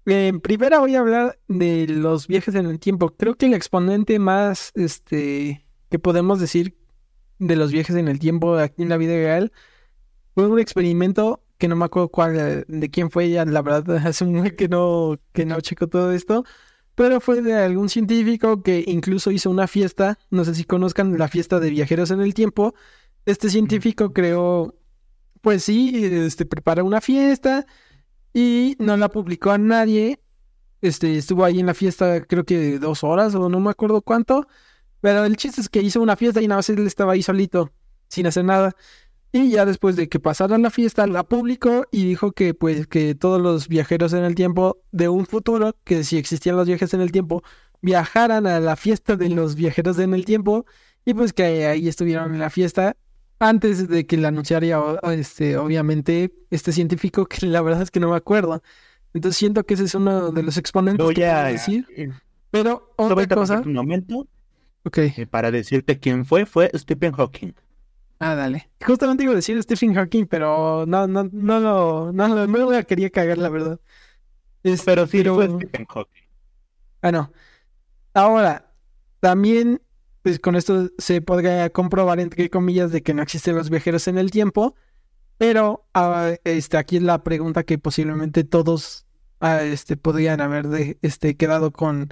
Eh, 0.06 0.32
primero 0.42 0.80
voy 0.80 0.96
a 0.96 1.00
hablar 1.00 1.38
de 1.48 1.86
los 1.88 2.26
viajes 2.26 2.54
en 2.54 2.66
el 2.66 2.78
tiempo. 2.78 3.10
Creo 3.16 3.36
que 3.36 3.46
el 3.46 3.54
exponente 3.54 4.18
más 4.18 4.70
este 4.74 5.66
que 5.90 5.98
podemos 5.98 6.40
decir 6.40 6.76
de 7.38 7.56
los 7.56 7.72
viajes 7.72 7.96
en 7.96 8.08
el 8.08 8.18
tiempo 8.18 8.56
aquí 8.56 8.82
en 8.82 8.88
la 8.88 8.96
vida 8.96 9.14
real 9.14 9.52
fue 10.34 10.48
un 10.48 10.58
experimento 10.58 11.42
que 11.58 11.68
no 11.68 11.76
me 11.76 11.84
acuerdo 11.84 12.08
cuál 12.08 12.64
de 12.66 12.90
quién 12.90 13.10
fue 13.10 13.30
ya 13.30 13.44
la 13.44 13.62
verdad 13.62 13.96
hace 14.06 14.24
un 14.24 14.50
que 14.50 14.68
no 14.68 15.18
que 15.32 15.46
no 15.46 15.60
checo 15.60 15.88
todo 15.88 16.12
esto 16.12 16.44
pero 16.94 17.20
fue 17.20 17.42
de 17.42 17.54
algún 17.54 17.88
científico 17.88 18.62
que 18.62 18.84
incluso 18.86 19.30
hizo 19.30 19.50
una 19.50 19.66
fiesta 19.66 20.18
no 20.30 20.44
sé 20.44 20.54
si 20.54 20.64
conozcan 20.64 21.18
la 21.18 21.28
fiesta 21.28 21.60
de 21.60 21.70
viajeros 21.70 22.10
en 22.10 22.20
el 22.20 22.34
tiempo 22.34 22.74
este 23.26 23.50
científico 23.50 24.12
creó 24.12 24.74
pues 25.40 25.64
sí 25.64 25.92
este 26.04 26.46
prepara 26.46 26.82
una 26.82 27.00
fiesta 27.00 27.66
y 28.34 28.76
no 28.80 28.96
la 28.96 29.08
publicó 29.08 29.52
a 29.52 29.58
nadie. 29.58 30.20
Este, 30.82 31.16
estuvo 31.16 31.44
ahí 31.44 31.60
en 31.60 31.66
la 31.66 31.72
fiesta 31.72 32.20
creo 32.26 32.44
que 32.44 32.78
dos 32.78 33.04
horas 33.04 33.34
o 33.36 33.48
no 33.48 33.60
me 33.60 33.70
acuerdo 33.70 34.02
cuánto. 34.02 34.46
Pero 35.00 35.24
el 35.24 35.36
chiste 35.36 35.60
es 35.60 35.68
que 35.68 35.80
hizo 35.80 36.02
una 36.02 36.16
fiesta 36.16 36.42
y 36.42 36.48
nada 36.48 36.58
más 36.58 36.68
él 36.68 36.86
estaba 36.86 37.12
ahí 37.12 37.22
solito, 37.22 37.70
sin 38.08 38.26
hacer 38.26 38.44
nada. 38.44 38.74
Y 39.36 39.50
ya 39.50 39.66
después 39.66 39.96
de 39.96 40.08
que 40.08 40.20
pasara 40.20 40.56
la 40.58 40.70
fiesta, 40.70 41.08
la 41.08 41.24
publicó 41.24 41.86
y 41.90 42.04
dijo 42.04 42.30
que 42.30 42.54
pues 42.54 42.86
que 42.86 43.16
todos 43.16 43.42
los 43.42 43.66
viajeros 43.66 44.12
en 44.12 44.22
el 44.22 44.36
tiempo 44.36 44.78
de 44.92 45.08
un 45.08 45.26
futuro, 45.26 45.74
que 45.82 46.04
si 46.04 46.18
existían 46.18 46.54
los 46.54 46.68
viajes 46.68 46.94
en 46.94 47.00
el 47.00 47.10
tiempo, 47.10 47.42
viajaran 47.82 48.46
a 48.46 48.60
la 48.60 48.76
fiesta 48.76 49.16
de 49.16 49.30
los 49.30 49.56
viajeros 49.56 49.98
en 49.98 50.14
el 50.14 50.24
tiempo 50.24 50.66
y 51.04 51.14
pues 51.14 51.32
que 51.32 51.66
ahí 51.66 51.88
estuvieron 51.88 52.32
en 52.32 52.38
la 52.38 52.48
fiesta 52.48 52.96
antes 53.40 53.88
de 53.88 54.06
que 54.06 54.18
la 54.18 54.28
anunciara 54.28 55.00
este, 55.10 55.56
obviamente, 55.56 56.32
este 56.50 56.70
científico, 56.70 57.26
que 57.26 57.44
la 57.46 57.60
verdad 57.60 57.82
es 57.82 57.90
que 57.90 57.98
no 57.98 58.10
me 58.10 58.16
acuerdo. 58.16 58.62
Entonces 59.14 59.36
siento 59.36 59.66
que 59.66 59.74
ese 59.74 59.82
es 59.82 59.96
uno 59.96 60.30
de 60.30 60.44
los 60.44 60.58
exponentes 60.58 61.04
Voy 61.04 61.14
que 61.16 61.24
decir. 61.24 61.88
Pero 62.52 62.94
otra 62.94 63.26
cosa. 63.26 63.62
Un 63.66 63.72
momento. 63.72 64.28
Eh, 64.96 65.26
para 65.26 65.50
decirte 65.50 65.98
quién 65.98 66.24
fue, 66.24 66.46
fue 66.46 66.70
Stephen 66.76 67.10
Hawking. 67.10 67.52
Ah, 68.26 68.34
dale. 68.34 68.70
Justamente 68.86 69.22
iba 69.22 69.32
a 69.32 69.36
decir 69.36 69.62
Stephen 69.62 69.92
Hawking, 69.92 70.24
pero 70.24 70.86
no, 70.86 71.06
no, 71.06 71.24
no, 71.24 71.60
no, 71.60 72.10
no, 72.10 72.28
no, 72.28 72.46
no 72.46 72.70
la 72.70 72.82
quería 72.84 73.10
cagar, 73.10 73.36
la 73.36 73.50
verdad. 73.50 73.78
pero 74.86 75.06
sí 75.06 75.22
fue 75.22 75.46
Stephen 75.46 75.84
Hawking. 75.84 76.22
Ah, 77.02 77.12
no. 77.12 77.30
Ahora, 78.14 78.72
también 79.20 79.82
pues 80.22 80.38
con 80.38 80.56
esto 80.56 80.88
se 80.96 81.20
podría 81.20 81.68
comprobar, 81.68 82.18
entre 82.18 82.48
comillas, 82.48 82.92
de 82.92 83.02
que 83.02 83.12
no 83.12 83.20
existen 83.22 83.56
los 83.56 83.68
viajeros 83.68 84.08
en 84.08 84.16
el 84.16 84.30
tiempo. 84.30 84.74
Pero 85.36 85.86
ah, 85.92 86.32
este, 86.44 86.78
aquí 86.78 86.96
es 86.96 87.02
la 87.02 87.22
pregunta 87.22 87.64
que 87.64 87.76
posiblemente 87.76 88.42
todos 88.42 89.06
ah, 89.40 89.62
este, 89.62 89.98
podrían 89.98 90.40
haber 90.40 90.68
de, 90.68 90.98
este, 91.02 91.36
quedado 91.36 91.72
con, 91.72 92.08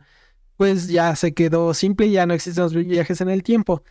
pues 0.58 0.88
ya 0.88 1.16
se 1.16 1.32
quedó 1.32 1.72
simple, 1.72 2.10
ya 2.10 2.26
no 2.26 2.34
existen 2.34 2.64
los 2.64 2.74
viajes 2.74 3.22
en 3.22 3.30
el 3.30 3.42
tiempo. 3.42 3.82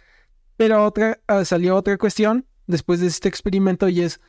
Pero 0.62 0.86
otra, 0.86 1.20
ah, 1.26 1.44
salió 1.44 1.76
otra 1.76 1.98
cuestión 1.98 2.46
después 2.68 3.00
de 3.00 3.08
este 3.08 3.28
experimento 3.28 3.90
y 3.90 4.02
es, 4.02 4.22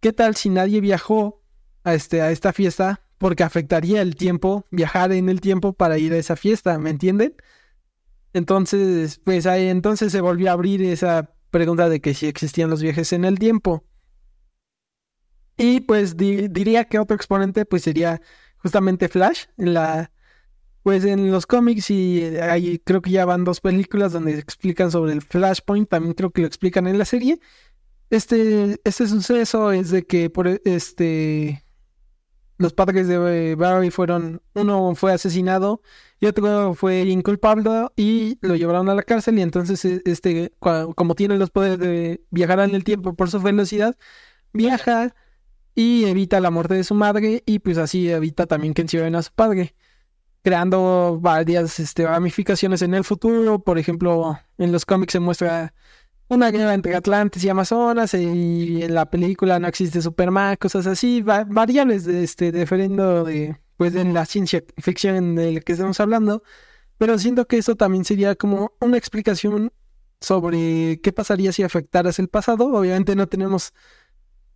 ¿qué 0.00 0.12
tal 0.12 0.36
si 0.36 0.50
nadie 0.50 0.82
viajó 0.82 1.42
a, 1.82 1.94
este, 1.94 2.20
a 2.20 2.30
esta 2.30 2.52
fiesta? 2.52 3.06
Porque 3.16 3.42
afectaría 3.42 4.02
el 4.02 4.14
tiempo, 4.14 4.66
viajar 4.70 5.12
en 5.12 5.30
el 5.30 5.40
tiempo 5.40 5.72
para 5.72 5.96
ir 5.96 6.12
a 6.12 6.18
esa 6.18 6.36
fiesta, 6.36 6.78
¿me 6.78 6.90
entienden? 6.90 7.36
Entonces, 8.34 9.18
pues 9.24 9.46
ahí 9.46 9.68
entonces 9.68 10.12
se 10.12 10.20
volvió 10.20 10.50
a 10.50 10.52
abrir 10.52 10.82
esa 10.82 11.32
pregunta 11.50 11.88
de 11.88 12.02
que 12.02 12.12
si 12.12 12.26
existían 12.26 12.68
los 12.68 12.82
viajes 12.82 13.14
en 13.14 13.24
el 13.24 13.38
tiempo. 13.38 13.82
Y 15.56 15.80
pues 15.80 16.18
diría 16.18 16.84
que 16.84 16.98
otro 16.98 17.16
exponente 17.16 17.64
pues 17.64 17.80
sería 17.80 18.20
justamente 18.58 19.08
Flash 19.08 19.46
en 19.56 19.72
la 19.72 20.12
pues 20.82 21.04
en 21.04 21.30
los 21.30 21.46
cómics 21.46 21.90
y 21.90 22.36
ahí 22.38 22.78
creo 22.78 23.02
que 23.02 23.10
ya 23.10 23.24
van 23.24 23.44
dos 23.44 23.60
películas 23.60 24.12
donde 24.12 24.38
explican 24.38 24.90
sobre 24.90 25.12
el 25.12 25.22
Flashpoint, 25.22 25.88
también 25.88 26.14
creo 26.14 26.30
que 26.30 26.42
lo 26.42 26.46
explican 26.46 26.86
en 26.86 26.98
la 26.98 27.04
serie. 27.04 27.38
Este 28.10 28.80
este 28.84 29.06
suceso 29.06 29.72
es 29.72 29.90
de 29.90 30.04
que 30.06 30.28
por 30.30 30.48
este 30.48 31.64
los 32.58 32.72
padres 32.72 33.08
de 33.08 33.54
Barry 33.56 33.90
fueron 33.90 34.42
uno 34.54 34.94
fue 34.94 35.12
asesinado 35.12 35.82
y 36.20 36.26
otro 36.26 36.74
fue 36.74 37.02
inculpable 37.02 37.88
y 37.96 38.38
lo 38.42 38.54
llevaron 38.56 38.88
a 38.88 38.94
la 38.94 39.02
cárcel 39.02 39.38
y 39.38 39.42
entonces 39.42 39.84
e, 39.84 40.02
este 40.04 40.52
como 40.60 41.14
tiene 41.14 41.38
los 41.38 41.50
poderes 41.50 41.78
de 41.78 42.24
viajar 42.30 42.60
en 42.60 42.74
el 42.74 42.84
tiempo 42.84 43.14
por 43.14 43.30
su 43.30 43.40
velocidad 43.40 43.96
viaja 44.52 45.14
y 45.74 46.04
evita 46.04 46.40
la 46.40 46.50
muerte 46.50 46.74
de 46.74 46.84
su 46.84 46.94
madre 46.94 47.42
y 47.46 47.58
pues 47.60 47.78
así 47.78 48.10
evita 48.10 48.46
también 48.46 48.74
que 48.74 48.82
encierren 48.82 49.16
a 49.16 49.22
su 49.22 49.32
padre 49.32 49.74
creando 50.42 51.18
varias 51.20 51.78
este, 51.80 52.06
ramificaciones 52.06 52.82
en 52.82 52.94
el 52.94 53.04
futuro 53.04 53.58
por 53.60 53.78
ejemplo 53.78 54.38
en 54.58 54.72
los 54.72 54.84
cómics 54.84 55.12
se 55.12 55.20
muestra 55.20 55.74
una 56.28 56.50
guerra 56.50 56.74
entre 56.74 56.94
Atlantis 56.94 57.44
y 57.44 57.48
Amazonas 57.48 58.14
y 58.14 58.82
en 58.82 58.94
la 58.94 59.08
película 59.10 59.58
no 59.58 59.68
existe 59.68 60.02
Superman 60.02 60.56
cosas 60.56 60.86
así 60.86 61.22
variables 61.22 62.04
de 62.04 62.24
este 62.24 62.52
dependiendo 62.52 63.24
de 63.24 63.56
pues 63.82 63.96
en 63.96 64.14
la 64.14 64.24
ciencia 64.26 64.62
ficción 64.78 65.34
de 65.34 65.54
la 65.54 65.60
que 65.60 65.72
estamos 65.72 65.98
hablando, 65.98 66.44
pero 66.98 67.18
siento 67.18 67.48
que 67.48 67.58
eso 67.58 67.74
también 67.74 68.04
sería 68.04 68.36
como 68.36 68.74
una 68.80 68.96
explicación 68.96 69.72
sobre 70.20 71.00
qué 71.00 71.12
pasaría 71.12 71.50
si 71.50 71.64
afectaras 71.64 72.20
el 72.20 72.28
pasado. 72.28 72.66
Obviamente 72.72 73.16
no 73.16 73.26
tenemos 73.26 73.74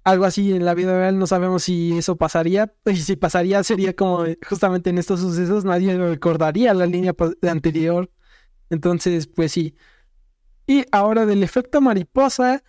algo 0.07 0.25
así 0.25 0.55
en 0.55 0.65
la 0.65 0.75
vida 0.75 0.97
real, 0.97 1.19
no 1.19 1.27
sabemos 1.27 1.65
si 1.65 1.99
eso 1.99 2.15
pasaría, 2.15 2.73
y 2.85 2.95
si 2.95 3.17
pasaría 3.17 3.65
sería 3.65 3.97
como 3.97 4.25
justamente 4.49 4.91
en 4.91 4.99
estos 4.99 5.19
sucesos 5.19 5.65
nadie 5.65 5.99
recordaría 5.99 6.73
la 6.75 6.87
línea 6.87 7.13
anterior. 7.43 8.09
Entonces, 8.71 9.27
pues 9.27 9.51
sí. 9.51 9.75
Y 10.65 10.85
ahora 10.93 11.27
del 11.27 11.43
efecto 11.43 11.81
mariposa, 11.81 12.63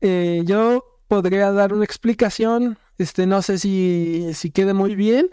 eh, 0.00 0.42
yo 0.44 1.00
podría 1.06 1.52
dar 1.52 1.72
una 1.72 1.84
explicación, 1.84 2.78
este, 2.98 3.26
no 3.26 3.42
sé 3.42 3.58
si, 3.60 4.30
si 4.34 4.50
quede 4.50 4.74
muy 4.74 4.96
bien, 4.96 5.30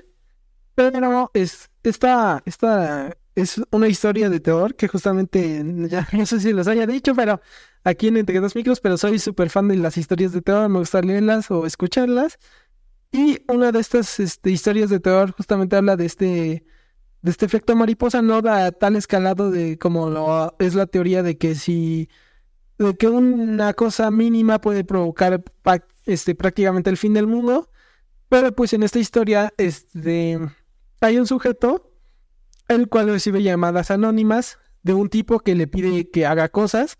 pero 0.75 1.31
es, 1.33 1.71
esta, 1.81 2.43
esta 2.45 3.17
es 3.37 3.61
una 3.69 3.87
historia 3.87 4.29
de 4.31 4.39
terror 4.39 4.75
que 4.75 4.87
justamente, 4.87 5.63
ya 5.89 6.07
no 6.11 6.25
sé 6.25 6.39
si 6.39 6.53
los 6.53 6.67
haya 6.67 6.87
dicho, 6.87 7.13
pero 7.13 7.39
aquí 7.83 8.07
en 8.07 8.17
Entre 8.17 8.39
Dos 8.39 8.55
Micros, 8.55 8.81
pero 8.81 8.97
soy 8.97 9.19
súper 9.19 9.51
fan 9.51 9.67
de 9.67 9.77
las 9.77 9.97
historias 9.97 10.31
de 10.31 10.41
terror, 10.41 10.67
me 10.69 10.79
gusta 10.79 11.01
leerlas 11.01 11.51
o 11.51 11.65
escucharlas. 11.67 12.39
Y 13.11 13.39
una 13.47 13.71
de 13.71 13.79
estas 13.79 14.19
este, 14.19 14.49
historias 14.49 14.89
de 14.89 14.99
terror 14.99 15.31
justamente 15.31 15.75
habla 15.75 15.95
de 15.95 16.05
este, 16.05 16.65
de 17.21 17.31
este 17.31 17.45
efecto 17.45 17.75
mariposa, 17.75 18.23
no 18.23 18.41
da 18.41 18.71
tal 18.71 18.95
escalado 18.95 19.51
de 19.51 19.77
como 19.77 20.09
lo 20.09 20.55
es 20.59 20.73
la 20.73 20.87
teoría 20.87 21.21
de 21.23 21.37
que 21.37 21.55
si 21.55 22.09
de 22.79 22.95
que 22.97 23.07
una 23.07 23.73
cosa 23.73 24.11
mínima 24.11 24.59
puede 24.61 24.83
provocar 24.83 25.43
este, 26.05 26.35
prácticamente 26.35 26.89
el 26.89 26.97
fin 26.97 27.13
del 27.13 27.27
mundo. 27.27 27.69
Pero 28.29 28.51
pues 28.53 28.73
en 28.73 28.83
esta 28.83 28.99
historia, 28.99 29.53
este 29.57 30.39
hay 31.01 31.17
un 31.19 31.27
sujeto 31.27 31.86
el 32.67 32.89
cual 32.89 33.09
recibe 33.09 33.43
llamadas 33.43 33.91
anónimas 33.91 34.59
de 34.83 34.93
un 34.93 35.09
tipo 35.09 35.39
que 35.39 35.55
le 35.55 35.67
pide 35.67 36.09
que 36.09 36.25
haga 36.25 36.49
cosas. 36.49 36.97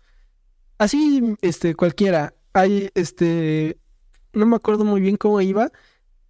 Así, 0.78 1.36
este, 1.42 1.74
cualquiera. 1.74 2.34
Hay, 2.52 2.90
este, 2.94 3.78
no 4.32 4.46
me 4.46 4.56
acuerdo 4.56 4.84
muy 4.84 5.00
bien 5.00 5.16
cómo 5.16 5.40
iba, 5.40 5.70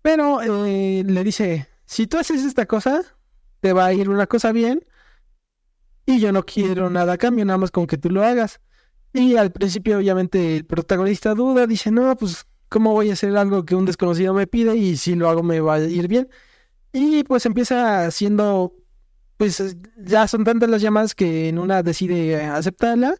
pero 0.03 0.41
eh, 0.43 1.05
le 1.07 1.25
dice, 1.25 1.69
si 1.87 2.07
tú 2.07 2.19
haces 2.19 2.45
esta 2.45 2.67
cosa, 2.67 3.03
te 3.61 3.73
va 3.73 3.87
a 3.87 3.93
ir 3.93 4.09
una 4.09 4.27
cosa 4.27 4.53
bien 4.53 4.85
y 6.07 6.21
yo 6.21 6.33
no 6.33 6.45
quiero 6.45 6.91
nada 6.91 7.15
a 7.15 7.19
cambio, 7.19 7.45
nada 7.45 7.59
más 7.59 7.71
con 7.71 7.87
que 7.87 7.99
tú 7.99 8.11
lo 8.11 8.25
hagas. 8.25 8.61
Y 9.13 9.37
al 9.37 9.53
principio, 9.53 9.99
obviamente, 9.99 10.57
el 10.57 10.65
protagonista 10.67 11.35
duda, 11.35 11.67
dice, 11.67 11.91
no, 11.91 12.17
pues, 12.17 12.47
¿cómo 12.69 12.93
voy 12.93 13.11
a 13.11 13.15
hacer 13.15 13.37
algo 13.37 13.65
que 13.65 13.75
un 13.75 13.85
desconocido 13.85 14.35
me 14.35 14.47
pide 14.47 14.77
y 14.77 14.97
si 14.97 15.15
lo 15.15 15.29
hago 15.29 15.43
me 15.43 15.61
va 15.61 15.75
a 15.75 15.81
ir 15.81 16.09
bien? 16.09 16.29
Y 16.93 17.25
pues 17.25 17.47
empieza 17.47 18.07
haciendo, 18.07 18.75
pues 19.39 19.77
ya 19.97 20.27
son 20.27 20.45
tantas 20.45 20.69
las 20.69 20.83
llamadas 20.83 21.15
que 21.15 21.49
en 21.49 21.59
una 21.59 21.83
decide 21.83 22.45
aceptarla. 22.45 23.15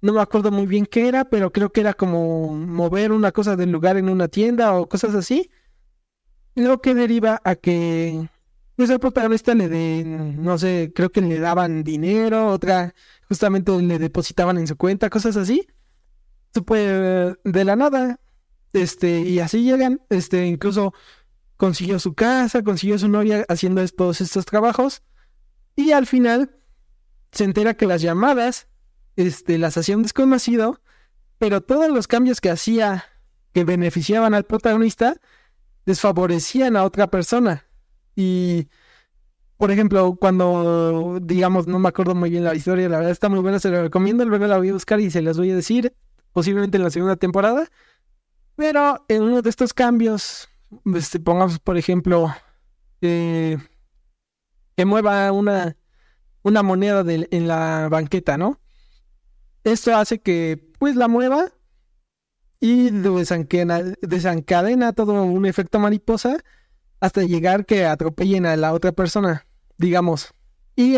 No 0.00 0.12
me 0.14 0.20
acuerdo 0.22 0.50
muy 0.52 0.66
bien 0.66 0.86
qué 0.86 1.08
era, 1.08 1.24
pero 1.24 1.52
creo 1.52 1.72
que 1.72 1.80
era 1.80 1.92
como 1.92 2.56
mover 2.56 3.12
una 3.12 3.32
cosa 3.32 3.56
del 3.56 3.72
lugar 3.72 3.96
en 3.96 4.08
una 4.08 4.28
tienda 4.28 4.72
o 4.74 4.88
cosas 4.88 5.14
así. 5.14 5.50
Lo 6.54 6.80
que 6.80 6.94
deriva 6.94 7.42
a 7.44 7.56
que 7.56 8.28
pues 8.76 8.90
el 8.90 9.00
protagonista 9.00 9.54
le 9.54 9.68
den, 9.68 10.42
no 10.42 10.56
sé, 10.56 10.92
creo 10.94 11.10
que 11.10 11.20
le 11.20 11.38
daban 11.40 11.82
dinero, 11.84 12.48
otra 12.48 12.94
justamente 13.28 13.72
le 13.82 13.98
depositaban 13.98 14.56
en 14.56 14.68
su 14.68 14.76
cuenta, 14.76 15.10
cosas 15.10 15.36
así. 15.36 15.66
Pues 16.64 17.36
de 17.44 17.64
la 17.64 17.76
nada. 17.76 18.20
Este, 18.72 19.20
y 19.22 19.40
así 19.40 19.64
llegan, 19.64 20.00
este, 20.10 20.46
incluso 20.46 20.94
consiguió 21.56 21.98
su 21.98 22.14
casa, 22.14 22.62
consiguió 22.62 22.98
su 23.00 23.08
novia 23.08 23.44
haciendo 23.48 23.86
todos 23.88 24.20
estos 24.20 24.46
trabajos 24.46 25.02
y 25.80 25.92
al 25.92 26.06
final 26.06 26.50
se 27.32 27.44
entera 27.44 27.74
que 27.74 27.86
las 27.86 28.02
llamadas 28.02 28.68
este, 29.16 29.58
las 29.58 29.76
hacía 29.76 29.96
un 29.96 30.02
desconocido, 30.02 30.80
pero 31.38 31.60
todos 31.60 31.90
los 31.90 32.06
cambios 32.06 32.40
que 32.40 32.50
hacía 32.50 33.04
que 33.52 33.64
beneficiaban 33.64 34.34
al 34.34 34.44
protagonista 34.44 35.16
desfavorecían 35.86 36.76
a 36.76 36.84
otra 36.84 37.08
persona. 37.08 37.66
Y, 38.14 38.68
por 39.56 39.70
ejemplo, 39.70 40.16
cuando, 40.20 41.18
digamos, 41.22 41.66
no 41.66 41.78
me 41.78 41.88
acuerdo 41.88 42.14
muy 42.14 42.30
bien 42.30 42.44
la 42.44 42.54
historia, 42.54 42.88
la 42.88 42.98
verdad 42.98 43.12
está 43.12 43.28
muy 43.28 43.40
buena, 43.40 43.58
se 43.58 43.70
la 43.70 43.82
recomiendo, 43.82 44.24
luego 44.24 44.46
la 44.46 44.58
voy 44.58 44.70
a 44.70 44.74
buscar 44.74 45.00
y 45.00 45.10
se 45.10 45.22
las 45.22 45.36
voy 45.36 45.50
a 45.50 45.56
decir, 45.56 45.94
posiblemente 46.32 46.76
en 46.76 46.84
la 46.84 46.90
segunda 46.90 47.16
temporada. 47.16 47.68
Pero 48.56 49.04
en 49.08 49.22
uno 49.22 49.42
de 49.42 49.50
estos 49.50 49.72
cambios 49.72 50.48
este, 50.94 51.18
pongamos, 51.18 51.58
por 51.58 51.76
ejemplo, 51.76 52.34
mueva 54.84 55.32
una, 55.32 55.76
una 56.42 56.62
moneda 56.62 57.04
en 57.06 57.48
la 57.48 57.88
banqueta, 57.88 58.36
¿no? 58.36 58.60
Esto 59.64 59.94
hace 59.96 60.20
que, 60.20 60.70
pues, 60.78 60.96
la 60.96 61.08
mueva 61.08 61.52
y 62.60 62.90
desencadena, 62.90 63.82
desencadena 64.02 64.92
todo 64.92 65.22
un 65.22 65.46
efecto 65.46 65.78
mariposa 65.78 66.38
hasta 67.00 67.22
llegar 67.22 67.66
que 67.66 67.86
atropellen 67.86 68.46
a 68.46 68.56
la 68.56 68.72
otra 68.72 68.92
persona, 68.92 69.46
digamos. 69.78 70.34
Y, 70.76 70.96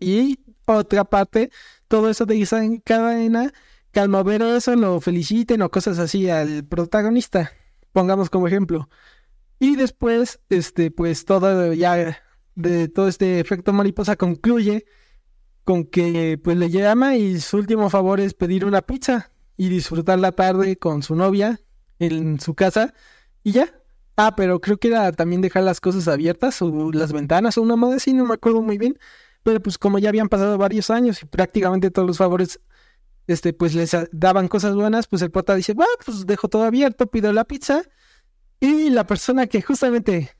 y 0.00 0.38
otra 0.66 1.04
parte, 1.04 1.50
todo 1.88 2.10
eso 2.10 2.26
desencadena 2.26 3.52
que 3.92 4.00
al 4.00 4.08
mover 4.08 4.42
eso 4.42 4.74
lo 4.76 5.00
feliciten 5.00 5.62
o 5.62 5.70
cosas 5.70 5.98
así 5.98 6.28
al 6.28 6.64
protagonista 6.64 7.52
pongamos 7.96 8.28
como 8.28 8.46
ejemplo. 8.46 8.90
Y 9.58 9.76
después, 9.76 10.38
este, 10.50 10.90
pues 10.90 11.24
todo 11.24 11.72
ya 11.72 12.18
de 12.56 12.88
todo 12.88 13.06
este 13.06 13.38
efecto 13.38 13.72
mariposa 13.72 14.16
concluye 14.16 14.86
con 15.64 15.84
que 15.84 16.40
pues 16.42 16.56
le 16.56 16.70
llama 16.70 17.16
y 17.16 17.40
su 17.40 17.58
último 17.58 17.90
favor 17.90 18.20
es 18.20 18.34
pedir 18.34 18.64
una 18.64 18.82
pizza 18.82 19.32
y 19.56 19.68
disfrutar 19.68 20.18
la 20.18 20.32
tarde 20.32 20.76
con 20.76 21.02
su 21.02 21.14
novia 21.14 21.60
en 21.98 22.40
su 22.40 22.54
casa 22.54 22.94
y 23.42 23.52
ya. 23.52 23.72
Ah, 24.16 24.34
pero 24.34 24.60
creo 24.60 24.78
que 24.78 24.88
era 24.88 25.12
también 25.12 25.42
dejar 25.42 25.62
las 25.64 25.80
cosas 25.80 26.08
abiertas 26.08 26.62
o 26.62 26.90
las 26.92 27.12
ventanas 27.12 27.58
o 27.58 27.62
una 27.62 27.76
madre 27.76 27.96
así, 27.96 28.14
no 28.14 28.24
me 28.24 28.34
acuerdo 28.34 28.62
muy 28.62 28.78
bien. 28.78 28.98
Pero 29.42 29.60
pues 29.60 29.78
como 29.78 29.98
ya 29.98 30.08
habían 30.08 30.28
pasado 30.28 30.58
varios 30.58 30.90
años 30.90 31.22
y 31.22 31.26
prácticamente 31.26 31.90
todos 31.90 32.08
los 32.08 32.18
favores 32.18 32.60
este, 33.26 33.52
pues 33.52 33.74
les 33.74 33.96
daban 34.12 34.48
cosas 34.48 34.74
buenas, 34.74 35.08
pues 35.08 35.22
el 35.22 35.30
pota 35.30 35.54
dice, 35.54 35.74
bueno, 35.74 35.92
pues 36.04 36.26
dejo 36.26 36.48
todo 36.48 36.64
abierto, 36.64 37.08
pido 37.08 37.32
la 37.32 37.44
pizza. 37.44 37.82
Y 38.60 38.90
la 38.90 39.06
persona 39.06 39.46
que 39.46 39.62
justamente 39.62 40.35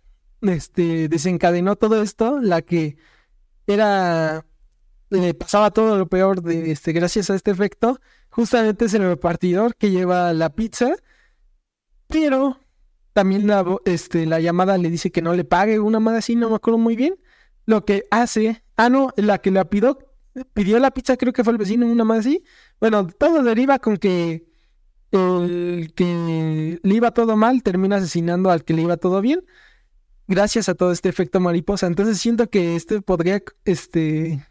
este, 0.48 1.08
desencadenó 1.08 1.76
todo 1.76 2.02
esto, 2.02 2.40
la 2.40 2.62
que 2.62 2.96
era 3.66 4.44
le 5.10 5.34
pasaba 5.34 5.70
todo 5.70 5.96
lo 5.98 6.08
peor 6.08 6.42
de 6.42 6.72
este, 6.72 6.92
gracias 6.92 7.30
a 7.30 7.36
este 7.36 7.50
efecto, 7.50 8.00
justamente 8.28 8.86
es 8.86 8.94
el 8.94 9.02
repartidor 9.02 9.76
que 9.76 9.90
lleva 9.90 10.32
la 10.32 10.50
pizza, 10.50 10.96
pero 12.08 12.58
también 13.12 13.46
la, 13.46 13.64
este, 13.84 14.26
la 14.26 14.40
llamada 14.40 14.78
le 14.78 14.90
dice 14.90 15.10
que 15.10 15.22
no 15.22 15.34
le 15.34 15.44
pague 15.44 15.80
una 15.80 16.00
madre 16.00 16.18
así, 16.18 16.36
no 16.36 16.50
me 16.50 16.56
acuerdo 16.56 16.78
muy 16.78 16.96
bien. 16.96 17.16
Lo 17.64 17.84
que 17.84 18.04
hace, 18.10 18.62
ah, 18.76 18.90
no, 18.90 19.10
la 19.16 19.38
que 19.38 19.50
la 19.50 19.64
pidió, 19.64 19.98
pidió 20.52 20.78
la 20.78 20.90
pizza, 20.90 21.16
creo 21.16 21.32
que 21.32 21.42
fue 21.42 21.52
el 21.52 21.58
vecino, 21.58 21.86
una 21.86 22.04
madre 22.04 22.20
así. 22.20 22.44
Bueno, 22.78 23.06
todo 23.06 23.42
deriva 23.42 23.78
con 23.78 23.96
que 23.96 24.46
el 25.12 25.92
que 25.94 26.78
le 26.82 26.94
iba 26.94 27.10
todo 27.12 27.36
mal 27.36 27.62
termina 27.62 27.96
asesinando 27.96 28.50
al 28.50 28.64
que 28.64 28.74
le 28.74 28.82
iba 28.82 28.96
todo 28.96 29.20
bien. 29.20 29.44
Gracias 30.28 30.68
a 30.68 30.74
todo 30.74 30.92
este 30.92 31.08
efecto 31.08 31.40
mariposa. 31.40 31.86
Entonces 31.86 32.18
siento 32.18 32.48
que 32.48 32.76
este 32.76 33.00
podría, 33.00 33.42
este, 33.64 34.44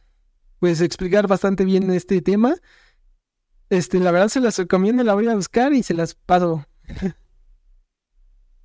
pues 0.59 0.81
explicar 0.81 1.27
bastante 1.27 1.65
bien 1.65 1.89
este 1.91 2.21
tema. 2.21 2.55
Este, 3.69 3.99
la 3.99 4.11
verdad 4.11 4.29
se 4.29 4.39
las 4.39 4.57
recomiendo, 4.57 5.03
la 5.03 5.13
voy 5.13 5.27
a 5.27 5.35
buscar 5.35 5.73
y 5.73 5.83
se 5.83 5.93
las 5.93 6.15
paso. 6.15 6.65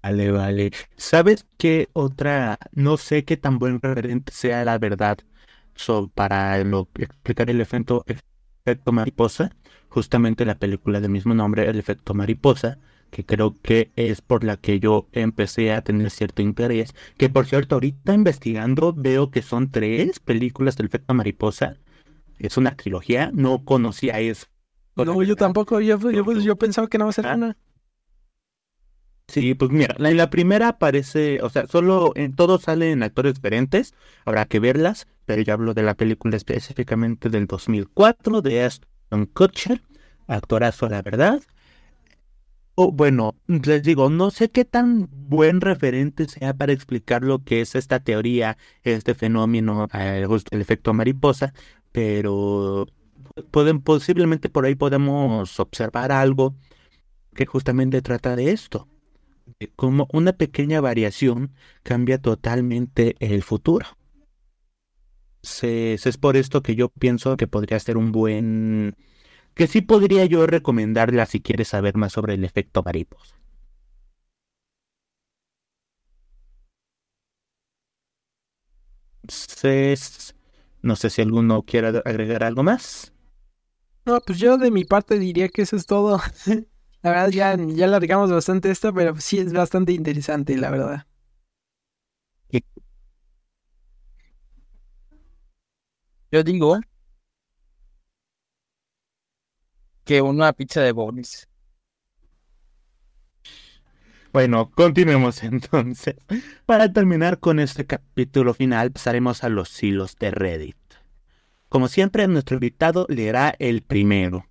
Vale, 0.02 0.30
vale. 0.30 0.70
¿Sabes 0.96 1.46
qué 1.58 1.90
otra? 1.92 2.58
No 2.72 2.96
sé 2.96 3.26
qué 3.26 3.36
tan 3.36 3.58
buen 3.58 3.82
referente 3.82 4.32
sea 4.32 4.64
la 4.64 4.78
verdad 4.78 5.18
para 6.14 6.58
explicar 6.58 7.50
el 7.50 7.61
efecto, 7.61 8.04
efecto 8.64 8.92
mariposa. 8.92 9.50
Justamente 9.88 10.44
la 10.44 10.58
película 10.58 11.00
del 11.00 11.11
mismo 11.11 11.34
nombre, 11.34 11.68
El 11.68 11.78
efecto 11.78 12.14
mariposa, 12.14 12.78
que 13.11 13.24
creo 13.24 13.56
que 13.62 13.90
es 13.96 14.20
por 14.20 14.44
la 14.44 14.56
que 14.56 14.80
yo 14.80 15.08
empecé 15.12 15.72
a 15.72 15.82
tener 15.82 16.11
cierto 16.11 16.42
interés. 16.42 16.94
Que 17.16 17.28
por 17.28 17.46
cierto, 17.46 17.76
ahorita 17.76 18.14
investigando 18.14 18.92
veo 18.92 19.30
que 19.30 19.42
son 19.42 19.70
tres 19.70 20.20
películas 20.20 20.76
del 20.76 20.86
efecto 20.86 21.14
mariposa. 21.14 21.76
Es 22.38 22.56
una 22.56 22.76
trilogía, 22.76 23.30
no 23.34 23.64
conocía 23.64 24.20
eso. 24.20 24.46
No, 24.96 25.22
yo 25.22 25.36
tampoco, 25.36 25.80
yo, 25.80 25.98
yo, 26.11 26.56
pensaba 26.56 26.88
que 26.88 26.98
no 26.98 27.04
va 27.04 27.11
a 27.11 27.14
ser 27.14 27.26
ah. 27.26 27.34
una. 27.34 27.56
Sí, 29.28 29.54
pues 29.54 29.70
mira, 29.70 29.94
en 29.96 30.16
la 30.16 30.28
primera 30.28 30.68
aparece, 30.68 31.40
o 31.42 31.50
sea, 31.50 31.68
solo 31.68 32.12
en 32.16 32.34
todos 32.34 32.62
salen 32.62 33.04
actores 33.04 33.34
diferentes, 33.34 33.94
habrá 34.24 34.44
que 34.46 34.58
verlas, 34.58 35.06
pero 35.24 35.40
yo 35.42 35.52
hablo 35.52 35.72
de 35.72 35.84
la 35.84 35.94
película 35.94 36.36
específicamente 36.36 37.30
del 37.30 37.46
2004 37.46 38.42
de 38.42 38.64
Aston 38.64 39.26
Kutcher, 39.26 39.82
actorazo 40.26 40.88
la 40.88 41.02
verdad. 41.02 41.40
O 42.83 42.93
bueno, 42.93 43.35
les 43.47 43.83
digo, 43.83 44.09
no 44.09 44.31
sé 44.31 44.51
qué 44.51 44.64
tan 44.64 45.07
buen 45.12 45.61
referente 45.61 46.26
sea 46.26 46.55
para 46.55 46.72
explicar 46.72 47.22
lo 47.22 47.45
que 47.45 47.61
es 47.61 47.74
esta 47.74 48.01
teoría, 48.01 48.57
este 48.85 49.12
fenómeno, 49.14 49.87
eh, 49.93 50.26
el 50.51 50.61
efecto 50.62 50.95
mariposa, 50.95 51.53
pero 51.93 52.87
pueden, 53.51 53.83
posiblemente 53.83 54.49
por 54.49 54.64
ahí 54.64 54.76
podemos 54.76 55.61
observar 55.61 56.11
algo 56.11 56.55
que 57.35 57.45
justamente 57.45 58.01
trata 58.01 58.35
de 58.35 58.51
esto 58.53 58.89
como 59.76 60.09
una 60.11 60.33
pequeña 60.33 60.81
variación 60.81 61.53
cambia 61.83 62.16
totalmente 62.16 63.14
el 63.18 63.43
futuro. 63.43 63.87
es 65.43 66.16
por 66.16 66.39
esto 66.39 66.62
que 66.62 66.74
yo 66.76 66.89
pienso 66.89 67.37
que 67.37 67.47
podría 67.47 67.78
ser 67.78 67.99
un 67.99 68.11
buen... 68.11 68.97
que 69.55 69.66
sí 69.66 69.80
podría 69.82 70.24
yo 70.26 70.46
recomendarla 70.46 71.26
si 71.26 71.40
quieres 71.40 71.68
saber 71.68 71.96
más 71.96 72.12
sobre 72.12 72.34
el 72.34 72.44
efecto 72.44 72.82
mariposa. 72.82 73.36
Entonces, 79.22 80.34
no 80.82 80.96
sé 80.96 81.11
si 81.11 81.22
alguno 81.22 81.62
quiere 81.62 81.88
agregar 82.05 82.42
algo 82.44 82.62
más. 82.62 83.12
No, 84.07 84.20
pues 84.20 84.38
yo 84.38 84.59
de 84.59 84.70
mi 84.70 84.84
parte 84.84 85.18
diría 85.18 85.48
que 85.48 85.62
eso 85.62 85.76
es 85.76 85.86
todo. 85.86 86.20
La 87.03 87.11
verdad, 87.11 87.30
ya, 87.30 87.57
ya 87.57 87.86
largamos 87.86 88.30
bastante 88.30 88.70
esto, 88.70 88.92
pero 88.94 89.16
sí 89.20 89.38
es 89.38 89.53
bastante 89.55 89.92
interesante, 89.92 90.57
la 90.57 90.70
verdad. 90.70 91.07
Yo 96.32 96.42
digo 96.42 96.80
que 100.11 100.22
una 100.22 100.52
pizza 100.52 100.80
de 100.80 100.90
bonis. 100.90 101.48
Bueno, 104.32 104.72
continuemos 104.72 105.40
entonces. 105.44 106.16
Para 106.66 106.92
terminar 106.92 107.38
con 107.38 107.61
este 107.61 107.86
capítulo 107.86 108.52
final, 108.52 108.90
pasaremos 108.90 109.44
a 109.44 109.48
los 109.48 109.80
hilos 109.80 110.16
de 110.18 110.32
Reddit. 110.32 110.76
Como 111.68 111.86
siempre, 111.86 112.26
nuestro 112.26 112.56
invitado 112.56 113.06
leerá 113.08 113.54
el 113.61 113.82
primero. 113.82 114.48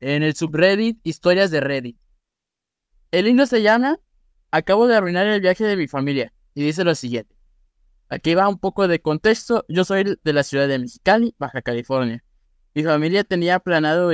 en 0.00 0.22
el 0.24 0.34
subreddit 0.34 0.98
Historias 1.04 1.52
de 1.52 1.60
Reddit. 1.60 1.96
El 3.12 3.28
hilo 3.28 3.46
se 3.46 3.62
llama 3.62 4.00
Acabo 4.52 4.88
de 4.88 4.96
arruinar 4.96 5.26
el 5.26 5.40
viaje 5.40 5.64
de 5.64 5.76
mi 5.76 5.86
familia 5.86 6.32
y 6.54 6.62
dice 6.62 6.84
lo 6.84 6.94
siguiente. 6.94 7.36
Aquí 8.08 8.34
va 8.34 8.48
un 8.48 8.58
poco 8.58 8.88
de 8.88 9.00
contexto. 9.00 9.64
Yo 9.68 9.84
soy 9.84 10.18
de 10.22 10.32
la 10.32 10.42
ciudad 10.42 10.66
de 10.66 10.78
Mexicali, 10.80 11.34
Baja 11.38 11.62
California. 11.62 12.24
Mi 12.74 12.82
familia 12.82 13.22
tenía 13.22 13.60
planeado, 13.60 14.12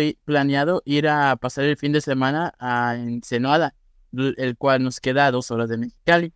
ir 0.85 1.09
a 1.09 1.37
pasar 1.37 1.65
el 1.65 1.77
fin 1.79 1.93
de 1.93 2.03
semana 2.03 2.55
a 2.59 2.97
Ensenada, 2.97 3.75
el 4.13 4.57
cual 4.59 4.83
nos 4.83 5.01
queda 5.01 5.31
dos 5.31 5.51
horas 5.51 5.71
de 5.71 5.79
Mexicali. 5.79 6.35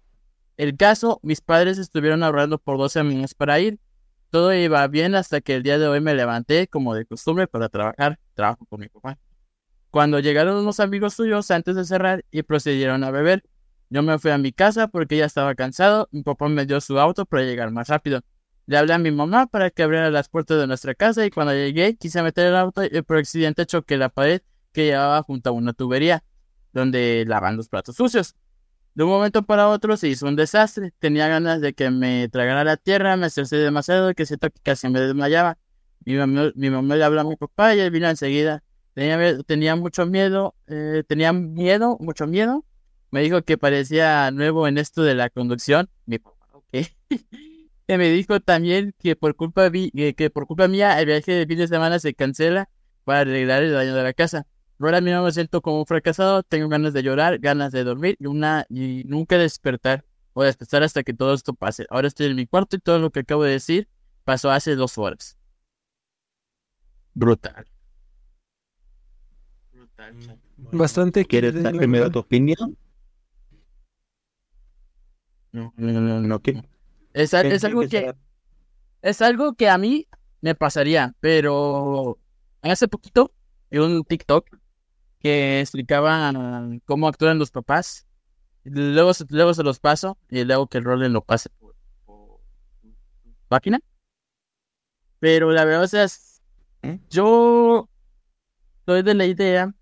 El 0.57 0.77
caso, 0.77 1.21
mis 1.23 1.41
padres 1.41 1.79
estuvieron 1.79 2.23
ahorrando 2.23 2.59
por 2.59 2.79
12 2.79 3.03
meses 3.03 3.35
para 3.35 3.61
ir. 3.61 3.79
Todo 4.31 4.55
iba 4.55 4.87
bien 4.89 5.15
hasta 5.15 5.41
que 5.41 5.57
el 5.57 5.63
día 5.63 5.79
de 5.79 5.89
hoy 5.89 6.01
me 6.01 6.15
levanté, 6.15 6.69
como 6.69 6.95
de 6.95 7.05
costumbre, 7.05 7.47
para 7.47 7.69
trabajar. 7.69 8.19
Trabajo 8.35 8.65
con 8.67 8.81
mi 8.81 8.89
papá. 8.89 9.19
Cuando 9.91 10.21
llegaron 10.21 10.57
unos 10.57 10.81
amigos 10.81 11.15
suyos 11.15 11.51
antes 11.51 11.77
de 11.77 11.85
cerrar 11.85 12.25
y 12.31 12.43
procedieron 12.43 13.03
a 13.05 13.11
beber, 13.11 13.43
yo 13.91 14.03
me 14.05 14.19
fui 14.19 14.31
a 14.31 14.39
mi 14.39 14.53
casa 14.53 14.89
porque 14.89 15.17
ya 15.17 15.27
estaba 15.27 15.55
cansado. 15.57 16.09
Mi 16.13 16.23
papá 16.23 16.49
me 16.49 16.65
dio 16.65 16.81
su 16.81 16.99
auto 16.99 17.27
para 17.27 17.43
llegar 17.43 17.73
más 17.73 17.89
rápido. 17.89 18.23
Le 18.67 18.77
hablé 18.77 18.95
a 18.95 18.99
mi 18.99 19.11
mamá 19.11 19.47
para 19.49 19.71
que 19.71 19.83
abriera 19.83 20.11
las 20.11 20.29
puertas 20.29 20.59
de 20.59 20.69
nuestra 20.69 20.95
casa 20.95 21.27
y 21.27 21.31
cuando 21.31 21.53
llegué 21.53 21.97
quise 21.97 22.23
meter 22.23 22.47
el 22.47 22.57
auto 22.57 22.85
y 22.85 23.03
por 23.03 23.19
accidente 23.19 23.67
choqué 23.67 23.97
la 23.97 24.09
pared 24.09 24.43
que 24.73 24.87
llevaba 24.87 25.23
junto 25.23 25.51
a 25.51 25.53
una 25.53 25.73
tubería 25.73 26.23
donde 26.73 27.25
lavan 27.27 27.57
los 27.57 27.69
platos 27.69 27.97
sucios. 27.97 28.37
De 28.95 29.03
un 29.03 29.11
momento 29.11 29.43
para 29.43 29.69
otro 29.69 29.97
se 29.97 30.07
hizo 30.09 30.27
un 30.29 30.37
desastre. 30.37 30.93
Tenía 31.01 31.27
ganas 31.27 31.61
de 31.61 31.73
que 31.73 31.91
me 31.91 32.29
tragara 32.29 32.63
la 32.63 32.77
tierra, 32.77 33.17
me 33.17 33.27
estresé 33.27 33.57
demasiado 33.57 34.15
que 34.15 34.25
siento 34.25 34.51
que 34.51 34.61
casi 34.63 34.89
me 34.89 35.01
desmayaba. 35.01 35.59
Mi 36.05 36.15
mamá, 36.15 36.53
mi 36.55 36.71
mamá 36.71 36.95
le 36.95 37.05
habló 37.05 37.23
a 37.23 37.25
mi 37.25 37.35
papá 37.35 37.75
y 37.75 37.81
él 37.81 37.91
vino 37.91 38.09
enseguida. 38.09 38.63
Tenía, 38.95 39.43
tenía 39.43 39.75
mucho 39.75 40.07
miedo, 40.07 40.55
eh, 40.69 41.03
tenía 41.09 41.33
miedo, 41.33 41.97
mucho 42.01 42.29
miedo. 42.29 42.65
Me 43.11 43.23
dijo 43.23 43.43
que 43.43 43.59
parecía 43.59 44.31
nuevo 44.31 44.69
en 44.69 44.79
esto 44.79 45.03
de 45.03 45.15
la 45.15 45.31
conducción. 45.31 45.89
Mi 46.07 46.19
papá, 46.19 46.47
ok. 46.53 46.87
y 47.89 47.97
me 47.97 48.09
dijo 48.11 48.41
también 48.41 48.95
que 48.99 49.17
por 49.17 49.35
culpa, 49.35 49.71
que 49.71 50.31
por 50.33 50.47
culpa 50.47 50.69
mía 50.69 51.01
el 51.01 51.07
viaje 51.07 51.33
de 51.33 51.47
fin 51.47 51.59
de 51.59 51.69
semana 51.69 51.99
se 51.99 52.15
cancela 52.15 52.69
para 53.05 53.21
arreglar 53.21 53.63
el 53.65 53.73
daño 53.73 53.95
de 53.95 54.03
la 54.03 54.13
casa. 54.13 54.47
Ahora 54.79 55.01
mismo 55.01 55.25
me 55.25 55.33
siento 55.33 55.61
como 55.61 55.81
un 55.81 55.87
fracasado, 55.87 56.43
tengo 56.43 56.69
ganas 56.69 56.93
de 56.93 57.03
llorar, 57.03 57.39
ganas 57.39 57.73
de 57.73 57.85
dormir 57.85 58.17
y, 58.19 58.27
una, 58.27 58.65
y 58.71 59.03
nunca 59.07 59.37
despertar 59.37 60.05
o 60.33 60.43
despertar 60.43 60.83
hasta 60.85 61.03
que 61.03 61.13
todo 61.13 61.35
esto 61.35 61.53
pase. 61.53 61.87
Ahora 61.91 62.09
estoy 62.09 62.27
en 62.27 62.37
mi 62.37 62.47
cuarto 62.47 62.77
y 62.77 62.79
todo 62.79 62.99
lo 62.99 63.11
que 63.11 63.21
acabo 63.21 63.43
de 63.43 63.53
decir 63.53 63.89
pasó 64.25 64.51
hace 64.51 64.77
dos 64.77 64.97
horas. 64.97 65.37
Brutal. 67.13 67.67
Brutal. 69.73 70.39
Bastante. 70.57 71.25
¿Quieres 71.25 71.61
dar 71.61 71.77
primero 71.77 72.11
tu 72.11 72.21
opinión? 72.21 72.77
No, 75.53 75.73
no, 75.77 76.01
no, 76.01 76.21
no. 76.21 76.41
Es, 77.13 77.35
es 77.35 77.65
algo 77.65 77.81
que 77.89 78.15
es 79.03 79.23
algo 79.23 79.55
que 79.55 79.69
a 79.69 79.79
mí 79.79 80.07
me 80.41 80.55
pasaría, 80.55 81.15
pero 81.21 82.19
hace 82.63 82.89
poquito 82.89 83.33
en 83.71 83.83
un 83.83 84.05
TikTok 84.05 84.47
que 85.21 85.61
explicaba 85.61 86.33
cómo 86.85 87.09
actúan 87.09 87.39
los 87.39 87.51
papás. 87.51 88.07
Luego, 88.65 89.13
luego 89.31 89.55
se 89.55 89.63
los 89.63 89.81
paso 89.81 90.19
y 90.29 90.45
luego 90.45 90.67
que 90.67 90.79
el 90.79 90.85
rol 90.85 91.01
lo 91.13 91.23
pase 91.23 91.49
por, 91.59 91.75
máquina. 93.49 93.81
Pero 95.19 95.51
la 95.51 95.65
verdad, 95.65 95.85
o 95.85 95.89
sea, 95.89 96.07
¿Mm? 96.83 96.97
yo 97.11 97.89
soy 98.87 99.03
de 99.03 99.15
la 99.15 99.27
idea 99.27 99.75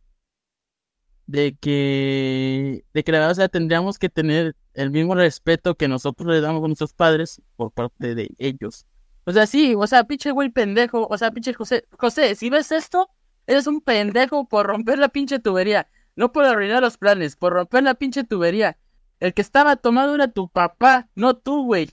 de 1.26 1.56
que, 1.56 2.84
de 2.92 3.04
que 3.04 3.12
la 3.12 3.18
verdad, 3.18 3.32
o 3.32 3.34
sea, 3.34 3.48
tendríamos 3.48 3.98
que 3.98 4.08
tener 4.08 4.56
el 4.78 4.90
mismo 4.90 5.14
respeto 5.14 5.74
que 5.74 5.88
nosotros 5.88 6.28
le 6.28 6.40
damos 6.40 6.64
a 6.64 6.66
nuestros 6.66 6.92
padres 6.92 7.40
por 7.56 7.70
parte 7.72 8.14
de 8.14 8.30
ellos. 8.38 8.86
O 9.24 9.32
sea, 9.32 9.46
sí, 9.46 9.74
o 9.76 9.86
sea, 9.86 10.04
pinche 10.04 10.30
güey 10.30 10.48
pendejo, 10.48 11.06
o 11.08 11.18
sea, 11.18 11.30
pinche 11.30 11.52
José, 11.52 11.84
José, 11.98 12.34
si 12.34 12.48
ves 12.48 12.72
esto, 12.72 13.10
Eres 13.48 13.66
un 13.66 13.80
pendejo 13.80 14.46
por 14.46 14.66
romper 14.66 14.98
la 14.98 15.08
pinche 15.08 15.38
tubería. 15.38 15.88
No 16.16 16.32
por 16.32 16.44
arruinar 16.44 16.82
los 16.82 16.98
planes, 16.98 17.34
por 17.34 17.54
romper 17.54 17.82
la 17.82 17.94
pinche 17.94 18.22
tubería. 18.22 18.76
El 19.20 19.32
que 19.32 19.40
estaba 19.40 19.76
tomado 19.76 20.14
era 20.14 20.28
tu 20.28 20.50
papá, 20.50 21.08
no 21.14 21.34
tú, 21.34 21.64
güey. 21.64 21.90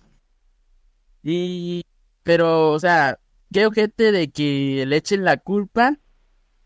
Y... 1.24 1.82
Pero, 2.24 2.74
o 2.74 2.80
sea, 2.80 3.20
qué 3.54 3.66
ojete 3.68 4.12
de 4.12 4.30
que 4.32 4.84
le 4.86 4.98
echen 4.98 5.24
la 5.24 5.38
culpa 5.38 5.98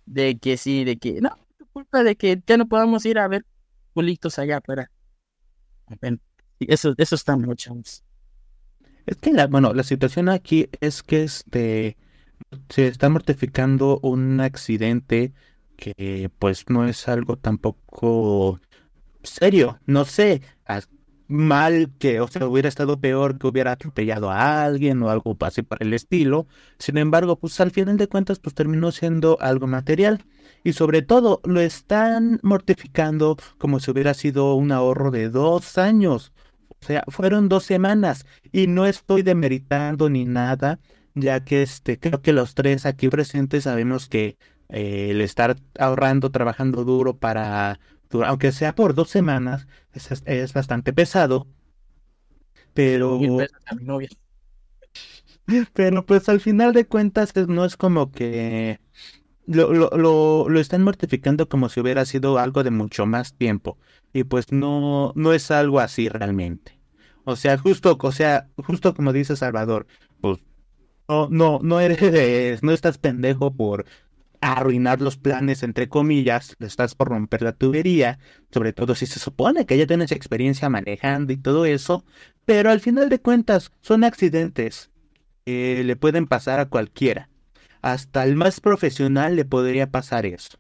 de 0.07 0.39
que 0.39 0.57
sí, 0.57 0.83
de 0.85 0.97
que... 0.97 1.21
No, 1.21 1.37
culpa 1.71 2.03
de 2.03 2.15
que 2.15 2.41
ya 2.47 2.57
no 2.57 2.67
podamos 2.67 3.05
ir 3.05 3.19
a 3.19 3.27
ver 3.27 3.45
culitos 3.93 4.39
allá 4.39 4.59
Eso, 6.59 6.93
eso 6.97 7.15
está 7.15 7.37
mucho. 7.37 7.75
Es 9.05 9.15
que, 9.17 9.31
la, 9.33 9.47
bueno, 9.47 9.73
la 9.73 9.83
situación 9.83 10.29
aquí 10.29 10.69
es 10.81 11.03
que 11.03 11.23
este 11.23 11.97
se 12.69 12.87
está 12.87 13.09
mortificando 13.09 13.99
un 14.01 14.39
accidente 14.39 15.33
que 15.75 16.29
pues 16.39 16.65
no 16.69 16.87
es 16.87 17.07
algo 17.07 17.37
tampoco 17.37 18.59
serio, 19.23 19.79
no 19.85 20.05
sé, 20.05 20.41
mal 21.27 21.91
que, 21.99 22.19
o 22.21 22.27
sea, 22.27 22.47
hubiera 22.47 22.67
estado 22.67 22.99
peor 22.99 23.37
que 23.37 23.47
hubiera 23.47 23.71
atropellado 23.73 24.31
a 24.31 24.63
alguien 24.63 25.01
o 25.03 25.09
algo 25.09 25.37
así 25.41 25.61
para 25.61 25.85
el 25.85 25.93
estilo. 25.93 26.47
Sin 26.79 26.97
embargo, 26.97 27.37
pues 27.37 27.59
al 27.61 27.71
final 27.71 27.97
de 27.97 28.07
cuentas, 28.07 28.39
pues 28.39 28.55
terminó 28.55 28.91
siendo 28.91 29.37
algo 29.39 29.67
material. 29.67 30.25
Y 30.63 30.73
sobre 30.73 31.01
todo, 31.01 31.41
lo 31.43 31.61
están 31.61 32.39
mortificando 32.43 33.37
como 33.57 33.79
si 33.79 33.91
hubiera 33.91 34.13
sido 34.13 34.55
un 34.55 34.71
ahorro 34.71 35.11
de 35.11 35.29
dos 35.29 35.77
años. 35.77 36.33
O 36.81 36.85
sea, 36.85 37.03
fueron 37.07 37.49
dos 37.49 37.63
semanas. 37.63 38.25
Y 38.51 38.67
no 38.67 38.85
estoy 38.85 39.21
demeritando 39.21 40.09
ni 40.09 40.25
nada, 40.25 40.79
ya 41.15 41.43
que 41.43 41.61
este, 41.63 41.99
creo 41.99 42.21
que 42.21 42.33
los 42.33 42.55
tres 42.55 42.85
aquí 42.85 43.09
presentes 43.09 43.63
sabemos 43.65 44.07
que 44.07 44.37
eh, 44.69 45.09
el 45.11 45.21
estar 45.21 45.55
ahorrando, 45.77 46.31
trabajando 46.31 46.83
duro 46.83 47.17
para 47.17 47.79
aunque 48.11 48.51
sea 48.51 48.75
por 48.75 48.93
dos 48.95 49.09
semanas, 49.09 49.67
es, 49.93 50.53
bastante 50.53 50.93
pesado. 50.93 51.47
Pero. 52.73 53.19
Pero 55.73 56.05
pues 56.05 56.29
al 56.29 56.39
final 56.39 56.73
de 56.73 56.85
cuentas 56.85 57.33
no 57.47 57.65
es 57.65 57.75
como 57.75 58.11
que 58.11 58.79
lo, 59.49 59.73
lo, 59.73 59.89
lo, 59.89 60.47
lo, 60.47 60.59
están 60.59 60.83
mortificando 60.83 61.49
como 61.49 61.69
si 61.69 61.79
hubiera 61.79 62.05
sido 62.05 62.37
algo 62.37 62.63
de 62.63 62.69
mucho 62.71 63.05
más 63.05 63.33
tiempo. 63.33 63.77
Y 64.13 64.23
pues 64.23 64.51
no, 64.51 65.11
no 65.15 65.33
es 65.33 65.49
algo 65.49 65.79
así 65.79 66.07
realmente. 66.07 66.79
O 67.23 67.35
sea, 67.35 67.57
justo, 67.57 67.97
o 67.99 68.11
sea, 68.11 68.47
justo 68.57 68.93
como 68.93 69.11
dice 69.11 69.35
Salvador, 69.35 69.87
pues 70.21 70.39
no, 71.07 71.27
no, 71.29 71.59
no 71.63 71.79
eres, 71.79 72.61
no 72.63 72.71
estás 72.71 72.97
pendejo 72.99 73.51
por 73.51 73.85
arruinar 74.41 75.01
los 75.01 75.17
planes, 75.17 75.63
entre 75.63 75.89
comillas, 75.89 76.55
estás 76.59 76.95
por 76.95 77.09
romper 77.09 77.41
la 77.41 77.53
tubería, 77.53 78.19
sobre 78.51 78.71
todo 78.71 78.95
si 78.95 79.05
se 79.05 79.19
supone 79.19 79.65
que 79.65 79.77
ya 79.77 79.87
tienes 79.87 80.11
experiencia 80.11 80.69
manejando 80.69 81.33
y 81.33 81.37
todo 81.37 81.65
eso, 81.65 82.05
pero 82.45 82.69
al 82.69 82.79
final 82.79 83.09
de 83.09 83.19
cuentas 83.19 83.71
son 83.81 84.03
accidentes 84.03 84.91
que 85.45 85.83
le 85.83 85.95
pueden 85.95 86.27
pasar 86.27 86.59
a 86.59 86.69
cualquiera. 86.69 87.29
Hasta 87.81 88.23
el 88.23 88.35
más 88.35 88.59
profesional 88.61 89.35
le 89.35 89.45
podría 89.45 89.91
pasar 89.91 90.25
eso. 90.25 90.57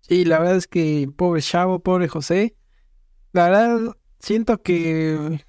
Sí, 0.00 0.24
la 0.24 0.38
verdad 0.38 0.56
es 0.56 0.66
que 0.66 1.08
pobre 1.16 1.40
chavo, 1.40 1.80
pobre 1.80 2.08
José. 2.08 2.56
La 3.32 3.48
verdad, 3.48 3.96
siento 4.20 4.62
que 4.62 5.40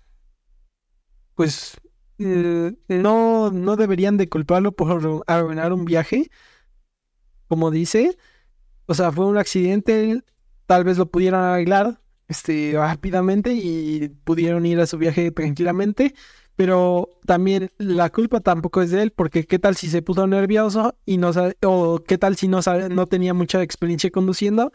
pues 1.35 1.79
eh, 2.19 2.73
no, 2.87 3.51
no 3.51 3.75
deberían 3.75 4.17
de 4.17 4.29
culparlo 4.29 4.71
por 4.71 5.23
arruinar 5.27 5.73
un 5.73 5.85
viaje, 5.85 6.29
como 7.47 7.71
dice. 7.71 8.17
O 8.87 8.93
sea, 8.93 9.11
fue 9.11 9.25
un 9.25 9.37
accidente, 9.37 10.23
tal 10.67 10.83
vez 10.83 10.97
lo 10.97 11.07
pudieran 11.11 11.43
arreglar 11.43 12.01
este, 12.27 12.73
rápidamente 12.75 13.53
y 13.53 14.09
pudieron 14.23 14.65
ir 14.65 14.79
a 14.79 14.87
su 14.87 14.97
viaje 14.97 15.31
tranquilamente. 15.31 16.15
Pero 16.55 17.09
también 17.25 17.71
la 17.77 18.09
culpa 18.09 18.39
tampoco 18.39 18.81
es 18.81 18.91
de 18.91 19.01
él, 19.01 19.11
porque 19.11 19.45
qué 19.45 19.59
tal 19.59 19.75
si 19.75 19.87
se 19.89 20.01
puso 20.01 20.25
nervioso 20.25 20.95
y 21.05 21.17
no 21.17 21.33
sabe, 21.33 21.57
o 21.63 21.99
qué 21.99 22.17
tal 22.17 22.37
si 22.37 22.47
no 22.47 22.61
sabe, 22.61 22.87
no 22.89 23.07
tenía 23.07 23.33
mucha 23.33 23.61
experiencia 23.61 24.09
conduciendo 24.09 24.71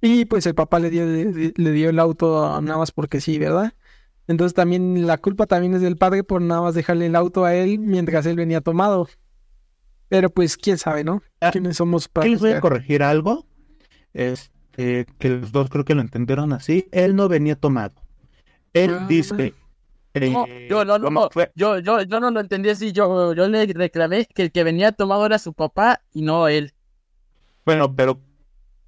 y 0.00 0.24
pues 0.26 0.46
el 0.46 0.54
papá 0.54 0.78
le 0.78 0.90
dio, 0.90 1.04
le 1.04 1.72
dio 1.72 1.90
el 1.90 1.98
auto 1.98 2.60
nada 2.60 2.78
más 2.78 2.92
porque 2.92 3.20
sí, 3.20 3.38
¿verdad? 3.38 3.74
Entonces 4.28 4.54
también 4.54 5.06
la 5.06 5.18
culpa 5.18 5.46
también 5.46 5.74
es 5.74 5.80
del 5.80 5.96
padre 5.96 6.24
por 6.24 6.42
nada 6.42 6.60
más 6.60 6.74
dejarle 6.74 7.06
el 7.06 7.16
auto 7.16 7.44
a 7.44 7.54
él 7.54 7.78
mientras 7.78 8.26
él 8.26 8.36
venía 8.36 8.60
tomado. 8.60 9.08
Pero 10.08 10.30
pues 10.30 10.56
quién 10.56 10.78
sabe, 10.78 11.04
¿no? 11.04 11.22
Ah, 11.40 11.50
¿Quiénes 11.50 11.76
somos 11.76 12.08
para... 12.08 12.28
les 12.28 12.40
voy 12.40 12.52
a 12.52 12.60
corregir 12.60 13.02
algo. 13.02 13.46
Este, 14.12 15.06
que 15.18 15.28
los 15.28 15.52
dos 15.52 15.68
creo 15.68 15.84
que 15.84 15.94
lo 15.94 16.00
entendieron 16.00 16.52
así. 16.52 16.88
Él 16.92 17.16
no 17.16 17.28
venía 17.28 17.56
tomado. 17.56 17.94
Él 18.72 18.96
ah. 19.00 19.06
dice... 19.08 19.54
Yo, 20.68 20.84
no, 20.84 20.98
no, 20.98 21.28
yo, 21.54 21.78
yo, 21.78 22.02
yo 22.02 22.20
no 22.20 22.30
lo 22.30 22.40
entendí 22.40 22.70
así. 22.70 22.92
Yo, 22.92 23.34
yo 23.34 23.48
le 23.48 23.66
reclamé 23.66 24.26
que 24.26 24.42
el 24.42 24.52
que 24.52 24.64
venía 24.64 24.92
tomado 24.92 25.26
era 25.26 25.38
su 25.38 25.52
papá 25.52 26.02
y 26.12 26.22
no 26.22 26.48
él. 26.48 26.72
Bueno, 27.64 27.94
pero 27.94 28.20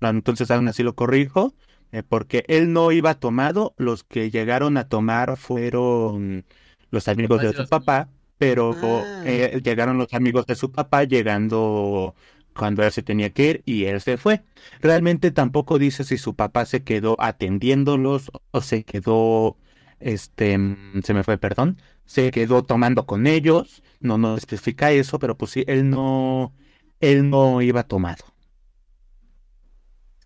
entonces 0.00 0.50
aún 0.50 0.68
así 0.68 0.82
lo 0.82 0.94
corrijo. 0.94 1.54
Eh, 1.90 2.02
porque 2.02 2.44
él 2.48 2.72
no 2.72 2.92
iba 2.92 3.14
tomado, 3.14 3.74
los 3.78 4.04
que 4.04 4.30
llegaron 4.30 4.76
a 4.76 4.88
tomar 4.88 5.38
fueron 5.38 6.44
los 6.90 7.08
amigos 7.08 7.40
de 7.40 7.54
su 7.54 7.66
papá, 7.66 8.10
pero 8.36 8.76
ah. 8.82 9.22
eh, 9.24 9.60
llegaron 9.64 9.96
los 9.96 10.12
amigos 10.12 10.46
de 10.46 10.54
su 10.54 10.70
papá 10.70 11.04
llegando 11.04 12.14
cuando 12.54 12.82
él 12.82 12.92
se 12.92 13.02
tenía 13.02 13.30
que 13.30 13.50
ir 13.50 13.62
y 13.64 13.84
él 13.84 14.00
se 14.02 14.18
fue. 14.18 14.42
Realmente 14.80 15.30
tampoco 15.30 15.78
dice 15.78 16.04
si 16.04 16.18
su 16.18 16.34
papá 16.34 16.66
se 16.66 16.82
quedó 16.82 17.16
atendiéndolos 17.20 18.30
o 18.50 18.60
se 18.60 18.84
quedó, 18.84 19.56
este, 20.00 20.58
se 21.02 21.14
me 21.14 21.24
fue, 21.24 21.38
perdón, 21.38 21.78
se 22.04 22.30
quedó 22.30 22.64
tomando 22.64 23.06
con 23.06 23.26
ellos. 23.26 23.82
No, 24.00 24.18
no 24.18 24.36
especifica 24.36 24.92
eso, 24.92 25.18
pero 25.18 25.36
pues 25.36 25.52
sí, 25.52 25.64
él 25.66 25.90
no, 25.90 26.54
él 27.00 27.30
no 27.30 27.62
iba 27.62 27.82
tomado 27.84 28.24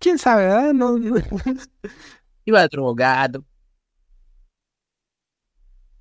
quién 0.02 0.18
sabe, 0.18 0.42
¿verdad? 0.42 0.74
No, 0.74 0.98
Iba 2.44 2.66
drogado. 2.68 3.44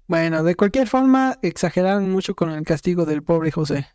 Bueno, 0.08 0.44
de 0.44 0.56
cualquier 0.56 0.88
forma, 0.88 1.38
exageraron 1.42 2.10
mucho 2.10 2.36
con 2.36 2.50
el 2.50 2.66
castigo 2.66 3.06
del 3.06 3.24
pobre 3.24 3.52
José. 3.52 3.88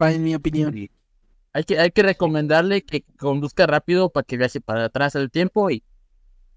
En 0.00 0.24
mi 0.24 0.34
opinión. 0.34 0.74
Hay 1.52 1.64
que, 1.64 1.78
hay 1.78 1.90
que 1.90 2.02
recomendarle 2.02 2.82
que 2.82 3.04
conduzca 3.18 3.66
rápido 3.66 4.08
para 4.10 4.24
que 4.24 4.38
viaje 4.38 4.60
para 4.60 4.86
atrás 4.86 5.14
el 5.14 5.30
tiempo 5.30 5.70
y 5.70 5.84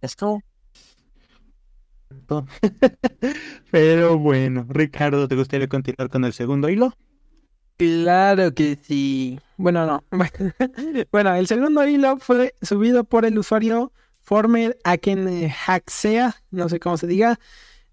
esto. 0.01 0.39
Pero 3.71 4.17
bueno, 4.17 4.65
Ricardo, 4.69 5.27
¿te 5.27 5.35
gustaría 5.35 5.67
continuar 5.67 6.09
con 6.09 6.25
el 6.25 6.33
segundo 6.33 6.69
hilo? 6.69 6.93
Claro 7.77 8.53
que 8.53 8.77
sí. 8.81 9.39
Bueno, 9.57 9.85
no. 9.85 10.03
bueno, 11.11 11.35
el 11.35 11.47
segundo 11.47 11.85
hilo 11.87 12.17
fue 12.17 12.55
subido 12.61 13.03
por 13.03 13.25
el 13.25 13.37
usuario 13.37 13.91
Former 14.21 14.77
Aken 14.83 15.51
Haxea, 15.65 16.35
no 16.51 16.69
sé 16.69 16.79
cómo 16.79 16.97
se 16.97 17.07
diga, 17.07 17.39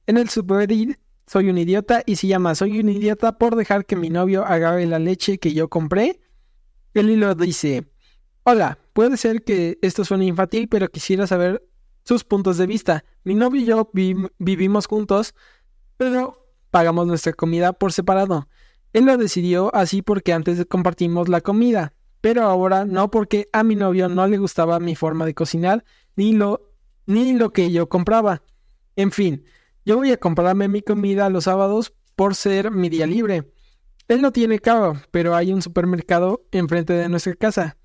en 0.07 0.17
el 0.17 0.29
subreddit 0.29 0.99
Soy 1.27 1.49
un 1.49 1.59
idiota 1.59 2.03
y 2.07 2.17
se 2.17 2.27
llama 2.27 2.55
Soy 2.55 2.81
un 2.81 2.89
idiota 2.89 3.39
por 3.39 3.57
dejar 3.57 3.87
que 3.87 3.97
mi 3.97 4.11
novio 4.11 4.45
agarre 4.45 4.87
la 4.87 4.99
leche 4.99 5.39
que 5.39 5.55
yo 5.55 5.69
compré. 5.69 6.21
El 6.95 7.09
hilo 7.09 7.35
dice, 7.35 7.85
hola, 8.43 8.79
puede 8.93 9.17
ser 9.17 9.45
que 9.45 9.79
esto 9.83 10.05
suene 10.05 10.27
infantil, 10.27 10.69
pero 10.69 10.89
quisiera 10.89 11.27
saber 11.27 11.63
sus 12.11 12.25
puntos 12.25 12.59
de 12.59 12.67
vista. 12.67 13.05
Mi 13.23 13.37
novio 13.37 13.61
y 13.61 13.67
yo 13.67 13.89
vivimos 14.39 14.89
juntos, 14.89 15.33
pero 15.97 16.53
pagamos 16.73 17.07
nuestra 17.07 17.33
comida 17.33 17.73
por 17.73 17.93
separado. 17.93 18.49
Él 18.93 19.05
lo 19.05 19.17
decidió 19.17 19.73
así 19.77 20.03
porque 20.03 20.33
antes 20.33 20.67
compartimos 20.67 21.29
la 21.29 21.41
comida, 21.41 21.93
pero 22.21 22.43
ahora 22.43 22.85
no 22.85 23.13
porque 23.13 23.49
a 23.53 23.63
mi 23.63 23.77
novio 23.77 24.09
no 24.09 24.27
le 24.27 24.39
gustaba 24.39 24.81
mi 24.81 24.97
forma 24.97 25.25
de 25.25 25.35
cocinar 25.35 25.85
ni 26.17 26.33
lo 26.33 26.73
ni 27.07 27.33
lo 27.33 27.53
que 27.53 27.71
yo 27.71 27.89
compraba. 27.89 28.43
En 28.97 29.13
fin, 29.13 29.45
yo 29.85 29.97
voy 29.97 30.11
a 30.11 30.17
comprarme 30.17 30.67
mi 30.67 30.83
comida 30.83 31.31
los 31.31 31.45
sábados 31.45 31.95
por 32.17 32.35
ser 32.35 32.73
mi 32.73 32.89
día 32.89 33.07
libre. 33.07 33.53
Él 34.09 34.21
no 34.21 34.33
tiene 34.33 34.59
carro, 34.59 35.01
pero 35.13 35.37
hay 35.37 35.53
un 35.53 35.63
supermercado 35.63 36.45
enfrente 36.51 36.93
de 36.93 37.09
nuestra 37.09 37.37
casa. 37.37 37.77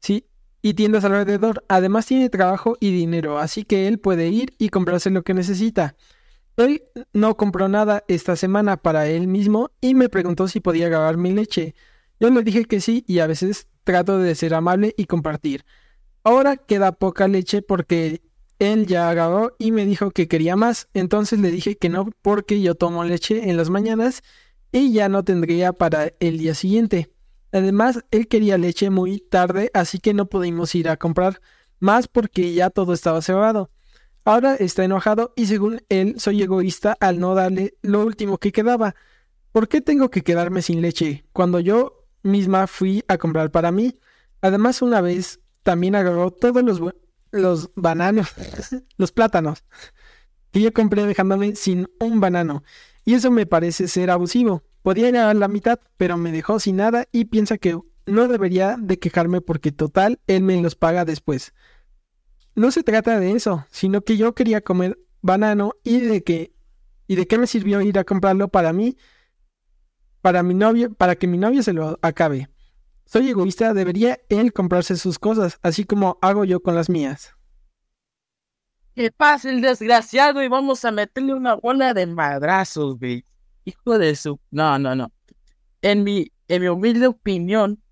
Sí, 0.00 0.26
y 0.62 0.74
tiendas 0.74 1.04
alrededor. 1.04 1.64
Además 1.68 2.06
tiene 2.06 2.30
trabajo 2.30 2.76
y 2.80 2.92
dinero, 2.92 3.38
así 3.38 3.64
que 3.64 3.88
él 3.88 3.98
puede 3.98 4.28
ir 4.28 4.54
y 4.58 4.70
comprarse 4.70 5.10
lo 5.10 5.22
que 5.22 5.34
necesita. 5.34 5.96
Él 6.56 6.84
no 7.12 7.36
compró 7.36 7.68
nada 7.68 8.04
esta 8.08 8.36
semana 8.36 8.76
para 8.76 9.08
él 9.08 9.26
mismo 9.26 9.70
y 9.80 9.94
me 9.94 10.08
preguntó 10.08 10.48
si 10.48 10.60
podía 10.60 10.88
grabar 10.88 11.16
mi 11.16 11.32
leche. 11.32 11.74
Yo 12.20 12.30
le 12.30 12.42
dije 12.42 12.64
que 12.66 12.80
sí 12.80 13.04
y 13.06 13.18
a 13.18 13.26
veces 13.26 13.66
trato 13.84 14.18
de 14.18 14.34
ser 14.34 14.54
amable 14.54 14.94
y 14.96 15.06
compartir. 15.06 15.64
Ahora 16.24 16.56
queda 16.56 16.92
poca 16.92 17.26
leche 17.26 17.62
porque 17.62 18.22
él 18.58 18.86
ya 18.86 19.10
agarró 19.10 19.56
y 19.58 19.72
me 19.72 19.84
dijo 19.84 20.12
que 20.12 20.28
quería 20.28 20.54
más, 20.54 20.88
entonces 20.94 21.40
le 21.40 21.50
dije 21.50 21.76
que 21.76 21.88
no 21.88 22.10
porque 22.22 22.60
yo 22.60 22.76
tomo 22.76 23.02
leche 23.02 23.50
en 23.50 23.56
las 23.56 23.70
mañanas 23.70 24.22
y 24.70 24.92
ya 24.92 25.08
no 25.08 25.24
tendría 25.24 25.72
para 25.72 26.12
el 26.20 26.38
día 26.38 26.54
siguiente. 26.54 27.10
Además, 27.52 28.04
él 28.10 28.28
quería 28.28 28.58
leche 28.58 28.90
muy 28.90 29.20
tarde, 29.20 29.70
así 29.74 29.98
que 29.98 30.14
no 30.14 30.26
pudimos 30.26 30.74
ir 30.74 30.88
a 30.88 30.96
comprar 30.96 31.40
más 31.78 32.08
porque 32.08 32.54
ya 32.54 32.70
todo 32.70 32.92
estaba 32.92 33.22
cerrado. 33.22 33.70
Ahora 34.24 34.54
está 34.54 34.84
enojado 34.84 35.32
y 35.36 35.46
según 35.46 35.82
él 35.88 36.14
soy 36.18 36.42
egoísta 36.42 36.96
al 37.00 37.18
no 37.18 37.34
darle 37.34 37.74
lo 37.82 38.04
último 38.04 38.38
que 38.38 38.52
quedaba. 38.52 38.94
¿Por 39.50 39.68
qué 39.68 39.80
tengo 39.80 40.10
que 40.10 40.22
quedarme 40.22 40.62
sin 40.62 40.80
leche 40.80 41.24
cuando 41.32 41.60
yo 41.60 42.06
misma 42.22 42.66
fui 42.66 43.04
a 43.08 43.18
comprar 43.18 43.50
para 43.50 43.72
mí? 43.72 43.98
Además, 44.40 44.80
una 44.80 45.00
vez 45.00 45.40
también 45.62 45.94
agarró 45.94 46.30
todos 46.30 46.62
los, 46.62 46.80
los 47.32 47.70
bananos, 47.74 48.28
los 48.96 49.12
plátanos 49.12 49.64
que 50.52 50.60
yo 50.60 50.72
compré 50.72 51.04
dejándome 51.06 51.56
sin 51.56 51.88
un 51.98 52.20
banano. 52.20 52.62
Y 53.04 53.14
eso 53.14 53.30
me 53.30 53.46
parece 53.46 53.88
ser 53.88 54.10
abusivo. 54.10 54.62
Podía 54.82 55.08
ir 55.08 55.16
a 55.16 55.32
la 55.34 55.48
mitad, 55.48 55.80
pero 55.96 56.16
me 56.16 56.32
dejó 56.32 56.60
sin 56.60 56.76
nada 56.76 57.06
y 57.12 57.26
piensa 57.26 57.58
que 57.58 57.78
no 58.06 58.28
debería 58.28 58.76
de 58.78 58.98
quejarme 58.98 59.40
porque 59.40 59.72
total, 59.72 60.20
él 60.26 60.42
me 60.42 60.60
los 60.60 60.74
paga 60.74 61.04
después. 61.04 61.54
No 62.54 62.70
se 62.70 62.82
trata 62.82 63.18
de 63.18 63.32
eso, 63.32 63.66
sino 63.70 64.02
que 64.02 64.16
yo 64.16 64.34
quería 64.34 64.60
comer 64.60 64.98
banano 65.20 65.74
y 65.84 66.00
de 66.00 66.22
que 66.22 66.52
y 67.06 67.16
de 67.16 67.26
qué 67.26 67.38
me 67.38 67.46
sirvió 67.46 67.80
ir 67.80 67.98
a 67.98 68.04
comprarlo 68.04 68.48
para 68.48 68.72
mí 68.72 68.96
para 70.22 70.42
mi 70.42 70.54
novio, 70.54 70.94
para 70.94 71.16
que 71.16 71.26
mi 71.26 71.36
novio 71.36 71.62
se 71.62 71.74
lo 71.74 71.98
acabe. 72.00 72.48
Soy 73.04 73.28
egoísta, 73.28 73.74
debería 73.74 74.20
él 74.28 74.52
comprarse 74.52 74.96
sus 74.96 75.18
cosas, 75.18 75.58
así 75.62 75.84
como 75.84 76.18
hago 76.22 76.44
yo 76.44 76.62
con 76.62 76.74
las 76.74 76.88
mías. 76.88 77.36
Que 78.94 79.10
pase 79.10 79.50
el 79.50 79.60
desgraciado 79.60 80.42
y 80.42 80.48
vamos 80.48 80.84
a 80.84 80.92
meterle 80.92 81.34
una 81.34 81.54
bola 81.54 81.92
de 81.92 82.06
madrazos, 82.06 82.98
güey. 82.98 83.24
Hijo 83.64 83.98
de 83.98 84.14
su. 84.16 84.40
No, 84.50 84.78
no, 84.78 84.94
no. 84.94 85.12
En 85.80 86.04
mi, 86.04 86.30
en 86.48 86.62
mi 86.62 86.68
humilde 86.68 87.06
opinión, 87.06 87.82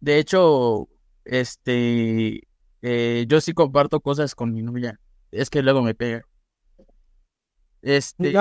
de 0.00 0.18
hecho, 0.18 0.88
este. 1.24 2.42
Eh, 2.80 3.26
yo 3.28 3.40
sí 3.40 3.52
comparto 3.52 4.00
cosas 4.00 4.34
con 4.34 4.52
mi 4.52 4.62
novia. 4.62 5.00
Es 5.30 5.50
que 5.50 5.62
luego 5.62 5.82
me 5.82 5.94
pega. 5.94 6.22
Este. 7.82 8.32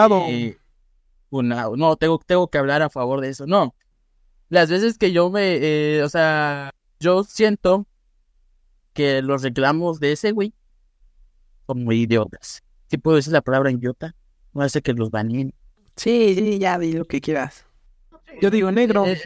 no, 1.32 1.96
tengo, 1.98 2.20
tengo 2.26 2.48
que 2.50 2.58
hablar 2.58 2.82
a 2.82 2.90
favor 2.90 3.22
de 3.22 3.30
eso. 3.30 3.46
No. 3.48 3.76
Las 4.50 4.70
veces 4.70 4.98
que 4.98 5.12
yo 5.12 5.30
me. 5.30 5.58
Eh, 5.60 6.04
o 6.04 6.10
sea, 6.10 6.72
yo 7.00 7.24
siento 7.24 7.88
que 8.94 9.22
los 9.22 9.44
reclamos 9.44 10.00
de 10.00 10.14
ese 10.14 10.32
güey 10.32 10.54
son 11.68 11.84
muy 11.84 12.02
idiotas. 12.02 12.64
Si 12.90 12.98
puedo 12.98 13.18
decir 13.18 13.34
la 13.34 13.42
palabra 13.42 13.72
idiota, 13.72 14.16
no 14.54 14.62
hace 14.62 14.82
que 14.82 14.94
los 14.94 15.12
baneen. 15.12 15.54
Sí, 15.98 16.36
sí, 16.36 16.60
ya 16.60 16.78
di 16.78 16.94
lo 16.94 17.06
que 17.06 17.20
quieras. 17.20 17.66
Yo 18.42 18.50
digo 18.52 18.72
negro. 18.72 19.06
Eh, 19.06 19.20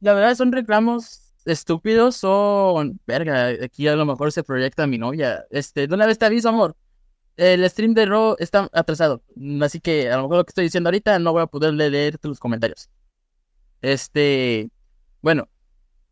la 0.00 0.12
verdad 0.12 0.34
son 0.34 0.52
reclamos 0.52 1.32
estúpidos, 1.44 2.16
son... 2.16 3.00
Verga, 3.06 3.48
aquí 3.64 3.88
a 3.88 3.96
lo 3.96 4.04
mejor 4.04 4.30
se 4.30 4.44
proyecta 4.44 4.86
mi 4.86 4.98
novia. 4.98 5.44
Este, 5.50 5.86
de 5.86 5.94
una 5.94 6.06
vez 6.06 6.18
te 6.18 6.26
aviso, 6.26 6.50
amor. 6.50 6.76
El 7.36 7.68
stream 7.68 7.94
de 7.94 8.06
Raw 8.06 8.36
está 8.38 8.68
atrasado. 8.72 9.22
Así 9.62 9.80
que 9.80 10.10
a 10.10 10.16
lo 10.16 10.24
mejor 10.24 10.36
lo 10.38 10.44
que 10.44 10.50
estoy 10.50 10.64
diciendo 10.64 10.88
ahorita 10.88 11.18
no 11.18 11.32
voy 11.32 11.42
a 11.42 11.46
poder 11.46 11.72
leer 11.74 12.18
tus 12.18 12.38
comentarios. 12.38 12.90
Este... 13.80 14.70
Bueno. 15.22 15.48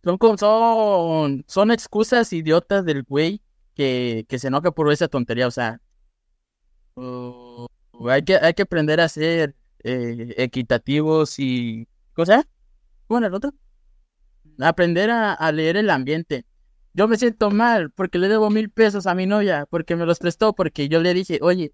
Son, 0.05 0.19
son, 0.37 1.45
son 1.47 1.71
excusas 1.71 2.33
idiotas 2.33 2.85
del 2.85 3.05
güey 3.05 3.41
que, 3.75 4.27
que 4.29 4.39
se 4.41 4.49
enoja 4.49 4.73
por 4.73 4.91
esa 4.93 5.07
tontería, 5.07 5.47
o 5.47 5.51
sea, 5.53 5.81
hay, 8.11 8.23
que, 8.23 8.37
hay 8.37 8.55
que 8.55 8.63
aprender 8.63 9.01
a 9.01 9.09
ser 9.09 9.55
eh, 9.85 10.35
equitativos 10.37 11.39
y... 11.39 11.89
¿Cosa? 12.15 12.47
Bueno, 13.09 13.27
el 13.27 13.35
otro. 13.35 13.53
Aprender 14.61 15.11
a, 15.11 15.53
leer 15.53 15.77
el 15.77 15.91
ambiente. 15.91 16.45
Yo 16.95 17.09
me 17.09 17.17
siento 17.17 17.51
mal 17.51 17.91
porque 17.91 18.19
le 18.19 18.29
debo 18.29 18.51
mil 18.51 18.71
pesos 18.71 19.07
a 19.07 19.15
mi 19.15 19.27
novia, 19.27 19.67
porque 19.71 19.97
me 19.97 20.07
los 20.07 20.19
prestó, 20.19 20.55
porque 20.55 20.89
yo 20.89 21.01
le 21.01 21.15
dije, 21.15 21.39
oye, 21.43 21.73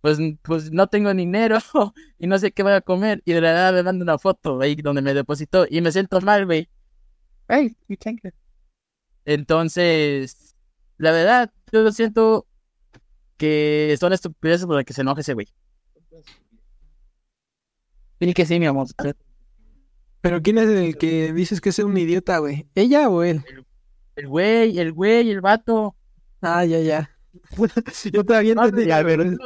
pues, 0.00 0.18
pues 0.42 0.70
no 0.72 0.86
tengo 0.88 1.12
dinero 1.14 1.58
y 2.18 2.26
no 2.26 2.38
sé 2.38 2.52
qué 2.52 2.62
voy 2.62 2.72
a 2.72 2.80
comer. 2.80 3.22
Y 3.24 3.32
de 3.32 3.40
la 3.40 3.52
nada 3.52 3.72
me 3.72 3.82
manda 3.82 4.02
una 4.02 4.18
foto 4.18 4.60
ahí 4.60 4.74
donde 4.74 5.02
me 5.02 5.14
depositó 5.14 5.66
y 5.68 5.80
me 5.80 5.92
siento 5.92 6.20
mal, 6.20 6.46
güey. 6.46 6.68
Entonces, 9.24 10.54
la 10.98 11.12
verdad, 11.12 11.52
yo 11.72 11.82
lo 11.82 11.92
siento 11.92 12.46
que 13.36 13.96
son 13.98 14.12
estupideces 14.12 14.66
por 14.66 14.76
las 14.76 14.84
que 14.84 14.92
se 14.92 15.02
enoje 15.02 15.22
ese 15.22 15.34
güey. 15.34 15.48
Y 18.20 18.32
que 18.32 18.46
sí, 18.46 18.58
mi 18.58 18.66
amor. 18.66 18.86
Pero 20.20 20.42
¿quién 20.42 20.58
es 20.58 20.68
el 20.68 20.96
que 20.96 21.32
dices 21.32 21.60
que 21.60 21.68
es 21.68 21.78
un 21.78 21.96
idiota, 21.96 22.38
güey? 22.38 22.66
¿Ella 22.74 23.08
o 23.08 23.22
él? 23.22 23.44
El 24.16 24.28
güey, 24.28 24.78
el 24.78 24.92
güey, 24.92 25.30
el 25.30 25.40
vato. 25.40 25.94
Ah, 26.40 26.64
ya, 26.64 26.80
ya. 26.80 27.10
yo 28.12 28.24
todavía 28.24 28.52
entendí. 28.52 28.84
Pero... 28.84 29.36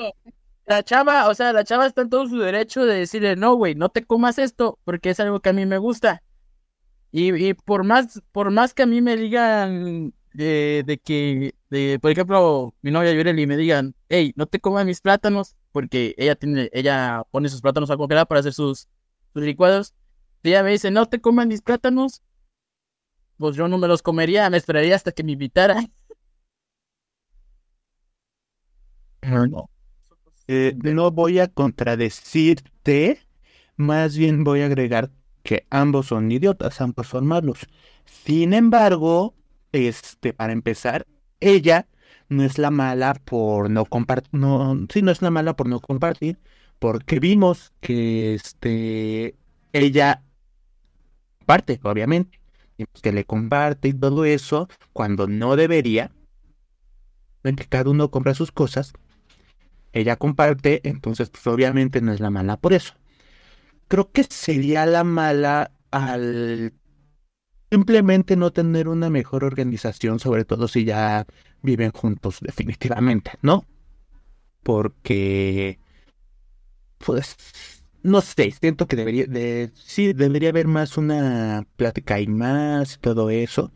La 0.66 0.83
chava, 0.83 1.29
o 1.29 1.35
sea, 1.35 1.53
la 1.53 1.64
chava 1.64 1.87
está 1.87 2.03
en 2.03 2.11
todo 2.11 2.27
su 2.27 2.39
derecho 2.39 2.85
de 2.85 2.99
decirle, 2.99 3.37
no, 3.37 3.55
güey, 3.55 3.75
no 3.75 3.89
te 3.89 4.05
comas 4.05 4.39
esto 4.39 4.79
porque 4.85 5.11
es 5.11 5.21
algo 5.21 5.41
que 5.41 5.49
a 5.49 5.55
mí 5.55 5.64
me 5.64 5.79
gusta. 5.79 6.23
Y, 7.11 7.35
y 7.35 7.55
por 7.55 7.85
más, 7.85 8.21
por 8.33 8.51
más 8.51 8.75
que 8.75 8.83
a 8.83 8.87
mí 8.87 9.01
me 9.01 9.16
digan 9.16 10.12
de, 10.35 11.01
que, 11.03 11.55
de, 11.71 11.99
por 12.01 12.11
ejemplo, 12.11 12.75
mi 12.83 12.91
novia 12.91 13.12
y 13.12 13.47
me 13.47 13.57
digan, 13.57 13.95
hey, 14.09 14.33
no 14.37 14.47
te 14.47 14.61
comas 14.61 14.87
mis 14.87 15.01
plátanos, 15.01 15.57
porque 15.73 16.14
ella 16.16 16.35
tiene, 16.35 16.71
ella 16.73 17.25
pone 17.31 17.49
sus 17.49 17.61
plátanos 17.61 17.91
a 17.91 17.97
congelar 17.97 18.27
para 18.27 18.41
hacer 18.41 18.55
sus, 18.55 18.89
sus 19.35 19.43
licuados. 19.43 19.95
Y 20.43 20.51
ella 20.51 20.62
me 20.62 20.71
dice, 20.71 20.91
no 20.91 21.07
te 21.07 21.21
comas 21.21 21.47
mis 21.47 21.62
plátanos, 21.62 22.23
pues 23.37 23.57
yo 23.57 23.69
no 23.69 23.79
me 23.79 23.89
los 23.89 24.03
comería, 24.03 24.49
me 24.51 24.57
esperaría 24.57 24.97
hasta 24.97 25.12
que 25.12 25.25
me 25.25 25.33
invitara. 25.33 25.85
No. 29.23 29.69
Eh, 30.47 30.75
no 30.83 31.11
voy 31.11 31.41
a 31.41 31.49
contradecirte, 31.49 33.21
más 33.77 34.16
bien 34.16 34.45
voy 34.45 34.62
a 34.62 34.66
agregar 34.66 35.11
que 35.43 35.66
ambos 35.69 36.07
son 36.07 36.33
idiotas, 36.33 36.81
ambos 36.81 37.09
son 37.09 37.27
malos. 37.27 37.66
Sin 38.07 38.55
embargo, 38.55 39.35
este, 39.73 40.33
para 40.33 40.55
empezar, 40.55 41.07
ella 41.41 41.86
no 42.28 42.45
es 42.45 42.59
la 42.59 42.70
mala 42.70 43.14
por 43.14 43.70
no 43.70 43.84
compartir, 43.84 44.30
no, 44.32 44.86
sí, 44.93 45.03
no 45.03 45.11
es 45.11 45.22
la 45.22 45.30
mala 45.30 45.57
por 45.57 45.68
no 45.68 45.80
compartir, 45.80 46.39
porque 46.78 47.20
vimos 47.20 47.72
que 47.80 48.34
este, 48.34 49.34
ella 49.72 50.22
parte, 51.47 51.80
obviamente, 51.82 52.41
que 53.03 53.12
le 53.12 53.24
comparte 53.24 53.89
y 53.89 53.95
todo 53.95 54.24
eso, 54.24 54.68
cuando 54.93 55.26
no 55.26 55.57
debería, 55.57 56.12
ven 57.43 57.57
que 57.57 57.64
cada 57.64 57.91
uno 57.91 58.11
compra 58.11 58.34
sus 58.34 58.53
cosas, 58.53 58.93
ella 59.93 60.16
comparte, 60.16 60.80
entonces 60.84 61.30
pues 61.30 61.47
obviamente 61.47 62.01
no 62.01 62.12
es 62.12 62.20
la 62.20 62.30
mala 62.30 62.57
por 62.57 62.72
eso. 62.74 62.95
Creo 63.89 64.12
que 64.12 64.24
sería 64.24 64.84
la 64.84 65.03
mala 65.03 65.72
al 65.91 66.74
simplemente 67.71 68.37
no 68.37 68.53
tener 68.53 68.89
una 68.89 69.11
mejor 69.11 69.45
organización, 69.45 70.19
sobre 70.19 70.45
todo 70.45 70.69
si 70.69 70.85
ya 70.85 71.27
viven 71.62 71.91
juntos 71.93 72.39
definitivamente, 72.41 73.33
¿no? 73.43 73.66
Porque, 74.62 75.79
pues, 76.99 77.37
no 78.03 78.21
sé, 78.21 78.51
siento 78.53 78.87
que 78.87 78.97
debería, 78.97 79.27
de, 79.27 79.71
sí, 79.75 80.12
debería 80.12 80.51
haber 80.51 80.66
más 80.66 80.97
una 80.97 81.66
plática 81.77 82.21
y 82.21 82.27
más 82.27 82.99
todo 83.01 83.31
eso. 83.31 83.73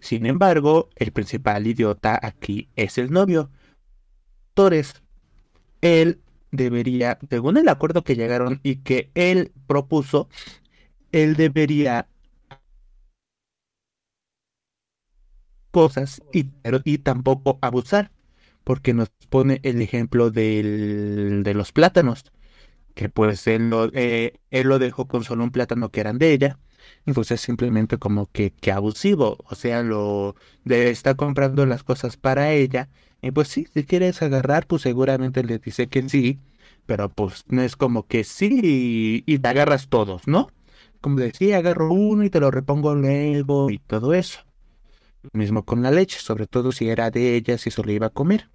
Sin 0.00 0.26
embargo, 0.26 0.90
el 0.96 1.12
principal 1.12 1.66
idiota 1.66 2.18
aquí 2.22 2.68
es 2.76 2.98
el 2.98 3.10
novio. 3.10 3.50
Torres, 4.54 5.02
él 5.80 6.20
debería, 6.50 7.18
según 7.28 7.56
el 7.56 7.68
acuerdo 7.68 8.04
que 8.04 8.16
llegaron 8.16 8.60
y 8.62 8.76
que 8.76 9.10
él 9.14 9.52
propuso, 9.66 10.28
él 11.12 11.36
debería 11.36 12.08
cosas 15.76 16.22
y, 16.32 16.46
y 16.84 16.96
tampoco 16.96 17.58
abusar, 17.60 18.10
porque 18.64 18.94
nos 18.94 19.10
pone 19.28 19.60
el 19.62 19.82
ejemplo 19.82 20.30
del, 20.30 21.42
de 21.42 21.52
los 21.52 21.72
plátanos, 21.72 22.24
que 22.94 23.10
pues 23.10 23.46
él 23.46 23.68
lo, 23.68 23.90
eh, 23.92 24.40
él 24.50 24.68
lo 24.68 24.78
dejó 24.78 25.06
con 25.06 25.22
solo 25.22 25.44
un 25.44 25.50
plátano 25.50 25.90
que 25.90 26.00
eran 26.00 26.16
de 26.16 26.32
ella, 26.32 26.58
entonces 27.04 27.42
simplemente 27.42 27.98
como 27.98 28.24
que, 28.32 28.52
que 28.52 28.72
abusivo, 28.72 29.36
o 29.44 29.54
sea, 29.54 29.82
lo 29.82 30.34
de 30.64 30.88
estar 30.88 31.14
comprando 31.14 31.66
las 31.66 31.82
cosas 31.82 32.16
para 32.16 32.52
ella, 32.52 32.88
y 33.20 33.30
pues 33.32 33.48
sí, 33.48 33.66
si 33.74 33.84
quieres 33.84 34.22
agarrar, 34.22 34.66
pues 34.66 34.80
seguramente 34.80 35.44
le 35.44 35.58
dice 35.58 35.88
que 35.88 36.08
sí, 36.08 36.38
pero 36.86 37.10
pues 37.10 37.44
no 37.48 37.60
es 37.60 37.76
como 37.76 38.06
que 38.06 38.24
sí 38.24 39.22
y, 39.26 39.38
te 39.40 39.48
agarras 39.48 39.88
todos, 39.88 40.26
¿no? 40.26 40.48
Como 41.02 41.18
decía, 41.18 41.58
agarro 41.58 41.92
uno 41.92 42.24
y 42.24 42.30
te 42.30 42.40
lo 42.40 42.50
repongo 42.50 42.94
luego 42.94 43.70
y 43.70 43.78
todo 43.78 44.14
eso 44.14 44.45
mismo 45.32 45.64
con 45.64 45.82
la 45.82 45.90
leche, 45.90 46.18
sobre 46.18 46.46
todo 46.46 46.72
si 46.72 46.88
era 46.88 47.10
de 47.10 47.36
ella, 47.36 47.58
si 47.58 47.70
solo 47.70 47.92
iba 47.92 48.06
a 48.08 48.10
comer. 48.10 48.48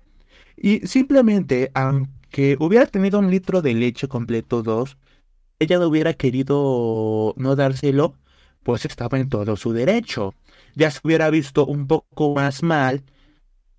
Y 0.58 0.86
simplemente, 0.88 1.72
aunque 1.74 2.58
hubiera 2.60 2.86
tenido 2.86 3.20
un 3.20 3.32
litro 3.32 3.62
de 3.62 3.74
leche 3.74 4.08
completo, 4.08 4.64
dos, 4.64 4.98
ella 5.60 5.80
no 5.80 5.88
hubiera 5.88 6.14
querido 6.14 7.34
no 7.38 7.56
dárselo, 7.56 8.16
pues 8.64 8.86
estaba 8.86 9.20
en 9.20 9.30
todo 9.30 9.56
su 9.56 9.74
derecho. 9.74 10.34
Ya 10.76 10.92
se 10.92 11.00
hubiera 11.04 11.30
visto 11.30 11.66
un 11.66 11.88
poco 11.88 12.34
más 12.36 12.64
mal, 12.64 13.04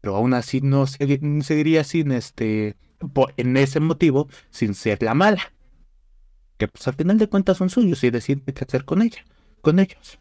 pero 0.01 0.17
aún 0.17 0.35
así 0.35 0.61
no 0.61 0.87
seguiría 0.87 1.85
sin 1.85 2.13
este, 2.13 2.77
en 3.37 3.57
ese 3.57 3.81
motivo, 3.81 4.29
sin 4.51 4.75
ser 4.75 5.03
la 5.03 5.15
mala. 5.15 5.53
Que 6.59 6.69
pues 6.69 6.87
al 6.89 6.95
final 6.95 7.19
de 7.19 7.29
cuentas 7.29 7.57
son 7.57 7.71
suyos 7.71 8.03
y 8.05 8.11
decide 8.11 8.43
qué 8.53 8.65
hacer 8.65 8.85
con 8.85 9.03
ella, 9.03 9.25
con 9.61 9.79
ellos. 9.79 10.19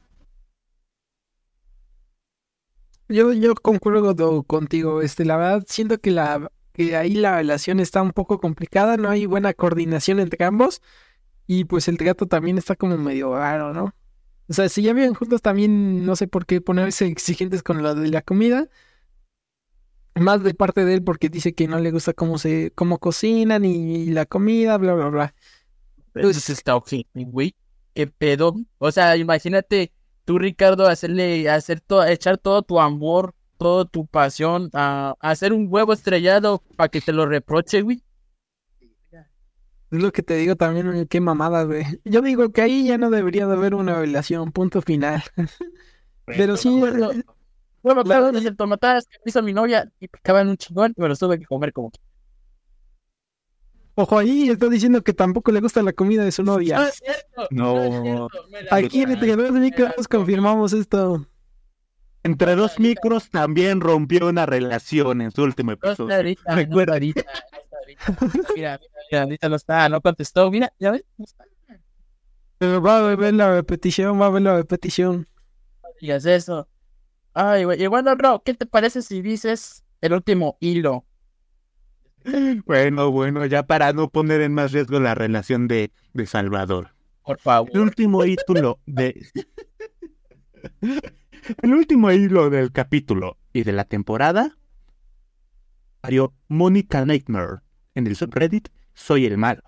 Yo, 3.12 3.34
yo 3.34 3.56
concuerdo 3.56 4.44
contigo, 4.44 5.02
este, 5.02 5.26
la 5.26 5.38
verdad 5.38 5.66
siento 5.68 6.00
que 6.00 6.12
la 6.12 6.52
que 6.74 6.96
ahí 6.96 7.16
la 7.16 7.36
relación 7.36 7.82
está 7.82 8.02
un 8.02 8.12
poco 8.12 8.40
complicada, 8.40 8.96
no 8.96 9.10
hay 9.10 9.26
buena 9.26 9.54
coordinación 9.54 10.22
entre 10.22 10.46
ambos 10.46 10.82
y 11.46 11.66
pues 11.66 11.90
el 11.90 11.98
trato 11.98 12.28
también 12.28 12.58
está 12.58 12.76
como 12.78 12.98
medio 12.98 13.36
raro, 13.36 13.74
¿no? 13.74 13.94
O 14.48 14.54
sea, 14.54 14.70
si 14.70 14.82
ya 14.82 14.94
viven 14.94 15.14
juntos 15.14 15.42
también 15.42 16.06
no 16.06 16.16
sé 16.16 16.28
por 16.28 16.46
qué 16.46 16.62
ponerse 16.62 17.06
exigentes 17.08 17.64
con 17.64 17.84
lo 17.84 17.96
de 17.96 18.10
la 18.10 18.22
comida. 18.22 18.70
Más 20.16 20.44
de 20.44 20.54
parte 20.54 20.86
de 20.86 20.94
él 20.94 21.04
porque 21.04 21.30
dice 21.30 21.54
que 21.54 21.68
no 21.68 21.80
le 21.80 21.92
gusta 21.92 22.14
cómo 22.14 22.38
se 22.38 22.72
cómo 22.76 23.00
cocinan 23.00 23.66
y, 23.66 24.08
la 24.12 24.26
comida, 24.26 24.78
bla 24.78 24.94
bla 24.94 25.10
bla. 25.10 25.36
Pues 26.14 26.50
está 26.50 26.76
ok, 26.76 26.92
güey. 27.14 27.56
¿Qué 27.94 28.08
pedo? 28.08 28.56
O 28.78 28.92
sea, 28.92 29.18
imagínate 29.18 29.92
tú, 30.32 30.40
Ricardo, 30.40 30.88
hacerle, 30.88 31.50
hacer 31.50 31.82
todo, 31.82 32.06
echar 32.06 32.38
todo 32.38 32.62
tu 32.62 32.80
amor, 32.80 33.36
toda 33.58 33.84
tu 33.84 34.06
pasión 34.06 34.70
a, 34.72 35.16
hacer 35.20 35.52
un 35.52 35.68
huevo 35.70 35.92
estrellado 35.92 36.64
para 36.78 36.88
que 36.88 37.02
te 37.02 37.12
lo 37.12 37.26
reproche, 37.26 37.82
güey. 37.82 38.02
Es 39.12 40.02
lo 40.02 40.14
que 40.14 40.24
te 40.24 40.36
digo 40.36 40.56
también, 40.56 41.06
qué 41.08 41.20
mamada, 41.20 41.64
güey. 41.64 41.84
Yo 42.06 42.22
digo 42.22 42.50
que 42.54 42.62
ahí 42.62 42.88
ya 42.88 42.98
no 42.98 43.10
debería 43.10 43.46
de 43.46 43.56
haber 43.56 43.76
una 43.76 44.00
relación, 44.00 44.54
punto 44.54 44.82
final. 44.82 45.22
Pero 46.26 46.56
sí. 46.56 46.80
Bueno, 46.80 47.10
bueno 47.84 48.04
claro, 48.06 48.30
es 48.30 48.46
el 48.46 48.56
tomatadas 48.56 49.06
que 49.06 49.18
hizo 49.26 49.44
mi 49.44 49.52
novia 49.52 49.92
y 50.00 50.08
picaban 50.08 50.48
un 50.48 50.56
chingón 50.56 50.94
y 50.96 51.02
me 51.02 51.10
los 51.10 51.20
tuve 51.20 51.40
que 51.40 51.46
comer 51.46 51.74
como 51.74 51.92
Ojo 53.96 54.18
ahí, 54.18 54.50
está 54.50 54.68
diciendo 54.70 55.04
que 55.04 55.14
tampoco 55.14 55.52
le 55.52 55.60
gusta 55.60 55.82
la 55.84 55.94
comida 55.94 56.24
de 56.24 56.32
su 56.32 56.44
novia. 56.44 56.78
No 56.80 56.88
es 56.88 56.96
cierto. 56.96 57.48
No. 57.52 58.28
Aquí 58.72 59.02
entre 59.04 59.36
dos 59.36 59.52
micros 59.52 60.08
confirmamos 60.10 60.74
esto. 60.74 61.26
Entre 62.24 62.56
dos 62.56 62.80
micros 62.80 63.30
también 63.30 63.82
rompió 63.82 64.28
una 64.28 64.46
relación 64.46 65.22
en 65.22 65.32
su 65.32 65.44
último 65.44 65.72
episodio. 65.74 66.16
Ahorita, 66.16 66.56
Recuerda. 66.56 66.94
ahorita. 66.94 67.24
Mira, 68.56 68.80
mira, 69.12 69.24
ahorita 69.24 69.50
no 69.50 69.56
está, 69.56 69.90
no 69.90 70.02
contestó. 70.02 70.50
Mira, 70.52 70.72
ya 70.80 70.92
ves, 70.92 71.04
no 71.18 71.26
está. 71.26 71.46
Pero 72.58 72.82
va 72.82 73.00
a 73.00 73.16
ver 73.16 73.34
la 73.34 73.56
repetición, 73.56 74.22
va 74.22 74.28
a 74.28 74.30
ver 74.30 74.44
la 74.44 74.56
repetición. 74.56 75.28
digas 76.00 76.26
eso. 76.26 76.68
Ay, 77.34 77.64
güey. 77.64 77.82
Y 77.82 77.88
bueno, 77.88 78.16
bro, 78.16 78.42
¿qué 78.46 78.54
te 78.54 78.66
parece 78.68 79.02
si 79.02 79.22
dices 79.22 79.84
el 80.00 80.14
último 80.14 80.58
hilo? 80.60 81.06
Bueno, 82.66 83.12
bueno, 83.12 83.46
ya 83.46 83.64
para 83.64 83.94
no 83.94 84.10
poner 84.10 84.42
en 84.42 84.54
más 84.54 84.72
riesgo 84.72 85.00
la 85.00 85.16
relación 85.16 85.68
de, 85.68 85.92
de 86.14 86.26
Salvador. 86.26 86.90
Por 87.24 87.40
favor. 87.40 87.70
El 87.74 87.80
último 87.82 88.26
hilo 88.26 88.80
de. 88.86 89.26
el 91.62 91.74
último 91.74 92.12
hilo 92.12 92.50
del 92.50 92.72
capítulo 92.72 93.38
y 93.54 93.64
de 93.64 93.72
la 93.72 93.86
temporada. 93.86 94.58
Mario 96.04 96.34
Monica 96.48 97.06
Nightmare 97.06 97.60
en 97.94 98.08
el 98.08 98.16
subreddit 98.16 98.70
Soy 98.94 99.26
el 99.26 99.38
malo. 99.38 99.62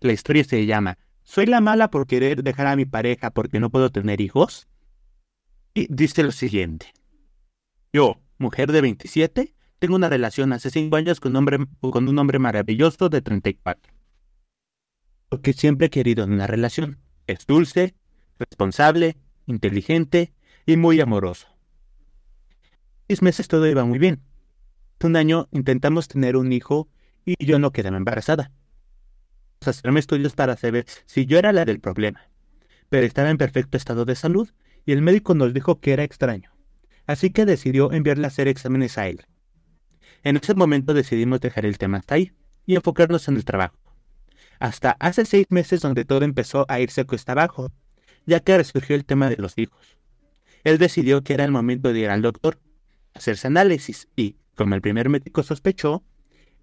La 0.00 0.12
historia 0.12 0.44
se 0.44 0.64
llama 0.66 0.98
¿Soy 1.22 1.46
la 1.46 1.60
mala 1.60 1.90
por 1.90 2.06
querer 2.06 2.42
dejar 2.42 2.66
a 2.66 2.76
mi 2.76 2.86
pareja 2.86 3.30
porque 3.30 3.60
no 3.60 3.70
puedo 3.70 3.90
tener 3.90 4.20
hijos? 4.20 4.68
Y 5.74 5.86
dice 5.94 6.22
lo 6.22 6.32
siguiente. 6.32 6.92
Yo, 7.92 8.20
mujer 8.38 8.72
de 8.72 8.80
27, 8.80 9.54
tengo 9.80 9.96
una 9.96 10.10
relación 10.10 10.52
hace 10.52 10.70
5 10.70 10.94
años 10.94 11.20
con 11.20 11.32
un, 11.32 11.36
hombre, 11.38 11.58
con 11.80 12.06
un 12.06 12.18
hombre 12.18 12.38
maravilloso 12.38 13.08
de 13.08 13.22
34. 13.22 13.92
Lo 15.30 15.40
que 15.40 15.54
siempre 15.54 15.86
he 15.86 15.90
querido 15.90 16.22
en 16.22 16.32
una 16.32 16.46
relación. 16.46 16.98
Es 17.26 17.46
dulce, 17.46 17.94
responsable, 18.38 19.16
inteligente 19.46 20.34
y 20.66 20.76
muy 20.76 21.00
amoroso. 21.00 21.48
Seis 23.08 23.22
meses 23.22 23.48
todo 23.48 23.66
iba 23.66 23.84
muy 23.84 23.98
bien. 23.98 24.22
Un 25.02 25.16
año 25.16 25.48
intentamos 25.50 26.08
tener 26.08 26.36
un 26.36 26.52
hijo 26.52 26.88
y 27.24 27.42
yo 27.44 27.58
no 27.58 27.72
quedé 27.72 27.88
embarazada. 27.88 28.52
Hacerme 29.64 30.00
estudios 30.00 30.34
para 30.34 30.56
saber 30.58 30.84
si 31.06 31.24
yo 31.24 31.38
era 31.38 31.52
la 31.52 31.64
del 31.64 31.80
problema. 31.80 32.28
Pero 32.90 33.06
estaba 33.06 33.30
en 33.30 33.38
perfecto 33.38 33.78
estado 33.78 34.04
de 34.04 34.14
salud 34.14 34.50
y 34.84 34.92
el 34.92 35.00
médico 35.00 35.34
nos 35.34 35.54
dijo 35.54 35.80
que 35.80 35.94
era 35.94 36.04
extraño. 36.04 36.52
Así 37.06 37.30
que 37.30 37.46
decidió 37.46 37.92
enviarle 37.92 38.26
a 38.26 38.28
hacer 38.28 38.46
exámenes 38.46 38.98
a 38.98 39.08
él. 39.08 39.24
En 40.22 40.36
ese 40.36 40.54
momento 40.54 40.94
decidimos 40.94 41.40
dejar 41.40 41.64
el 41.64 41.78
tema 41.78 41.98
hasta 41.98 42.16
ahí 42.16 42.32
y 42.66 42.76
enfocarnos 42.76 43.26
en 43.28 43.36
el 43.36 43.44
trabajo. 43.44 43.76
Hasta 44.58 44.96
hace 45.00 45.24
seis 45.24 45.46
meses 45.48 45.80
donde 45.80 46.04
todo 46.04 46.24
empezó 46.24 46.66
a 46.68 46.80
irse 46.80 47.04
cuesta 47.04 47.32
abajo, 47.32 47.72
ya 48.26 48.40
que 48.40 48.56
resurgió 48.56 48.94
el 48.94 49.06
tema 49.06 49.30
de 49.30 49.36
los 49.36 49.56
hijos. 49.56 49.96
Él 50.64 50.76
decidió 50.76 51.22
que 51.22 51.32
era 51.32 51.44
el 51.44 51.50
momento 51.50 51.92
de 51.92 52.00
ir 52.00 52.10
al 52.10 52.20
doctor, 52.20 52.60
hacerse 53.14 53.46
análisis 53.46 54.08
y, 54.14 54.36
como 54.54 54.74
el 54.74 54.82
primer 54.82 55.08
médico 55.08 55.42
sospechó, 55.42 56.04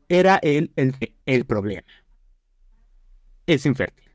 era 0.08 0.38
él 0.44 0.72
el, 0.76 0.96
el 1.26 1.46
problema. 1.46 1.88
Es 3.48 3.66
infértil. 3.66 4.12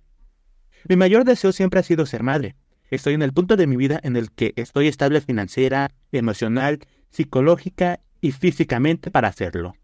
Mi 0.89 0.97
mayor 0.97 1.25
deseo 1.25 1.53
siempre 1.53 1.81
ha 1.81 1.83
sido 1.83 2.07
ser 2.07 2.23
madre. 2.23 2.55
Estoy 2.91 3.15
en 3.15 3.23
el 3.23 3.33
punto 3.33 3.57
de 3.57 3.67
mi 3.67 3.77
vida 3.77 3.99
en 4.03 4.17
el 4.17 4.31
que 4.31 4.53
estoy 4.57 4.87
estable 4.87 5.21
financiera, 5.21 5.93
emocional, 6.13 6.79
psicológica 7.11 8.01
y 8.23 8.33
físicamente 8.33 9.11
para 9.11 9.29
hacerlo. 9.29 9.75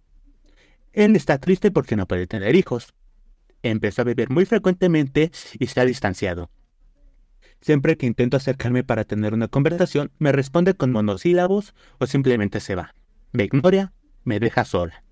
Él 0.95 1.15
está 1.17 1.37
triste 1.39 1.71
porque 1.71 1.97
no 1.97 2.07
puede 2.07 2.27
tener 2.27 2.57
hijos. 2.57 2.95
Empezó 3.63 4.03
a 4.03 4.05
beber 4.07 4.31
muy 4.31 4.47
frecuentemente 4.47 5.31
y 5.59 5.67
se 5.67 5.81
ha 5.81 5.85
distanciado. 5.85 6.51
Siempre 7.61 7.97
que 7.97 8.07
intento 8.07 8.37
acercarme 8.37 8.85
para 8.85 9.05
tener 9.05 9.35
una 9.35 9.49
conversación, 9.49 10.13
me 10.19 10.33
responde 10.33 10.75
con 10.75 10.93
monosílabos 10.93 11.75
o 11.99 12.07
simplemente 12.07 12.61
se 12.61 12.77
va. 12.77 12.95
Me 13.33 13.45
ignora, 13.45 13.93
me 14.25 14.39
deja 14.39 14.65
sola. 14.65 15.03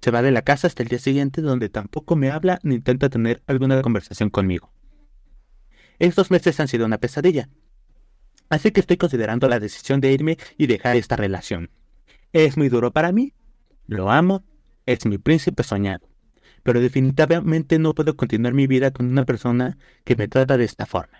Se 0.00 0.10
va 0.10 0.22
de 0.22 0.32
la 0.32 0.42
casa 0.42 0.66
hasta 0.66 0.82
el 0.82 0.88
día 0.88 0.98
siguiente 0.98 1.42
donde 1.42 1.68
tampoco 1.68 2.16
me 2.16 2.30
habla 2.30 2.58
ni 2.62 2.76
intenta 2.76 3.08
tener 3.08 3.42
alguna 3.46 3.80
conversación 3.82 4.30
conmigo. 4.30 4.72
Estos 5.98 6.30
meses 6.30 6.58
han 6.58 6.68
sido 6.68 6.86
una 6.86 6.98
pesadilla. 6.98 7.50
Así 8.48 8.70
que 8.72 8.80
estoy 8.80 8.96
considerando 8.96 9.48
la 9.48 9.60
decisión 9.60 10.00
de 10.00 10.12
irme 10.12 10.38
y 10.56 10.66
dejar 10.66 10.96
esta 10.96 11.16
relación. 11.16 11.70
Es 12.32 12.56
muy 12.56 12.70
duro 12.70 12.92
para 12.92 13.12
mí, 13.12 13.34
lo 13.86 14.10
amo, 14.10 14.42
es 14.86 15.04
mi 15.04 15.18
príncipe 15.18 15.62
soñado, 15.62 16.08
pero 16.62 16.80
definitivamente 16.80 17.78
no 17.78 17.94
puedo 17.94 18.16
continuar 18.16 18.54
mi 18.54 18.66
vida 18.66 18.90
con 18.90 19.06
una 19.06 19.26
persona 19.26 19.76
que 20.04 20.16
me 20.16 20.28
trata 20.28 20.56
de 20.56 20.64
esta 20.64 20.86
forma, 20.86 21.18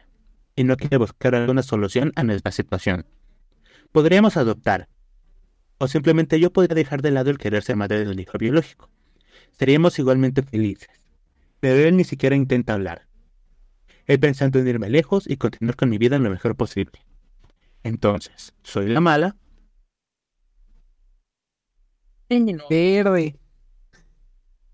y 0.56 0.64
no 0.64 0.76
quiere 0.78 0.96
buscar 0.96 1.34
alguna 1.34 1.62
solución 1.62 2.12
a 2.16 2.22
nuestra 2.22 2.50
situación. 2.50 3.04
Podríamos 3.92 4.38
adoptar, 4.38 4.88
o 5.76 5.86
simplemente 5.86 6.40
yo 6.40 6.50
podría 6.50 6.76
dejar 6.76 7.02
de 7.02 7.10
lado 7.10 7.28
el 7.28 7.36
querer 7.36 7.62
ser 7.62 7.76
madre 7.76 8.06
de 8.06 8.10
un 8.10 8.18
hijo 8.18 8.38
biológico. 8.38 8.88
Seríamos 9.50 9.98
igualmente 9.98 10.42
felices, 10.42 10.88
pero 11.60 11.86
él 11.86 11.98
ni 11.98 12.04
siquiera 12.04 12.36
intenta 12.36 12.72
hablar. 12.72 13.06
Él 14.06 14.18
pensando 14.18 14.58
en 14.58 14.66
irme 14.66 14.88
lejos 14.88 15.28
y 15.28 15.36
continuar 15.36 15.76
con 15.76 15.90
mi 15.90 15.98
vida 15.98 16.18
lo 16.18 16.30
mejor 16.30 16.56
posible. 16.56 17.04
Entonces, 17.82 18.54
¿soy 18.62 18.88
la 18.88 19.00
mala 19.00 19.36
no. 22.40 22.64
Verde. 22.68 23.38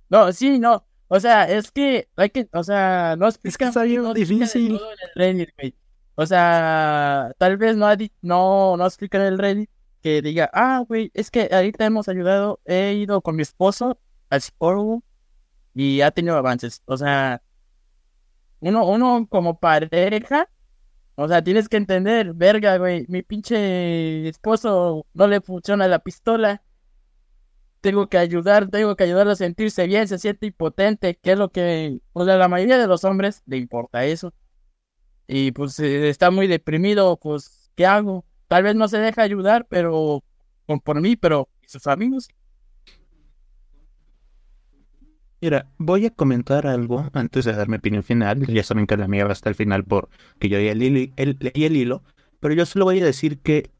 No, 0.09 0.33
sí, 0.33 0.59
no. 0.59 0.85
O 1.09 1.21
sea, 1.21 1.45
es 1.49 1.71
que 1.71 2.09
hay 2.17 2.31
que, 2.31 2.49
o 2.53 2.63
sea, 2.63 3.17
no 3.19 3.29
es 3.29 3.39
que 3.39 3.49
está 3.65 3.83
bien 3.83 4.13
difícil. 4.15 4.79
O 6.15 6.27
sea, 6.27 7.33
tal 7.39 7.57
vez 7.57 7.77
no, 7.77 7.87
no, 8.23 8.77
no 8.77 8.87
explica 8.87 9.19
en 9.19 9.25
el 9.25 9.39
Reddit 9.39 9.71
que 10.03 10.23
diga, 10.23 10.51
ah, 10.53 10.85
güey, 10.87 11.11
es 11.15 11.31
que 11.31 11.49
ahorita 11.51 11.87
hemos 11.87 12.09
ayudado, 12.09 12.61
he 12.65 12.95
ido 12.95 13.21
con 13.23 13.37
mi 13.37 13.43
esposo 13.43 13.99
al 14.31 14.41
psicólogo 14.43 15.03
y 15.75 16.01
ha 16.03 16.11
tenido 16.11 16.37
avances. 16.37 16.83
O 16.87 16.97
sea, 16.97 17.43
uno, 18.61 18.87
uno 18.87 19.27
como 19.29 19.59
pareja, 19.61 20.49
o 21.15 21.29
sea, 21.29 21.43
tienes 21.43 21.69
que 21.69 21.77
entender, 21.79 22.35
verga, 22.35 22.77
güey, 22.79 23.07
mi 23.09 23.23
pinche 23.23 24.29
esposo 24.29 25.07
no 25.15 25.27
le 25.27 25.41
funciona 25.41 25.89
la 25.89 26.01
pistola 26.01 26.63
tengo 27.81 28.09
que 28.09 28.19
ayudar, 28.19 28.69
tengo 28.69 28.97
que 28.97 29.05
ayudarlo 29.05 29.33
a 29.33 29.37
sentirse 29.37 29.87
bien, 29.87 30.09
se 30.09 30.19
siente 30.19 30.47
impotente, 30.47 31.17
que 31.17 31.33
es 31.33 31.39
lo 31.39 31.51
que, 31.51 32.01
o 32.13 32.25
sea, 32.25 32.37
la 32.37 32.49
mayoría 32.49 32.79
de 32.79 32.87
los 32.87 33.05
hombres 33.05 33.43
le 33.47 33.57
importa 33.57 34.05
eso. 34.05 34.35
Y 35.27 35.53
pues 35.53 35.79
eh, 35.81 36.09
está 36.09 36.31
muy 36.31 36.47
deprimido, 36.47 37.19
pues, 37.19 37.71
¿qué 37.75 37.87
hago? 37.87 38.25
Tal 38.49 38.63
vez 38.63 38.75
no 38.75 38.89
se 38.89 38.99
deja 38.99 39.23
ayudar, 39.23 39.67
pero, 39.69 40.25
por, 40.85 41.01
mí, 41.01 41.17
pero, 41.17 41.49
sus 41.67 41.87
amigos? 41.87 42.29
Mira, 45.41 45.69
voy 45.77 46.07
a 46.07 46.11
comentar 46.11 46.67
algo 46.67 47.09
antes 47.13 47.45
de 47.45 47.53
dar 47.53 47.69
mi 47.69 47.77
opinión 47.77 48.03
final. 48.03 48.45
Ya 48.47 48.65
saben 48.65 48.87
que 48.87 48.97
la 48.97 49.07
mía 49.07 49.25
va 49.25 49.33
hasta 49.33 49.49
el 49.49 49.55
final 49.55 49.85
porque 49.85 50.49
yo 50.49 50.59
leí 50.59 51.13
el 51.17 51.77
hilo. 51.77 52.03
Pero 52.41 52.55
yo 52.55 52.67
solo 52.67 52.87
voy 52.87 53.01
a 53.01 53.05
decir 53.05 53.39
que 53.39 53.71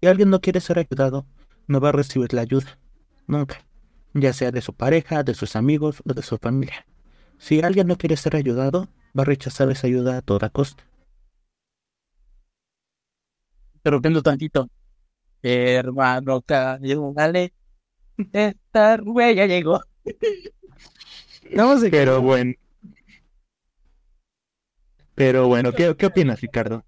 si 0.00 0.08
alguien 0.08 0.30
no 0.30 0.40
quiere 0.40 0.60
ser 0.60 0.78
ayudado, 0.78 1.26
no 1.66 1.80
va 1.80 1.90
a 1.90 1.92
recibir 1.92 2.34
la 2.34 2.42
ayuda. 2.42 2.78
Nunca. 3.26 3.64
Ya 4.14 4.32
sea 4.32 4.50
de 4.50 4.60
su 4.60 4.74
pareja, 4.74 5.22
de 5.22 5.34
sus 5.34 5.56
amigos 5.56 6.02
o 6.08 6.12
de 6.12 6.22
su 6.22 6.38
familia. 6.38 6.86
Si 7.38 7.60
alguien 7.62 7.86
no 7.86 7.96
quiere 7.96 8.16
ser 8.16 8.36
ayudado, 8.36 8.88
va 9.18 9.22
a 9.22 9.26
rechazar 9.26 9.70
esa 9.70 9.86
ayuda 9.86 10.18
a 10.18 10.22
toda 10.22 10.50
costa. 10.50 10.84
Interrumpiendo 13.74 14.22
tantito. 14.22 14.68
Hermano, 15.42 16.42
dale. 17.14 17.52
Esta 18.32 19.00
ya 19.34 19.46
llegó. 19.46 19.80
Pero 21.90 22.22
bueno. 22.22 22.54
Pero 25.14 25.48
bueno, 25.48 25.72
¿qué, 25.72 25.94
¿qué 25.96 26.06
opinas, 26.06 26.40
Ricardo? 26.40 26.84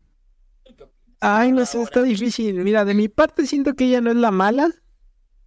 Ay, 1.20 1.53
no 1.53 1.66
sé, 1.66 1.82
está 1.82 2.03
difícil. 2.03 2.55
Mira, 2.62 2.85
de 2.85 2.95
mi 2.95 3.09
parte 3.09 3.47
siento 3.47 3.74
que 3.74 3.85
ella 3.87 4.01
no 4.01 4.11
es 4.11 4.16
la 4.16 4.30
mala, 4.30 4.70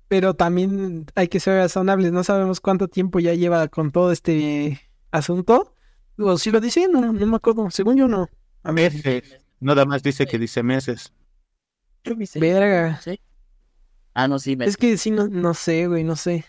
pero 0.07 0.33
también 0.35 1.05
hay 1.15 1.27
que 1.27 1.39
ser 1.39 1.57
razonables. 1.57 2.11
No 2.11 2.23
sabemos 2.23 2.61
cuánto 2.61 2.87
tiempo 2.87 3.19
ya 3.19 3.33
lleva 3.33 3.67
con 3.67 3.91
todo 3.91 4.11
este 4.11 4.81
asunto. 5.11 5.73
O 6.17 6.37
si 6.37 6.51
lo 6.51 6.59
dice, 6.59 6.87
no, 6.87 7.13
no 7.13 7.25
me 7.25 7.35
acuerdo. 7.35 7.69
Según 7.69 7.97
yo, 7.97 8.07
no. 8.07 8.29
A 8.63 8.71
meses. 8.71 9.37
Nada 9.59 9.85
más 9.85 10.03
dice 10.03 10.25
que 10.25 10.37
dice 10.37 10.63
meses. 10.63 11.13
Verga. 12.35 13.01
¿Sí? 13.01 13.19
Ah, 14.13 14.27
no, 14.27 14.39
sí. 14.39 14.55
Meses. 14.55 14.73
Es 14.73 14.77
que 14.77 14.97
sí, 14.97 15.11
no, 15.11 15.27
no 15.27 15.53
sé, 15.53 15.87
güey, 15.87 16.03
no 16.03 16.15
sé. 16.15 16.45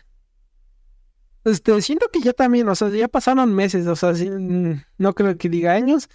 Este, 1.44 1.80
siento 1.82 2.08
que 2.12 2.20
ya 2.20 2.32
también, 2.32 2.68
o 2.68 2.74
sea, 2.74 2.88
ya 2.90 3.08
pasaron 3.08 3.54
meses, 3.54 3.86
o 3.86 3.96
sea, 3.96 4.12
mm, 4.12 4.82
no 4.98 5.14
creo 5.14 5.38
que 5.38 5.48
diga 5.48 5.72
años. 5.72 6.08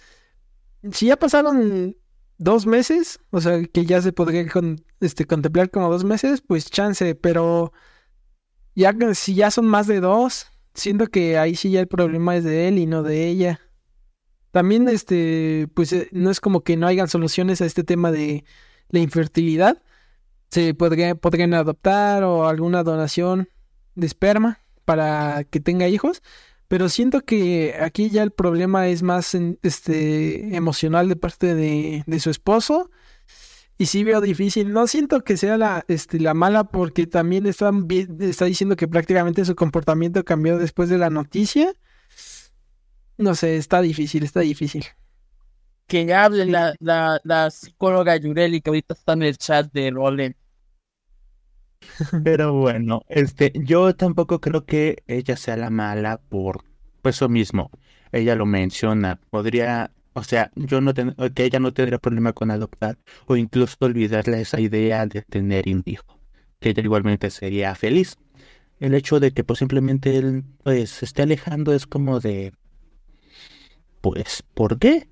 Si 0.92 1.06
ya 1.06 1.16
pasaron 1.16 1.96
dos 2.38 2.66
meses, 2.66 3.18
o 3.30 3.40
sea, 3.40 3.64
que 3.64 3.86
ya 3.86 4.02
se 4.02 4.12
podría 4.12 4.46
este, 5.04 5.26
contemplar 5.26 5.70
como 5.70 5.90
dos 5.90 6.04
meses, 6.04 6.40
pues 6.40 6.70
chance, 6.70 7.14
pero 7.14 7.72
ya 8.74 8.94
si 9.14 9.34
ya 9.34 9.50
son 9.50 9.66
más 9.66 9.86
de 9.86 10.00
dos, 10.00 10.46
siento 10.74 11.06
que 11.08 11.38
ahí 11.38 11.56
sí 11.56 11.70
ya 11.70 11.80
el 11.80 11.88
problema 11.88 12.36
es 12.36 12.44
de 12.44 12.68
él 12.68 12.78
y 12.78 12.86
no 12.86 13.02
de 13.02 13.28
ella. 13.28 13.60
También, 14.50 14.88
este, 14.88 15.68
pues 15.74 15.92
eh, 15.92 16.08
no 16.12 16.30
es 16.30 16.40
como 16.40 16.62
que 16.62 16.76
no 16.76 16.86
hayan 16.86 17.08
soluciones 17.08 17.60
a 17.60 17.66
este 17.66 17.84
tema 17.84 18.12
de 18.12 18.44
la 18.90 19.00
infertilidad. 19.00 19.82
Se 20.50 20.74
podría, 20.74 21.14
podrían 21.14 21.54
adoptar 21.54 22.22
o 22.24 22.46
alguna 22.46 22.84
donación 22.84 23.48
de 23.94 24.06
esperma 24.06 24.60
para 24.84 25.44
que 25.44 25.60
tenga 25.60 25.88
hijos, 25.88 26.22
pero 26.68 26.88
siento 26.88 27.20
que 27.20 27.76
aquí 27.80 28.10
ya 28.10 28.22
el 28.22 28.30
problema 28.30 28.88
es 28.88 29.02
más 29.02 29.34
este 29.62 30.56
emocional 30.56 31.08
de 31.08 31.16
parte 31.16 31.54
de, 31.54 32.04
su 32.20 32.30
esposo 32.30 32.90
y 33.76 33.86
sí 33.86 34.04
veo 34.04 34.20
difícil. 34.20 34.72
No 34.72 34.86
siento 34.86 35.22
que 35.22 35.36
sea 35.36 35.56
la, 35.56 35.84
este, 35.88 36.20
la 36.20 36.34
mala 36.34 36.64
porque 36.64 37.06
también 37.06 37.46
está, 37.46 37.70
está 38.20 38.44
diciendo 38.44 38.76
que 38.76 38.88
prácticamente 38.88 39.44
su 39.44 39.54
comportamiento 39.56 40.24
cambió 40.24 40.58
después 40.58 40.88
de 40.88 40.98
la 40.98 41.10
noticia. 41.10 41.72
No 43.16 43.34
sé, 43.34 43.56
está 43.56 43.80
difícil, 43.80 44.24
está 44.24 44.40
difícil. 44.40 44.84
Que 45.86 46.12
hable 46.14 46.46
la, 46.46 46.74
la, 46.80 47.20
la 47.24 47.50
psicóloga 47.50 48.16
Yureli 48.16 48.60
que 48.60 48.70
ahorita 48.70 48.94
está 48.94 49.12
en 49.12 49.22
el 49.24 49.36
chat 49.36 49.72
de 49.72 49.90
Roland. 49.90 50.34
Pero 52.24 52.54
bueno, 52.54 53.02
este, 53.08 53.52
yo 53.54 53.94
tampoco 53.94 54.40
creo 54.40 54.64
que 54.64 55.02
ella 55.06 55.36
sea 55.36 55.56
la 55.56 55.70
mala 55.70 56.18
por 56.28 56.64
pues 57.02 57.16
eso 57.16 57.28
mismo. 57.28 57.70
Ella 58.12 58.34
lo 58.34 58.46
menciona. 58.46 59.20
Podría, 59.30 59.90
o 60.14 60.22
sea, 60.24 60.50
yo 60.56 60.80
no 60.80 60.94
ten, 60.94 61.14
que 61.34 61.44
ella 61.44 61.60
no 61.60 61.72
tendría 61.72 61.98
problema 61.98 62.32
con 62.32 62.50
adoptar 62.50 62.98
o 63.26 63.36
incluso 63.36 63.76
olvidarle 63.80 64.40
esa 64.40 64.60
idea 64.60 65.06
de 65.06 65.22
tener 65.22 65.64
un 65.68 65.82
hijo, 65.86 66.18
que 66.60 66.70
ella 66.70 66.82
igualmente 66.82 67.30
sería 67.30 67.74
feliz. 67.74 68.16
El 68.80 68.94
hecho 68.94 69.20
de 69.20 69.32
que 69.32 69.44
pues 69.44 69.58
simplemente 69.60 70.16
él 70.16 70.44
pues 70.62 70.90
se 70.90 71.04
esté 71.04 71.22
alejando 71.22 71.72
es 71.74 71.86
como 71.86 72.20
de 72.20 72.52
pues, 74.00 74.42
¿por 74.54 74.78
qué? 74.78 75.08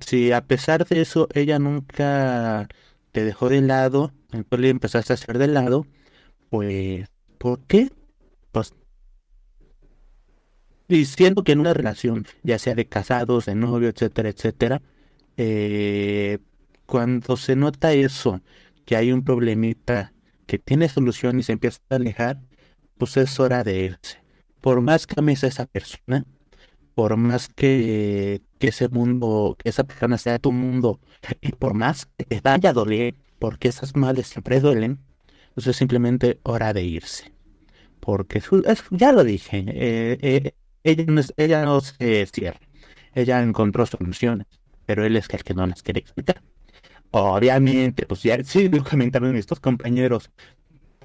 Si 0.00 0.32
a 0.32 0.46
pesar 0.46 0.86
de 0.86 1.02
eso 1.02 1.28
ella 1.34 1.58
nunca 1.58 2.68
te 3.12 3.24
dejó 3.24 3.48
de 3.48 3.60
lado, 3.60 4.12
entonces 4.32 4.60
le 4.60 4.70
empezaste 4.70 5.12
a 5.12 5.14
hacer 5.14 5.38
de 5.38 5.48
lado, 5.48 5.86
pues, 6.50 7.08
¿por 7.38 7.60
qué? 7.66 7.90
Pues, 8.52 8.74
diciendo 10.90 11.44
que 11.44 11.52
en 11.52 11.60
una 11.60 11.74
relación, 11.74 12.26
ya 12.42 12.58
sea 12.58 12.74
de 12.74 12.86
casados, 12.86 13.46
de 13.46 13.54
novio, 13.54 13.88
etcétera, 13.88 14.28
etcétera, 14.28 14.82
eh, 15.36 16.38
cuando 16.86 17.36
se 17.36 17.56
nota 17.56 17.92
eso, 17.92 18.40
que 18.84 18.96
hay 18.96 19.12
un 19.12 19.24
problemita 19.24 20.12
que 20.46 20.58
tiene 20.58 20.88
solución 20.88 21.38
y 21.38 21.42
se 21.42 21.52
empieza 21.52 21.80
a 21.90 21.96
alejar, 21.96 22.40
pues 22.98 23.16
es 23.16 23.38
hora 23.40 23.64
de 23.64 23.84
irse. 23.84 24.18
Por 24.60 24.80
más 24.80 25.06
que 25.06 25.14
ames 25.18 25.44
a 25.44 25.46
esa 25.46 25.66
persona, 25.66 26.26
por 26.94 27.16
más 27.16 27.48
que, 27.48 28.42
que 28.58 28.68
ese 28.68 28.88
mundo, 28.88 29.56
que 29.58 29.70
esa 29.70 29.84
persona 29.84 30.18
sea 30.18 30.38
tu 30.38 30.52
mundo, 30.52 31.00
y 31.40 31.52
por 31.52 31.74
más 31.74 32.06
que 32.06 32.24
te 32.24 32.40
vaya 32.40 32.70
a 32.70 32.72
doler, 32.72 33.14
porque 33.38 33.68
esas 33.68 33.96
males 33.96 34.26
siempre 34.26 34.60
duelen, 34.60 35.00
entonces 35.48 35.70
es 35.70 35.76
simplemente 35.76 36.40
hora 36.42 36.72
de 36.72 36.84
irse. 36.84 37.32
Porque 38.00 38.42
ya 38.90 39.12
lo 39.12 39.24
dije, 39.24 39.64
eh, 39.68 40.18
eh, 40.20 40.54
ella, 40.84 41.04
no, 41.06 41.20
ella 41.36 41.64
no 41.64 41.80
se 41.80 42.26
cierra. 42.26 42.60
Ella 43.14 43.42
encontró 43.42 43.86
soluciones, 43.86 44.46
pero 44.86 45.04
él 45.04 45.16
es 45.16 45.28
el 45.30 45.44
que 45.44 45.54
no 45.54 45.66
las 45.66 45.82
quiere 45.82 46.00
explicar. 46.00 46.42
Obviamente, 47.12 48.06
pues 48.06 48.22
ya 48.22 48.42
sí 48.44 48.68
lo 48.68 48.84
comentaron 48.84 49.36
estos 49.36 49.60
compañeros. 49.60 50.30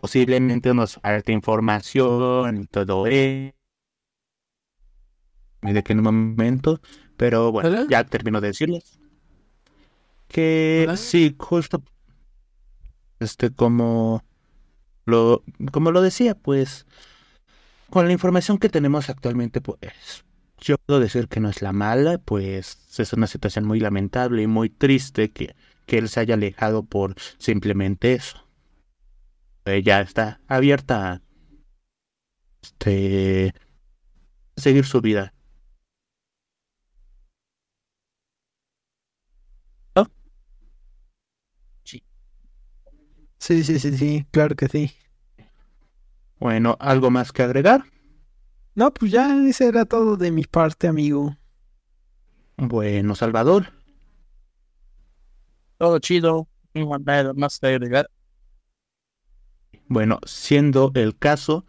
Posiblemente 0.02 0.74
nos 0.74 0.96
falta 0.96 1.32
información 1.32 2.64
y 2.64 2.68
todo 2.68 3.08
eso. 3.08 3.54
de 5.62 5.84
que 5.84 5.94
en 5.94 6.00
un 6.00 6.06
momento, 6.06 6.80
pero 7.18 7.52
bueno, 7.52 7.88
ya 7.90 8.04
termino 8.04 8.40
de 8.42 8.50
decirles 8.50 9.00
que 10.28 10.88
sí, 10.98 11.36
justo 11.38 11.84
este 13.20 13.52
como 13.52 14.24
lo, 15.06 15.44
como 15.72 15.92
lo 15.92 16.02
decía, 16.02 16.36
pues 16.36 16.86
con 17.90 18.06
la 18.08 18.14
información 18.14 18.58
que 18.58 18.70
tenemos 18.70 19.10
actualmente, 19.10 19.62
pues 19.62 20.24
yo 20.60 20.78
puedo 20.86 21.00
decir 21.00 21.28
que 21.28 21.40
no 21.40 21.50
es 21.50 21.62
la 21.62 21.74
mala, 21.74 22.18
pues 22.18 22.78
es 22.98 23.14
una 23.14 23.28
situación 23.28 23.66
muy 23.66 23.80
lamentable 23.80 24.42
y 24.44 24.48
muy 24.48 24.70
triste 24.70 25.32
que, 25.32 25.56
que 25.86 25.98
él 25.98 26.10
se 26.10 26.20
haya 26.22 26.36
alejado 26.36 26.84
por 26.84 27.16
simplemente 27.38 28.14
eso. 28.14 28.46
Ella 29.66 30.02
está 30.02 30.40
abierta 30.48 31.12
a 31.12 31.22
este, 32.62 33.54
seguir 34.58 34.86
su 34.86 35.02
vida. 35.02 35.34
Sí, 43.40 43.64
sí, 43.64 43.80
sí, 43.80 43.98
sí, 43.98 44.26
claro 44.32 44.56
que 44.56 44.68
sí. 44.68 44.92
Bueno, 46.46 46.78
¿algo 46.80 47.10
más 47.10 47.32
que 47.32 47.42
agregar? 47.42 47.86
No, 48.76 48.94
pues 48.94 49.12
ya 49.12 49.36
ese 49.48 49.66
era 49.66 49.84
todo 49.84 50.16
de 50.16 50.30
mi 50.30 50.44
parte, 50.44 50.88
amigo. 50.88 51.36
Bueno, 52.56 53.16
Salvador. 53.16 53.74
Todo 55.80 55.98
chido, 55.98 56.48
nada 56.76 57.34
más 57.34 57.58
que 57.58 57.66
agregar. 57.66 58.12
Bueno, 59.88 60.20
siendo 60.28 60.92
el 60.94 61.18
caso, 61.18 61.66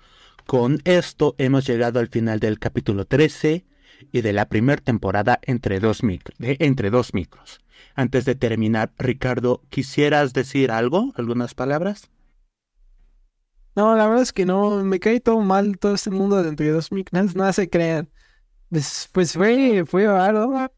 con 0.47 0.83
esto 0.85 1.35
hemos 1.39 1.67
llegado 1.67 1.99
al 1.99 2.09
final 2.09 2.39
del 2.39 2.59
capítulo 2.59 3.07
13 3.07 3.65
y 4.13 4.21
de 4.21 4.33
la 4.35 4.51
primera 4.51 4.83
temporada 4.83 5.41
entre 5.45 5.81
dos, 5.81 6.03
de 6.03 6.57
entre 6.61 6.91
dos 6.91 7.15
micros. 7.15 7.63
Antes 7.95 8.27
de 8.27 8.35
terminar, 8.35 8.93
Ricardo, 8.99 9.63
¿quisieras 9.71 10.35
decir 10.35 10.71
algo? 10.71 11.15
¿Algunas 11.17 11.55
palabras? 11.55 12.11
No, 13.77 13.95
la 13.95 14.07
verdad 14.07 14.23
es 14.23 14.33
que 14.33 14.47
no, 14.47 14.83
me 14.85 14.99
cae 14.99 15.21
todo 15.21 15.41
mal 15.41 15.79
todo 15.79 15.95
este 15.95 16.11
mundo 16.11 16.43
de 16.43 16.49
entre 16.49 16.71
dos 16.71 16.91
micros, 16.91 17.37
nada 17.37 17.53
se 17.53 17.69
crean. 17.69 18.09
Pues, 18.71 19.09
pues 19.13 19.35
fue, 19.35 19.85
fue 19.87 20.07
raro. 20.07 20.71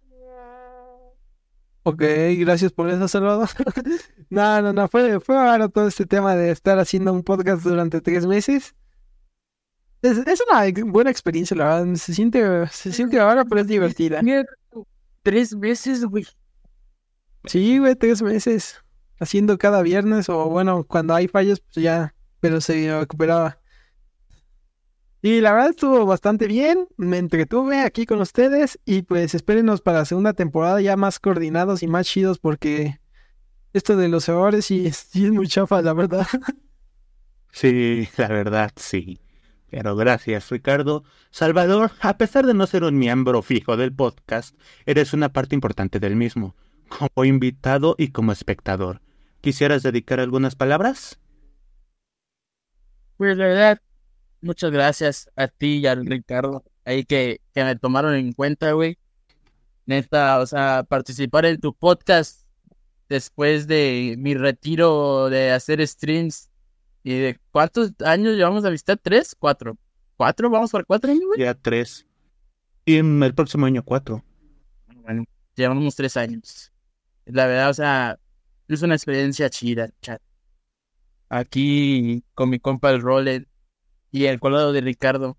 Ok, 1.85 2.03
gracias 2.39 2.73
por 2.73 2.91
eso, 2.91 3.07
Salvador. 3.07 3.49
no, 4.31 4.61
no, 4.62 4.73
no, 4.73 4.89
fue, 4.89 5.20
fue 5.20 5.37
raro 5.37 5.69
todo 5.69 5.87
este 5.87 6.07
tema 6.07 6.35
de 6.35 6.51
estar 6.51 6.79
haciendo 6.81 7.12
un 7.12 7.23
podcast 7.23 7.62
durante 7.62 8.01
tres 8.01 8.27
meses. 8.27 8.75
Es, 10.03 10.19
es 10.19 10.43
una 10.49 10.65
buena 10.91 11.11
experiencia, 11.11 11.57
la 11.57 11.77
verdad. 11.77 11.95
Se 11.95 12.12
siente, 12.12 12.66
se 12.66 12.93
siente 12.93 13.19
raro, 13.19 13.45
pero 13.47 13.61
es 13.61 13.69
divertida. 13.69 14.20
Tres 15.23 15.55
meses, 15.55 16.05
güey. 16.05 16.27
Sí, 17.45 17.79
güey, 17.79 17.95
tres 17.95 18.23
meses 18.23 18.83
haciendo 19.20 19.57
cada 19.57 19.83
viernes 19.83 20.29
o 20.29 20.49
bueno, 20.49 20.85
cuando 20.85 21.15
hay 21.15 21.29
fallos, 21.29 21.61
pues 21.61 21.83
ya, 21.83 22.15
pero 22.40 22.60
se 22.60 22.98
recuperaba. 22.98 23.59
Y 25.20 25.40
la 25.40 25.52
verdad 25.52 25.70
estuvo 25.70 26.06
bastante 26.06 26.47
bien, 26.47 26.86
me 26.97 27.19
entretuve 27.19 27.81
aquí 27.81 28.06
con 28.06 28.20
ustedes 28.20 28.78
y 28.85 29.02
pues 29.02 29.35
espérenos 29.35 29.81
para 29.81 29.98
la 29.98 30.05
segunda 30.05 30.32
temporada 30.32 30.81
ya 30.81 30.97
más 30.97 31.19
coordinados 31.19 31.82
y 31.82 31.89
más 31.89 32.06
chidos 32.06 32.39
porque 32.39 33.01
esto 33.73 33.97
de 33.97 34.09
los 34.09 34.28
errores 34.28 34.66
sí, 34.66 34.86
es 34.86 35.15
muy 35.15 35.48
chafa, 35.48 35.82
la 35.82 35.93
verdad. 35.93 36.27
Sí, 37.51 38.06
la 38.19 38.28
verdad, 38.28 38.73
sí. 38.77 39.20
Pero 39.70 39.97
gracias, 39.97 40.51
Ricardo. 40.51 41.02
Salvador, 41.31 41.93
a 42.01 42.16
pesar 42.19 42.47
de 42.47 42.55
no 42.55 42.66
ser 42.66 42.85
un 42.85 42.98
miembro 42.98 43.43
fijo 43.43 43.77
del 43.77 43.93
podcast, 43.93 44.55
eres 44.86 45.12
una 45.12 45.32
parte 45.32 45.55
importante 45.55 45.98
del 45.98 46.15
mismo, 46.15 46.55
como 46.89 47.24
invitado 47.24 47.94
y 47.98 48.09
como 48.09 48.32
espectador. 48.32 49.01
¿Quisieras 49.40 49.82
dedicar 49.82 50.20
algunas 50.20 50.56
palabras? 50.56 51.19
Pues 53.19 53.36
la 53.36 53.47
verdad, 53.49 53.82
muchas 54.40 54.70
gracias 54.70 55.28
a 55.35 55.49
ti 55.49 55.78
y 55.78 55.86
a 55.89 55.97
Ricardo, 55.97 56.62
ahí 56.85 57.05
que, 57.05 57.40
que 57.53 57.65
me 57.65 57.74
tomaron 57.74 58.15
en 58.15 58.32
cuenta, 58.32 58.70
güey. 58.73 58.97
Neta, 59.86 60.39
o 60.39 60.47
sea, 60.47 60.85
participar 60.89 61.45
en 61.45 61.61
tu 61.61 61.74
podcast 61.74 62.47
después 63.09 63.66
de 63.66 64.15
mi 64.19 64.35
retiro 64.35 65.28
de 65.31 65.51
hacer 65.51 65.85
streams 65.85 66.49
y 67.03 67.15
de 67.15 67.40
cuántos 67.51 67.93
años 68.05 68.36
llevamos 68.36 68.65
a 68.65 68.70
visitar, 68.70 69.01
tres, 69.03 69.35
cuatro, 69.36 69.77
cuatro, 70.16 70.49
vamos 70.49 70.70
por 70.70 70.86
cuatro 70.86 71.11
años, 71.11 71.24
güey. 71.27 71.40
Ya 71.40 71.55
tres. 71.55 72.07
Y 72.85 72.99
en 72.99 73.20
el 73.20 73.35
próximo 73.35 73.66
año 73.66 73.82
cuatro. 73.85 74.24
Bueno, 75.03 75.24
llevamos 75.57 75.97
tres 75.97 76.16
años. 76.16 76.70
La 77.24 77.47
verdad, 77.49 77.70
o 77.70 77.74
sea, 77.74 78.16
es 78.69 78.82
una 78.82 78.95
experiencia 78.95 79.51
chida, 79.51 79.90
chat. 80.03 80.23
Aquí 81.28 82.24
con 82.34 82.50
mi 82.50 82.59
compa 82.59 82.90
el 82.90 83.02
Roller 83.02 83.46
y 84.10 84.26
el 84.26 84.40
colado 84.40 84.72
de 84.72 84.80
Ricardo. 84.80 85.36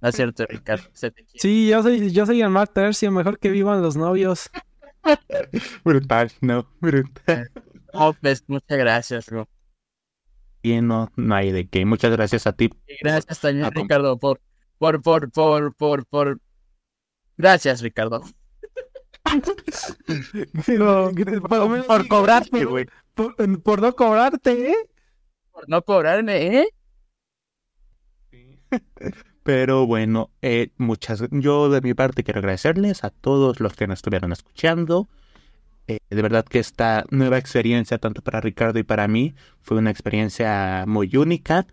No 0.00 0.08
es 0.08 0.16
cierto, 0.16 0.44
Ricardo. 0.46 0.84
se 0.92 1.10
te 1.10 1.24
quiere. 1.24 1.38
Sí, 1.40 1.68
yo 1.68 1.82
soy, 1.82 2.10
yo 2.10 2.26
soy 2.26 2.42
el 2.42 2.50
Mark 2.50 2.72
Tercio, 2.72 3.10
mejor 3.10 3.38
que 3.38 3.50
vivan 3.50 3.82
los 3.82 3.96
novios. 3.96 4.50
Brutal, 5.84 6.30
no, 6.40 6.68
brutal. 6.80 7.50
Oh, 7.94 8.14
pues, 8.18 8.42
muchas 8.46 8.78
gracias, 8.78 9.26
bro. 9.26 9.46
Y 10.62 10.80
no, 10.80 11.12
no 11.14 11.34
hay 11.34 11.52
de 11.52 11.68
qué. 11.68 11.84
Muchas 11.84 12.10
gracias 12.10 12.46
a 12.46 12.54
ti. 12.54 12.70
Y 12.86 12.94
gracias 13.02 13.38
también, 13.38 13.70
Ricardo, 13.70 14.16
por, 14.18 14.40
por, 14.78 15.02
por, 15.02 15.30
por, 15.30 15.74
por, 15.74 16.06
por. 16.06 16.40
Gracias, 17.36 17.82
Ricardo. 17.82 18.22
Por, 21.86 22.08
cobrarte, 22.08 22.50
por- 22.50 22.66
güey. 22.66 22.86
Por, 23.14 23.62
por 23.62 23.82
no 23.82 23.94
cobrarte, 23.94 24.70
¿eh? 24.70 24.76
Por 25.52 25.68
no 25.68 25.82
cobrarme, 25.82 26.36
¿eh? 26.58 26.68
Pero 29.42 29.86
bueno, 29.86 30.30
eh, 30.42 30.70
muchas, 30.78 31.24
yo 31.30 31.68
de 31.70 31.80
mi 31.80 31.94
parte 31.94 32.22
quiero 32.24 32.38
agradecerles 32.40 33.04
a 33.04 33.10
todos 33.10 33.60
los 33.60 33.74
que 33.74 33.86
nos 33.86 33.98
estuvieron 33.98 34.32
escuchando. 34.32 35.08
Eh, 35.88 35.98
de 36.10 36.22
verdad 36.22 36.44
que 36.46 36.60
esta 36.60 37.04
nueva 37.10 37.38
experiencia, 37.38 37.98
tanto 37.98 38.22
para 38.22 38.40
Ricardo 38.40 38.78
y 38.78 38.84
para 38.84 39.08
mí, 39.08 39.34
fue 39.62 39.78
una 39.78 39.90
experiencia 39.90 40.84
muy 40.88 41.16
única. 41.16 41.66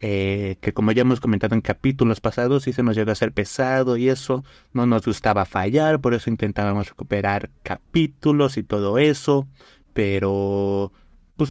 eh, 0.00 0.58
que 0.60 0.72
como 0.74 0.92
ya 0.92 1.02
hemos 1.02 1.20
comentado 1.20 1.54
en 1.56 1.62
capítulos 1.62 2.20
pasados, 2.20 2.64
sí 2.64 2.72
se 2.72 2.82
nos 2.84 2.96
llegó 2.96 3.12
a 3.12 3.16
ser 3.16 3.32
pesado 3.32 3.96
y 3.96 4.08
eso, 4.10 4.44
no 4.72 4.86
nos 4.86 5.06
gustaba 5.06 5.46
fallar, 5.46 6.00
por 6.00 6.14
eso 6.14 6.30
intentábamos 6.30 6.88
recuperar 6.90 7.50
capítulos 7.62 8.56
y 8.58 8.64
todo 8.64 8.98
eso, 8.98 9.48
pero 9.92 10.92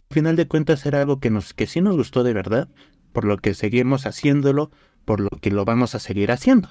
al 0.10 0.14
final 0.14 0.36
de 0.36 0.48
cuentas 0.48 0.86
era 0.86 1.00
algo 1.00 1.20
que 1.20 1.30
nos, 1.30 1.52
que 1.54 1.66
sí 1.66 1.80
nos 1.80 1.96
gustó 1.96 2.22
de 2.22 2.32
verdad, 2.32 2.68
por 3.12 3.24
lo 3.24 3.36
que 3.36 3.54
seguimos 3.54 4.06
haciéndolo, 4.06 4.70
por 5.04 5.20
lo 5.20 5.28
que 5.28 5.50
lo 5.50 5.64
vamos 5.64 5.94
a 5.94 5.98
seguir 5.98 6.32
haciendo. 6.32 6.70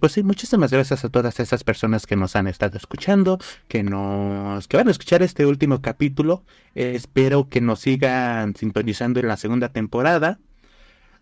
Pues 0.00 0.12
sí, 0.12 0.22
muchísimas 0.22 0.70
gracias 0.70 1.04
a 1.04 1.08
todas 1.08 1.40
esas 1.40 1.64
personas 1.64 2.06
que 2.06 2.14
nos 2.16 2.36
han 2.36 2.46
estado 2.46 2.76
escuchando, 2.76 3.38
que 3.68 3.82
nos 3.82 4.68
que 4.68 4.76
van 4.76 4.88
a 4.88 4.90
escuchar 4.90 5.22
este 5.22 5.46
último 5.46 5.80
capítulo. 5.80 6.44
Espero 6.74 7.48
que 7.48 7.62
nos 7.62 7.80
sigan 7.80 8.54
sintonizando 8.54 9.20
en 9.20 9.28
la 9.28 9.38
segunda 9.38 9.70
temporada. 9.70 10.40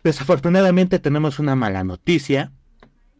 Desafortunadamente 0.03 0.99
tenemos 0.99 1.39
una 1.39 1.55
mala 1.55 1.83
noticia. 1.85 2.51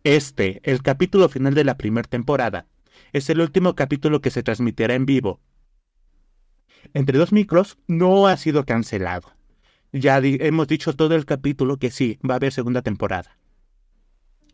Este, 0.03 0.61
el 0.63 0.81
capítulo 0.81 1.29
final 1.29 1.53
de 1.53 1.63
la 1.63 1.77
primera 1.77 2.07
temporada, 2.07 2.65
es 3.13 3.29
el 3.29 3.39
último 3.39 3.75
capítulo 3.75 4.21
que 4.21 4.31
se 4.31 4.43
transmitirá 4.43 4.95
en 4.95 5.05
vivo. 5.05 5.39
Entre 6.93 7.17
dos 7.17 7.31
micros 7.31 7.77
no 7.87 8.27
ha 8.27 8.37
sido 8.37 8.65
cancelado. 8.65 9.33
Ya 9.91 10.19
hemos 10.21 10.67
dicho 10.67 10.93
todo 10.95 11.15
el 11.15 11.25
capítulo 11.25 11.77
que 11.77 11.91
sí, 11.91 12.19
va 12.27 12.35
a 12.35 12.37
haber 12.37 12.51
segunda 12.51 12.81
temporada. 12.81 13.37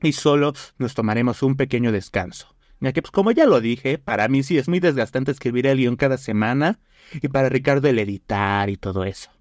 Y 0.02 0.14
solo 0.14 0.54
nos 0.78 0.94
tomaremos 0.94 1.44
un 1.44 1.56
pequeño 1.56 1.92
descanso. 1.92 2.56
Ya 2.80 2.92
que, 2.92 3.02
pues, 3.02 3.12
como 3.12 3.32
ya 3.32 3.46
lo 3.46 3.62
dije, 3.62 3.98
para 3.98 4.28
mí 4.28 4.44
sí 4.44 4.58
es 4.58 4.68
muy 4.68 4.82
desgastante 4.82 5.32
escribir 5.32 5.68
el 5.68 5.78
guion 5.78 5.96
cada 5.96 6.18
semana 6.18 6.80
y 7.14 7.30
para 7.30 7.48
Ricardo 7.48 7.88
el 7.88 7.98
editar 7.98 8.70
y 8.70 8.76
todo 8.76 9.06
eso. 9.06 9.32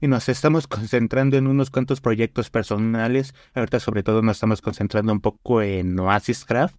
Y 0.00 0.06
nos 0.06 0.28
estamos 0.28 0.66
concentrando 0.68 1.36
en 1.36 1.48
unos 1.48 1.70
cuantos 1.70 2.00
proyectos 2.00 2.50
personales. 2.50 3.34
Ahorita 3.54 3.80
sobre 3.80 4.02
todo 4.02 4.22
nos 4.22 4.36
estamos 4.36 4.60
concentrando 4.62 5.12
un 5.12 5.20
poco 5.20 5.62
en 5.62 5.98
Oasis 5.98 6.44
Craft. 6.44 6.76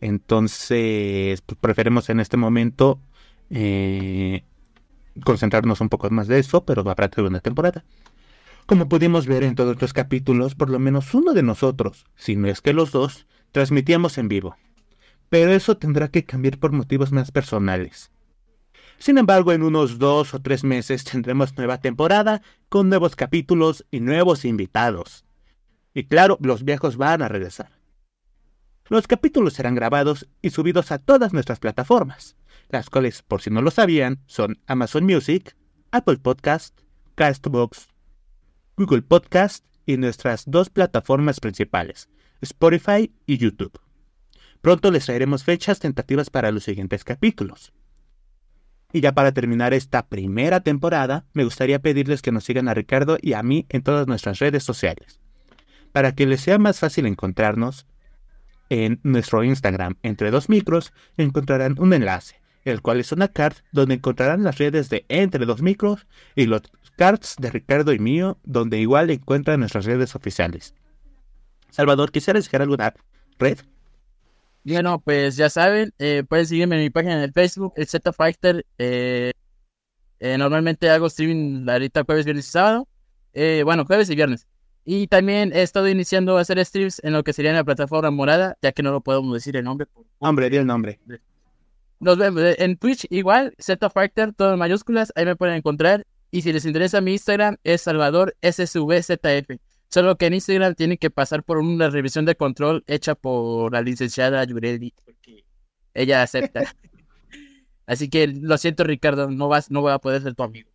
Entonces, 0.00 1.40
pues, 1.40 1.58
preferimos 1.58 2.10
en 2.10 2.20
este 2.20 2.36
momento 2.36 3.00
eh, 3.48 4.44
concentrarnos 5.24 5.80
un 5.80 5.88
poco 5.88 6.10
más 6.10 6.28
de 6.28 6.38
eso, 6.38 6.64
pero 6.64 6.88
habrá 6.88 7.08
segunda 7.08 7.40
temporada. 7.40 7.84
Como 8.66 8.88
pudimos 8.88 9.26
ver 9.26 9.44
en 9.44 9.54
todos 9.54 9.80
los 9.80 9.92
capítulos, 9.92 10.54
por 10.54 10.70
lo 10.70 10.78
menos 10.78 11.14
uno 11.14 11.32
de 11.32 11.42
nosotros, 11.42 12.04
si 12.16 12.36
no 12.36 12.48
es 12.48 12.60
que 12.60 12.72
los 12.72 12.90
dos, 12.90 13.26
transmitíamos 13.52 14.18
en 14.18 14.28
vivo. 14.28 14.56
Pero 15.28 15.52
eso 15.52 15.76
tendrá 15.76 16.08
que 16.08 16.24
cambiar 16.24 16.58
por 16.58 16.72
motivos 16.72 17.12
más 17.12 17.30
personales. 17.30 18.10
Sin 18.98 19.18
embargo, 19.18 19.52
en 19.52 19.62
unos 19.62 19.98
dos 19.98 20.34
o 20.34 20.40
tres 20.40 20.64
meses 20.64 21.04
tendremos 21.04 21.56
nueva 21.56 21.80
temporada 21.80 22.42
con 22.68 22.88
nuevos 22.88 23.14
capítulos 23.14 23.84
y 23.90 24.00
nuevos 24.00 24.44
invitados. 24.44 25.24
Y 25.94 26.04
claro, 26.04 26.38
los 26.40 26.64
viejos 26.64 26.96
van 26.96 27.22
a 27.22 27.28
regresar. 27.28 27.70
Los 28.88 29.06
capítulos 29.06 29.54
serán 29.54 29.74
grabados 29.74 30.28
y 30.42 30.50
subidos 30.50 30.92
a 30.92 30.98
todas 30.98 31.32
nuestras 31.32 31.58
plataformas, 31.58 32.36
las 32.68 32.90
cuales, 32.90 33.22
por 33.22 33.42
si 33.42 33.50
no 33.50 33.62
lo 33.62 33.70
sabían, 33.70 34.20
son 34.26 34.58
Amazon 34.66 35.04
Music, 35.04 35.56
Apple 35.90 36.18
Podcast, 36.18 36.78
Castbox, 37.14 37.88
Google 38.76 39.02
Podcast 39.02 39.64
y 39.86 39.96
nuestras 39.96 40.44
dos 40.46 40.68
plataformas 40.68 41.40
principales, 41.40 42.08
Spotify 42.40 43.12
y 43.24 43.38
YouTube. 43.38 43.80
Pronto 44.60 44.90
les 44.90 45.06
traeremos 45.06 45.44
fechas 45.44 45.78
tentativas 45.78 46.28
para 46.28 46.50
los 46.50 46.64
siguientes 46.64 47.04
capítulos. 47.04 47.72
Y 48.92 49.00
ya 49.00 49.12
para 49.12 49.32
terminar 49.32 49.74
esta 49.74 50.08
primera 50.08 50.60
temporada, 50.60 51.26
me 51.32 51.44
gustaría 51.44 51.80
pedirles 51.80 52.22
que 52.22 52.32
nos 52.32 52.44
sigan 52.44 52.68
a 52.68 52.74
Ricardo 52.74 53.18
y 53.20 53.34
a 53.34 53.42
mí 53.42 53.66
en 53.68 53.82
todas 53.82 54.06
nuestras 54.06 54.38
redes 54.38 54.64
sociales. 54.64 55.20
Para 55.92 56.14
que 56.14 56.26
les 56.26 56.40
sea 56.40 56.58
más 56.58 56.80
fácil 56.80 57.06
encontrarnos, 57.06 57.86
en 58.68 59.00
nuestro 59.02 59.44
Instagram, 59.44 59.96
entre 60.02 60.30
dos 60.30 60.48
micros, 60.48 60.92
encontrarán 61.16 61.76
un 61.78 61.92
enlace, 61.92 62.40
el 62.66 62.82
cual 62.82 63.00
es 63.00 63.12
una 63.12 63.28
card 63.28 63.54
donde 63.72 63.94
encontrarán 63.94 64.42
las 64.42 64.58
redes 64.58 64.90
de 64.90 65.06
Entre 65.08 65.46
dos 65.46 65.62
micros 65.62 66.06
y 66.34 66.46
los 66.46 66.62
cards 66.96 67.36
de 67.38 67.50
Ricardo 67.50 67.92
y 67.92 67.98
mío, 67.98 68.38
donde 68.42 68.78
igual 68.78 69.10
encuentran 69.10 69.60
nuestras 69.60 69.84
redes 69.84 70.14
oficiales. 70.16 70.74
Salvador, 71.70 72.10
¿quisieras 72.10 72.44
dejar 72.44 72.62
alguna 72.62 72.94
red? 73.38 73.58
Bueno, 74.64 74.98
pues 74.98 75.36
ya 75.36 75.48
saben, 75.48 75.92
eh, 75.98 76.24
pueden 76.28 76.46
seguirme 76.46 76.76
en 76.76 76.82
mi 76.82 76.90
página 76.90 77.20
de 77.20 77.30
Facebook, 77.30 77.72
el 77.76 77.86
Z 77.86 78.12
Fighter. 78.12 78.66
Eh, 78.78 79.32
eh, 80.18 80.36
normalmente 80.38 80.90
hago 80.90 81.06
streaming 81.06 81.68
ahorita 81.68 82.02
jueves, 82.04 82.24
viernes 82.24 82.48
y 82.48 82.50
sábado. 82.50 82.88
Eh, 83.32 83.62
bueno, 83.64 83.84
jueves 83.84 84.10
y 84.10 84.16
viernes. 84.16 84.46
Y 84.84 85.06
también 85.06 85.52
he 85.52 85.62
estado 85.62 85.88
iniciando 85.88 86.36
a 86.36 86.40
hacer 86.40 86.64
streams 86.64 87.00
en 87.04 87.12
lo 87.12 87.22
que 87.22 87.32
sería 87.32 87.50
en 87.50 87.56
la 87.56 87.64
plataforma 87.64 88.10
morada, 88.10 88.56
ya 88.62 88.72
que 88.72 88.82
no 88.82 88.90
lo 88.90 89.02
podemos 89.02 89.34
decir 89.34 89.56
el 89.56 89.64
nombre. 89.64 89.86
Hombre, 90.18 90.48
di 90.50 90.56
el 90.56 90.66
nombre. 90.66 90.98
Nos 91.98 92.18
vemos 92.18 92.42
eh, 92.42 92.56
en 92.58 92.76
Twitch 92.76 93.06
igual, 93.10 93.54
Z 93.58 93.90
Fighter, 93.90 94.32
todo 94.32 94.52
en 94.52 94.58
mayúsculas, 94.58 95.12
ahí 95.16 95.24
me 95.24 95.36
pueden 95.36 95.56
encontrar. 95.56 96.06
Y 96.30 96.42
si 96.42 96.52
les 96.52 96.64
interesa 96.64 97.00
mi 97.00 97.12
Instagram, 97.12 97.56
es 97.64 97.82
Salvador 97.82 98.36
SSVZF. 98.42 99.58
Solo 99.88 100.16
que 100.16 100.26
en 100.26 100.34
Instagram 100.34 100.74
tienen 100.74 100.98
que 100.98 101.10
pasar 101.10 101.42
por 101.42 101.58
una 101.58 101.88
revisión 101.88 102.24
de 102.24 102.36
control 102.36 102.84
hecha 102.86 103.14
por 103.14 103.72
la 103.72 103.80
licenciada 103.80 104.44
Yureli, 104.44 104.92
porque 105.04 105.44
ella 105.94 106.22
acepta. 106.22 106.64
Así 107.86 108.08
que 108.08 108.26
lo 108.26 108.58
siento, 108.58 108.84
Ricardo, 108.84 109.30
no 109.30 109.48
vas, 109.48 109.70
no 109.70 109.80
voy 109.80 109.92
a 109.92 109.98
poder 109.98 110.22
ser 110.22 110.34
tu 110.34 110.42
amigo. 110.42 110.68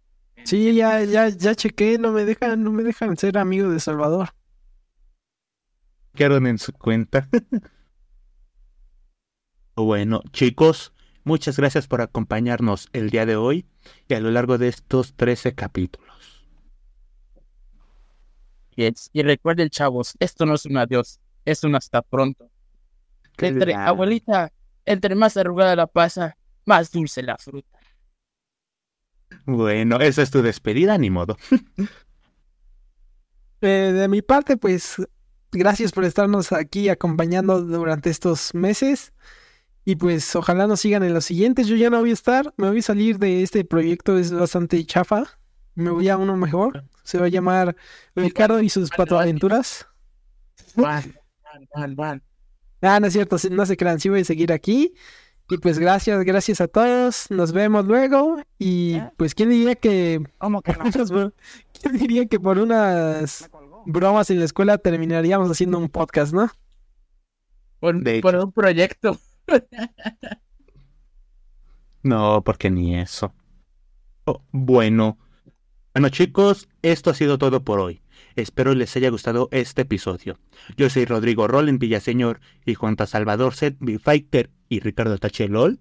Sí, 0.44 0.74
ya, 0.74 1.04
ya, 1.04 1.30
ya 1.30 1.54
chequé, 1.54 2.00
no 2.00 2.12
me 2.12 2.26
dejan, 2.26 2.64
no 2.64 2.72
me 2.72 2.84
dejan 2.84 3.16
ser 3.18 3.38
amigo 3.38 3.70
de 3.70 3.80
Salvador. 3.80 4.30
Quedaron 6.16 6.48
en 6.48 6.58
su 6.58 6.74
cuenta. 6.74 7.30
bueno, 9.76 10.22
chicos, 10.32 10.94
muchas 11.24 11.58
gracias 11.58 11.88
por 11.88 12.02
acompañarnos 12.02 12.90
el 12.94 13.10
día 13.10 13.26
de 13.26 13.36
hoy 13.36 13.66
y 14.08 14.14
a 14.14 14.20
lo 14.20 14.32
largo 14.32 14.58
de 14.58 14.68
estos 14.68 15.14
13 15.16 15.56
capítulos. 15.56 16.12
Y 19.14 19.22
recuerden, 19.22 19.70
chavos, 19.70 20.16
esto 20.20 20.46
no 20.46 20.56
es 20.56 20.66
un 20.66 20.78
adiós, 20.78 21.20
es 21.46 21.64
un 21.64 21.76
hasta 21.76 22.02
pronto. 22.02 22.50
Entre, 23.38 23.74
abuelita, 23.74 24.52
entre 24.86 25.16
más 25.16 25.38
arrugada 25.38 25.76
la 25.76 25.88
pasa, 25.88 26.38
más 26.66 26.92
dulce 26.92 27.22
la 27.22 27.38
fruta. 27.38 27.80
Bueno, 29.46 30.00
esa 30.00 30.22
es 30.22 30.32
tu 30.32 30.42
despedida, 30.42 30.98
ni 30.98 31.10
modo. 31.10 31.38
Eh, 33.64 33.92
de 33.94 34.08
mi 34.08 34.24
parte, 34.24 34.58
pues 34.58 34.96
gracias 35.52 35.92
por 35.92 36.04
estarnos 36.04 36.52
aquí 36.52 36.90
acompañando 36.90 37.62
durante 37.62 38.10
estos 38.10 38.56
meses. 38.56 39.14
Y 39.84 39.96
pues 39.96 40.36
ojalá 40.36 40.68
nos 40.68 40.82
sigan 40.82 41.04
en 41.04 41.14
los 41.14 41.26
siguientes. 41.26 41.68
Yo 41.68 41.76
ya 41.76 41.90
no 41.90 42.00
voy 42.00 42.12
a 42.12 42.14
estar, 42.14 42.54
me 42.58 42.70
voy 42.70 42.80
a 42.80 42.84
salir 42.84 43.18
de 43.18 43.44
este 43.44 43.66
proyecto, 43.66 44.18
es 44.18 44.32
bastante 44.32 44.84
chafa. 44.86 45.24
Me 45.74 45.90
voy 45.90 46.10
a 46.10 46.18
uno 46.18 46.36
mejor. 46.38 46.84
Se 47.04 47.18
va 47.18 47.26
a 47.26 47.30
llamar 47.30 47.76
Ricardo 48.16 48.62
y 48.62 48.70
sus 48.70 48.90
patoaventuras. 48.92 49.88
Van, 50.76 51.16
van, 51.76 51.96
van. 51.96 52.24
Ah, 52.82 53.00
no 53.00 53.08
es 53.08 53.14
cierto, 53.14 53.38
no 53.52 53.66
se 53.66 53.78
crean, 53.78 54.00
sí 54.00 54.10
voy 54.10 54.22
a 54.22 54.26
seguir 54.26 54.52
aquí. 54.52 54.94
Y 55.52 55.58
pues 55.58 55.78
gracias, 55.80 56.24
gracias 56.24 56.62
a 56.62 56.68
todos. 56.70 57.30
Nos 57.30 57.52
vemos 57.52 57.86
luego. 57.86 58.42
Y 58.58 59.00
pues, 59.18 59.36
¿quién 59.36 59.50
diría 59.50 59.76
que. 59.76 60.24
¿Quién 61.82 61.98
diría 61.98 62.26
que 62.26 62.40
por 62.40 62.58
unas 62.58 63.50
bromas 63.86 64.30
en 64.30 64.40
la 64.40 64.46
escuela 64.46 64.78
terminaríamos 64.78 65.52
haciendo 65.52 65.78
un 65.78 65.90
podcast, 65.90 66.34
no? 66.34 66.50
Por, 67.82 67.96
un 67.96 68.52
proyecto. 68.54 69.20
No, 72.04 72.44
porque 72.44 72.70
ni 72.70 72.98
eso. 72.98 73.34
Oh, 74.26 74.44
bueno. 74.52 75.18
Bueno 75.94 76.10
chicos, 76.10 76.70
esto 76.82 77.10
ha 77.10 77.14
sido 77.14 77.38
todo 77.38 77.64
por 77.64 77.80
hoy. 77.80 78.02
Espero 78.36 78.74
les 78.74 78.96
haya 78.96 79.10
gustado 79.10 79.50
este 79.52 79.82
episodio. 79.82 80.40
Yo 80.78 80.90
soy 80.90 81.06
Rodrigo 81.06 81.48
Rollin 81.48 81.80
Villaseñor 81.80 82.40
y 82.66 82.76
junto 82.76 83.04
a 83.04 83.08
Salvador 83.08 83.56
Set, 83.56 83.78
Fighter 84.02 84.52
y 84.70 84.80
Ricardo 84.80 85.18
Tachelol. 85.18 85.80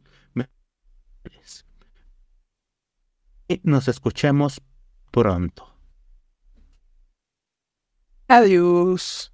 Y 3.49 3.61
nos 3.65 3.89
escuchemos 3.89 4.63
pronto. 5.11 5.75
Adiós. 8.29 9.30